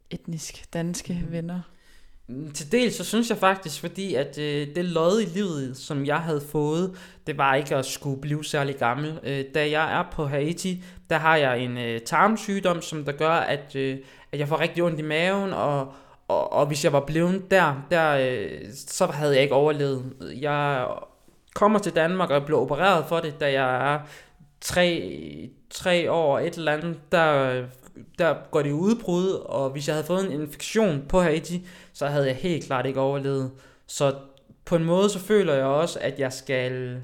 etnisk 0.09 0.73
danske 0.73 1.21
mm. 1.25 1.31
venner? 1.31 1.61
Mm, 2.27 2.51
til 2.51 2.71
dels 2.71 2.95
så 2.95 3.03
synes 3.03 3.29
jeg 3.29 3.37
faktisk, 3.37 3.79
fordi 3.79 4.15
at 4.15 4.37
øh, 4.37 4.75
det 4.75 4.85
lod 4.85 5.21
i 5.21 5.25
livet, 5.25 5.77
som 5.77 6.05
jeg 6.05 6.19
havde 6.19 6.41
fået, 6.41 6.97
det 7.27 7.37
var 7.37 7.55
ikke 7.55 7.75
at 7.75 7.85
skulle 7.85 8.21
blive 8.21 8.45
særlig 8.45 8.75
gammel. 8.75 9.19
Øh, 9.23 9.45
da 9.53 9.69
jeg 9.69 9.99
er 9.99 10.03
på 10.11 10.25
Haiti, 10.25 10.83
der 11.09 11.17
har 11.17 11.35
jeg 11.35 11.59
en 11.59 11.77
øh, 11.77 12.01
tarmsygdom, 12.01 12.81
som 12.81 13.05
der 13.05 13.11
gør, 13.11 13.31
at, 13.31 13.75
øh, 13.75 13.97
at 14.31 14.39
jeg 14.39 14.47
får 14.47 14.59
rigtig 14.59 14.83
ondt 14.83 14.99
i 14.99 15.03
maven, 15.03 15.53
og, 15.53 15.93
og, 16.29 16.53
og 16.53 16.65
hvis 16.65 16.83
jeg 16.83 16.93
var 16.93 16.99
blevet 16.99 17.51
der, 17.51 17.85
der 17.91 18.11
øh, 18.11 18.61
så 18.73 19.05
havde 19.05 19.33
jeg 19.33 19.43
ikke 19.43 19.55
overlevet. 19.55 20.13
Jeg 20.41 20.87
kommer 21.55 21.79
til 21.79 21.95
Danmark 21.95 22.29
og 22.29 22.45
bliver 22.45 22.59
opereret 22.59 23.05
for 23.05 23.19
det, 23.19 23.39
da 23.39 23.51
jeg 23.51 23.93
er 23.93 23.99
tre, 24.61 25.49
tre 25.69 26.11
år 26.11 26.39
et 26.39 26.55
eller 26.55 26.71
andet, 26.71 26.99
der, 27.11 27.63
der 28.19 28.35
går 28.51 28.61
det 28.61 28.71
udbrud, 28.71 29.29
og 29.31 29.69
hvis 29.69 29.87
jeg 29.87 29.95
havde 29.95 30.07
fået 30.07 30.25
en 30.25 30.41
infektion 30.41 31.05
på 31.09 31.21
Haiti, 31.21 31.67
så 31.93 32.07
havde 32.07 32.27
jeg 32.27 32.35
helt 32.35 32.65
klart 32.65 32.85
ikke 32.85 32.99
overlevet. 32.99 33.51
Så 33.87 34.15
på 34.65 34.75
en 34.75 34.83
måde 34.83 35.09
så 35.09 35.19
føler 35.19 35.53
jeg 35.53 35.65
også, 35.65 35.99
at 35.99 36.19
jeg 36.19 36.33
skal 36.33 37.01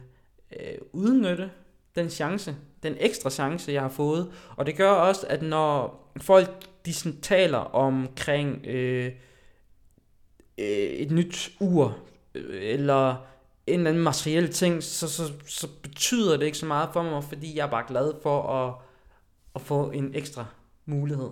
øh, 0.60 0.78
udnytte 0.94 1.50
den 1.96 2.10
chance, 2.10 2.56
den 2.84 2.96
ekstra 3.00 3.30
chance, 3.30 3.72
jeg 3.72 3.82
har 3.82 3.90
fået. 3.90 4.32
Og 4.56 4.66
det 4.66 4.78
gør 4.78 4.90
også, 4.90 5.26
at 5.30 5.42
når 5.42 6.05
folk 6.18 6.66
de 6.86 6.94
sådan 6.94 7.22
taler 7.22 7.58
omkring 7.58 8.66
øh, 8.66 9.12
øh, 10.58 10.66
et 10.68 11.12
nyt 11.12 11.52
ur, 11.60 11.98
øh, 12.36 12.64
eller 12.64 13.26
en 13.68 13.80
eller 13.80 13.90
anden 13.90 14.04
materiel 14.04 14.52
ting, 14.52 14.84
så, 14.84 15.10
så, 15.10 15.34
så 15.48 15.68
betyder 15.82 16.38
det 16.38 16.46
ikke 16.46 16.58
så 16.58 16.66
meget 16.66 16.90
for 16.94 17.04
mig, 17.04 17.24
fordi 17.24 17.58
jeg 17.58 17.66
er 17.66 17.72
bare 17.72 17.86
glad 17.88 18.14
for 18.24 18.42
at, 18.42 18.76
at 19.56 19.62
få 19.62 19.92
en 19.92 20.16
ekstra 20.16 20.46
mulighed. 20.86 21.30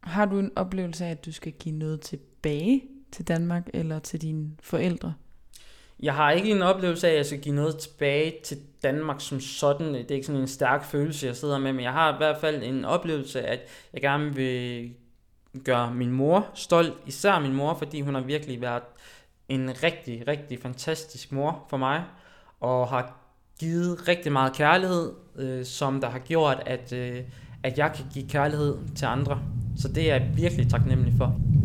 Har 0.00 0.26
du 0.26 0.38
en 0.38 0.52
oplevelse 0.56 1.04
af, 1.04 1.10
at 1.10 1.24
du 1.26 1.32
skal 1.32 1.52
give 1.52 1.74
noget 1.74 2.00
tilbage 2.00 2.82
til 3.12 3.28
Danmark 3.28 3.68
eller 3.74 3.98
til 3.98 4.22
dine 4.22 4.50
forældre? 4.60 5.14
Jeg 6.00 6.14
har 6.14 6.30
ikke 6.30 6.50
en 6.50 6.62
oplevelse 6.62 7.06
af, 7.06 7.10
at 7.10 7.16
jeg 7.16 7.26
skal 7.26 7.40
give 7.40 7.54
noget 7.54 7.78
tilbage 7.78 8.34
til 8.44 8.58
Danmark 8.82 9.20
som 9.20 9.40
sådan. 9.40 9.94
Det 9.94 10.10
er 10.10 10.14
ikke 10.14 10.26
sådan 10.26 10.40
en 10.40 10.48
stærk 10.48 10.84
følelse, 10.84 11.26
jeg 11.26 11.36
sidder 11.36 11.58
med, 11.58 11.72
men 11.72 11.82
jeg 11.82 11.92
har 11.92 12.14
i 12.14 12.16
hvert 12.16 12.36
fald 12.40 12.62
en 12.62 12.84
oplevelse 12.84 13.46
af, 13.46 13.52
at 13.52 13.60
jeg 13.92 14.02
gerne 14.02 14.34
vil 14.34 14.90
gøre 15.64 15.94
min 15.94 16.12
mor 16.12 16.46
stolt, 16.54 16.94
især 17.06 17.38
min 17.38 17.52
mor, 17.52 17.74
fordi 17.74 18.00
hun 18.00 18.14
har 18.14 18.22
virkelig 18.22 18.60
været 18.60 18.82
en 19.48 19.82
rigtig, 19.82 20.28
rigtig 20.28 20.58
fantastisk 20.62 21.32
mor 21.32 21.66
for 21.70 21.76
mig, 21.76 22.04
og 22.60 22.88
har 22.88 23.26
givet 23.60 24.08
rigtig 24.08 24.32
meget 24.32 24.52
kærlighed, 24.52 25.12
øh, 25.36 25.64
som 25.64 26.00
der 26.00 26.08
har 26.08 26.18
gjort, 26.18 26.62
at, 26.66 26.92
øh, 26.92 27.22
at 27.62 27.78
jeg 27.78 27.92
kan 27.94 28.04
give 28.14 28.28
kærlighed 28.28 28.76
til 28.96 29.06
andre. 29.06 29.42
Så 29.76 29.88
det 29.88 30.10
er 30.10 30.16
jeg 30.16 30.30
virkelig 30.36 30.70
taknemmelig 30.70 31.14
for. 31.18 31.55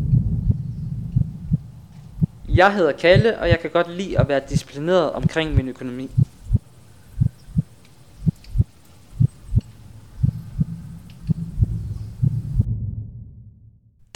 Jeg 2.54 2.74
hedder 2.74 2.92
Kalle, 2.92 3.38
og 3.38 3.48
jeg 3.48 3.60
kan 3.60 3.70
godt 3.70 3.90
lide 3.90 4.18
at 4.18 4.28
være 4.28 4.42
disciplineret 4.48 5.12
omkring 5.12 5.54
min 5.54 5.68
økonomi. 5.68 6.10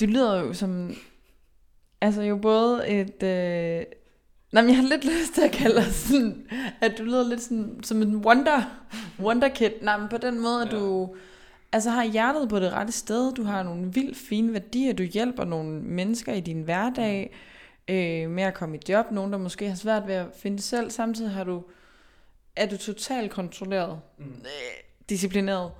Det 0.00 0.10
lyder 0.10 0.40
jo 0.40 0.52
som, 0.52 0.94
altså 2.00 2.22
jo 2.22 2.36
både 2.36 2.88
et, 2.88 3.22
øh, 3.22 3.84
nej, 4.52 4.62
men 4.62 4.68
jeg 4.68 4.76
har 4.76 4.88
lidt 4.88 5.04
lyst 5.12 5.34
til 5.34 5.42
at 5.42 5.52
kalde 5.52 5.76
dig 5.76 5.92
sådan, 5.92 6.46
at 6.80 6.98
du 6.98 7.02
lyder 7.02 7.28
lidt 7.28 7.42
sådan, 7.42 7.80
som 7.82 8.02
en 8.02 8.16
wonder, 8.16 8.62
wonder 9.20 9.48
kid. 9.48 9.70
Nej, 9.82 9.98
men 9.98 10.08
på 10.08 10.18
den 10.18 10.40
måde, 10.40 10.62
at 10.62 10.72
ja. 10.72 10.78
du 10.78 11.14
altså 11.72 11.90
har 11.90 12.04
hjertet 12.04 12.48
på 12.48 12.60
det 12.60 12.72
rette 12.72 12.92
sted, 12.92 13.32
du 13.34 13.42
har 13.42 13.62
nogle 13.62 13.92
vildt 13.92 14.16
fine 14.16 14.52
værdier, 14.52 14.92
du 14.92 15.02
hjælper 15.02 15.44
nogle 15.44 15.80
mennesker 15.80 16.32
i 16.32 16.40
din 16.40 16.62
hverdag 16.62 17.36
øh, 17.88 18.30
med 18.30 18.42
at 18.42 18.54
komme 18.54 18.76
i 18.76 18.80
job, 18.88 19.06
nogen 19.10 19.32
der 19.32 19.38
måske 19.38 19.68
har 19.68 19.76
svært 19.76 20.06
ved 20.06 20.14
at 20.14 20.26
finde 20.38 20.56
det 20.56 20.64
selv, 20.64 20.90
samtidig 20.90 21.30
har 21.30 21.44
du, 21.44 21.62
er 22.56 22.66
du 22.66 22.76
totalt 22.76 23.30
kontrolleret, 23.32 24.00
mm. 24.18 24.24
øh, 24.24 24.82
disciplineret 25.08 25.70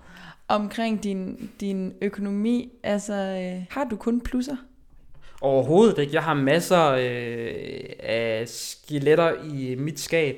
omkring 0.49 1.03
din, 1.03 1.51
din 1.61 1.95
økonomi. 2.03 2.73
Altså, 2.83 3.13
øh, 3.15 3.65
har 3.71 3.85
du 3.85 3.97
kun 3.97 4.21
plusser? 4.21 4.57
Overhovedet 5.41 5.99
ikke. 5.99 6.15
Jeg 6.15 6.23
har 6.23 6.35
masser 6.35 6.87
øh, 6.87 7.85
af 7.99 8.49
skeletter 8.49 9.45
i 9.45 9.75
mit 9.75 10.01
skab 10.01 10.37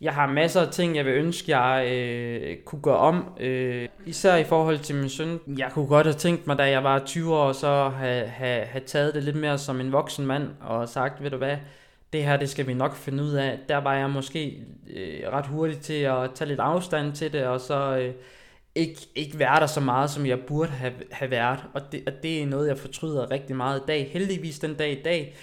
jeg 0.00 0.14
har 0.14 0.26
masser 0.26 0.60
af 0.60 0.72
ting, 0.72 0.96
jeg 0.96 1.04
vil 1.04 1.14
ønske, 1.14 1.58
jeg 1.58 1.88
øh, 1.92 2.56
kunne 2.56 2.82
gøre 2.82 2.96
om. 2.96 3.24
Øh, 3.40 3.88
især 4.06 4.36
i 4.36 4.44
forhold 4.44 4.78
til 4.78 4.96
min 4.96 5.08
søn. 5.08 5.40
Jeg 5.58 5.70
kunne 5.72 5.86
godt 5.86 6.06
have 6.06 6.14
tænkt 6.14 6.46
mig, 6.46 6.58
da 6.58 6.70
jeg 6.70 6.84
var 6.84 6.98
20 6.98 7.34
år, 7.36 7.52
så 7.52 7.88
have, 7.88 8.26
have, 8.26 8.64
have 8.64 8.84
taget 8.86 9.14
det 9.14 9.22
lidt 9.22 9.36
mere 9.36 9.58
som 9.58 9.80
en 9.80 9.92
voksen 9.92 10.26
mand 10.26 10.48
og 10.60 10.88
sagt, 10.88 11.22
ved 11.22 11.30
du 11.30 11.36
hvad, 11.36 11.56
det 12.12 12.24
her, 12.24 12.36
det 12.36 12.50
skal 12.50 12.66
vi 12.66 12.74
nok 12.74 12.96
finde 12.96 13.22
ud 13.22 13.32
af. 13.32 13.58
Der 13.68 13.76
var 13.76 13.94
jeg 13.94 14.10
måske 14.10 14.64
øh, 14.96 15.32
ret 15.32 15.46
hurtig 15.46 15.78
til 15.78 16.02
at 16.02 16.30
tage 16.34 16.48
lidt 16.48 16.60
afstand 16.60 17.12
til 17.12 17.32
det, 17.32 17.46
og 17.46 17.60
så 17.60 17.98
øh, 17.98 18.14
ikke, 18.74 19.00
ikke 19.14 19.38
være 19.38 19.60
der 19.60 19.66
så 19.66 19.80
meget, 19.80 20.10
som 20.10 20.26
jeg 20.26 20.38
burde 20.40 20.70
have, 20.70 20.92
have 21.10 21.30
været. 21.30 21.58
Og 21.74 21.92
det, 21.92 22.02
og 22.06 22.12
det 22.22 22.42
er 22.42 22.46
noget, 22.46 22.68
jeg 22.68 22.78
fortryder 22.78 23.30
rigtig 23.30 23.56
meget 23.56 23.80
i 23.80 23.86
dag. 23.88 24.10
Heldigvis 24.12 24.58
den 24.58 24.74
dag 24.74 24.92
i 24.92 25.02
dag, 25.02 25.34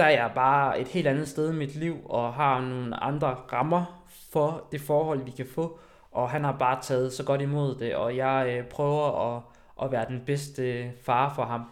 der 0.00 0.06
er 0.06 0.10
jeg 0.10 0.32
bare 0.34 0.80
et 0.80 0.88
helt 0.88 1.06
andet 1.06 1.28
sted 1.28 1.52
i 1.52 1.56
mit 1.56 1.76
liv, 1.76 1.96
og 2.04 2.34
har 2.34 2.60
nogle 2.60 2.96
andre 2.96 3.28
rammer 3.28 4.04
for 4.32 4.68
det 4.72 4.80
forhold, 4.80 5.24
vi 5.24 5.30
kan 5.30 5.46
få. 5.46 5.78
Og 6.10 6.30
han 6.30 6.44
har 6.44 6.56
bare 6.58 6.82
taget 6.82 7.12
så 7.12 7.24
godt 7.24 7.40
imod 7.40 7.74
det, 7.78 7.94
og 7.94 8.16
jeg 8.16 8.56
øh, 8.58 8.64
prøver 8.64 9.36
at, 9.36 9.42
at 9.82 9.92
være 9.92 10.06
den 10.08 10.22
bedste 10.26 10.92
far 11.02 11.34
for 11.34 11.44
ham. 11.44 11.64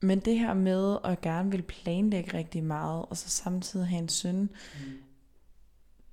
Men 0.00 0.20
det 0.20 0.38
her 0.38 0.54
med 0.54 0.98
at 1.04 1.20
gerne 1.20 1.50
vil 1.50 1.62
planlægge 1.62 2.38
rigtig 2.38 2.64
meget, 2.64 3.04
og 3.10 3.16
så 3.16 3.28
samtidig 3.28 3.86
have 3.86 4.02
en 4.02 4.08
søn, 4.08 4.40
mm. 4.40 4.48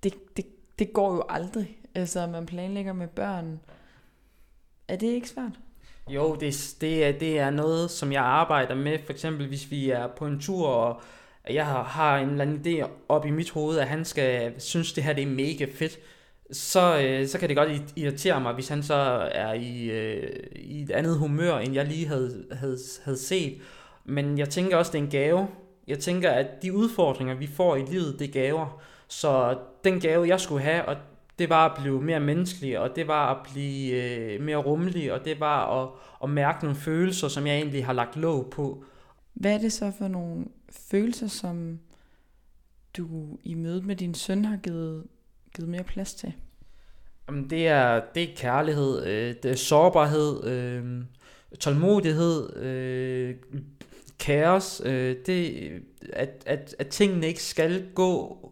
det, 0.04 0.38
det, 0.38 0.46
det 0.80 0.94
går 0.94 1.16
jo 1.16 1.24
aldrig. 1.30 1.78
Altså, 1.96 2.28
man 2.28 2.46
planlægger 2.46 2.94
med 2.94 3.08
børn. 3.08 3.60
Er 4.88 4.96
det 4.96 5.08
ikke 5.08 5.30
svært? 5.30 5.60
Jo, 6.10 6.36
det, 6.36 6.76
det, 6.82 7.06
er, 7.06 7.12
det 7.12 7.39
er 7.39 7.50
noget, 7.50 7.92
som 7.92 8.12
jeg 8.12 8.24
arbejder 8.24 8.76
med. 8.76 9.00
For 9.06 9.14
eksempel, 9.14 9.48
hvis 9.48 9.72
vi 9.72 9.89
er 9.89 10.08
på 10.08 10.26
en 10.26 10.39
tur, 10.39 10.68
og 10.68 11.02
jeg 11.50 11.66
har, 11.66 11.84
har 11.84 12.18
en 12.18 12.30
eller 12.30 12.42
anden 12.42 12.62
idé 12.66 12.88
op 13.10 13.26
i 13.26 13.30
mit 13.30 13.50
hoved, 13.50 13.78
at 13.78 13.88
han 13.88 14.06
skal 14.06 14.62
synes, 14.62 14.94
det 14.94 15.04
her 15.04 15.14
det 15.14 15.24
er 15.24 15.28
mega 15.28 15.66
fedt, 15.74 16.00
så, 16.52 17.02
øh, 17.02 17.28
så 17.28 17.39
kan 17.39 17.50
det 17.50 17.58
godt 17.58 17.94
irritere 17.96 18.42
mig, 18.42 18.54
hvis 18.54 18.68
han 18.68 18.84
så 18.84 19.30
er 19.32 19.54
i, 19.54 19.89
øh, 19.89 20.39
i 20.56 20.82
et 20.82 20.92
andet 20.92 21.18
humør, 21.18 21.58
end 21.58 21.74
jeg 21.74 21.86
lige 21.86 22.08
havde, 22.08 22.46
havde, 22.52 22.78
havde 23.04 23.18
set. 23.18 23.58
Men 24.06 24.38
jeg 24.38 24.50
tænker 24.50 24.78
også, 24.78 24.92
det 24.92 25.00
er 25.00 25.04
en 25.04 25.10
gave. 25.10 25.48
Jeg 25.88 26.00
tænker, 26.00 26.32
at 26.32 26.48
de 26.62 26.74
udfordringer, 26.74 27.36
vi 27.36 27.48
får 27.48 27.76
i 27.76 27.82
livet, 27.82 28.20
det 28.20 28.28
er 28.28 28.32
gaver. 28.32 28.82
Så 29.08 29.58
den 29.84 30.00
gave, 30.00 30.28
jeg 30.28 30.39
skulle 30.39 30.64
have, 30.64 30.86
og 30.86 30.96
det 31.39 31.50
var 31.50 31.70
at 31.70 31.82
blive 31.82 32.02
mere 32.02 32.20
menneskelig, 32.20 32.80
og 32.80 32.96
det 32.96 33.08
var 33.08 33.32
at 33.32 33.38
blive 33.52 34.04
øh, 34.04 34.42
mere 34.42 34.58
rummelig, 34.58 35.14
og 35.14 35.26
det 35.26 35.39
var 35.39 35.82
at, 35.82 35.89
at 36.24 36.30
mærke 36.30 36.64
nogle 36.64 36.78
følelser, 36.78 37.28
som 37.28 37.48
jeg 37.48 37.56
egentlig 37.56 37.86
har 37.86 37.94
lagt 37.94 38.16
låg 38.16 38.50
på. 38.52 38.84
Hvad 39.34 39.54
er 39.54 39.58
det 39.58 39.74
så 39.74 39.92
for 39.98 40.08
nogle 40.08 40.46
følelser, 40.72 41.28
som 41.28 41.80
du 42.98 43.38
i 43.44 43.54
mødet 43.54 43.86
med 43.86 43.96
din 43.96 44.14
søn 44.14 44.46
har 44.46 44.58
givet, 44.58 45.04
givet 45.56 45.70
mere 45.70 45.84
plads 45.84 46.14
til? 46.14 46.34
Jamen, 47.28 47.50
det 47.50 47.68
er, 47.68 48.02
det 48.16 48.24
er 48.24 48.36
kærlighed, 48.36 49.06
øh, 49.06 49.36
det 49.44 49.52
er 49.52 49.56
sårbarhed, 49.56 50.44
øh, 50.44 51.04
tålmodighed, 51.60 52.56
øh, 52.58 53.36
kaos, 54.20 54.82
øh, 54.86 55.16
det, 55.26 55.72
at, 56.14 56.44
at, 56.46 56.76
at 56.80 56.88
tingene 56.88 57.28
ikke 57.28 57.44
skal 57.44 57.86
gå, 57.96 58.48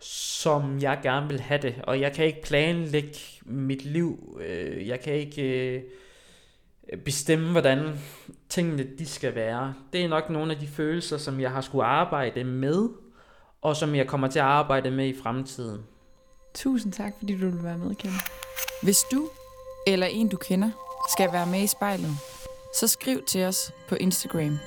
som 0.00 0.78
jeg 0.80 1.00
gerne 1.02 1.28
vil 1.28 1.40
have 1.40 1.62
det, 1.62 1.74
og 1.82 2.00
jeg 2.00 2.12
kan 2.12 2.24
ikke 2.24 2.42
planlægge 2.42 3.18
mit 3.44 3.84
liv, 3.84 4.40
øh, 4.46 4.88
jeg 4.88 5.00
kan 5.00 5.14
ikke 5.14 5.76
øh, 5.76 5.82
bestemme, 7.04 7.50
hvordan 7.50 7.98
tingene 8.48 8.86
de 8.98 9.06
skal 9.06 9.34
være. 9.34 9.74
Det 9.92 10.04
er 10.04 10.08
nok 10.08 10.30
nogle 10.30 10.52
af 10.52 10.58
de 10.58 10.66
følelser, 10.66 11.18
som 11.18 11.40
jeg 11.40 11.50
har 11.50 11.60
skulle 11.60 11.84
arbejde 11.84 12.44
med, 12.44 12.88
og 13.62 13.76
som 13.76 13.94
jeg 13.94 14.06
kommer 14.06 14.28
til 14.28 14.38
at 14.38 14.44
arbejde 14.44 14.90
med 14.90 15.08
i 15.08 15.14
fremtiden. 15.22 15.82
Tusind 16.54 16.92
tak, 16.92 17.12
fordi 17.18 17.38
du 17.38 17.50
vil 17.50 17.64
være 17.64 17.78
med, 17.78 17.94
Kim. 17.94 18.10
Hvis 18.82 18.98
du 19.12 19.28
eller 19.86 20.06
en, 20.06 20.28
du 20.28 20.36
kender, 20.36 20.70
skal 21.12 21.32
være 21.32 21.46
med 21.46 21.62
i 21.62 21.66
spejlet, 21.66 22.10
så 22.74 22.88
skriv 22.88 23.24
til 23.24 23.44
os 23.44 23.72
på 23.88 23.94
Instagram 23.94 24.58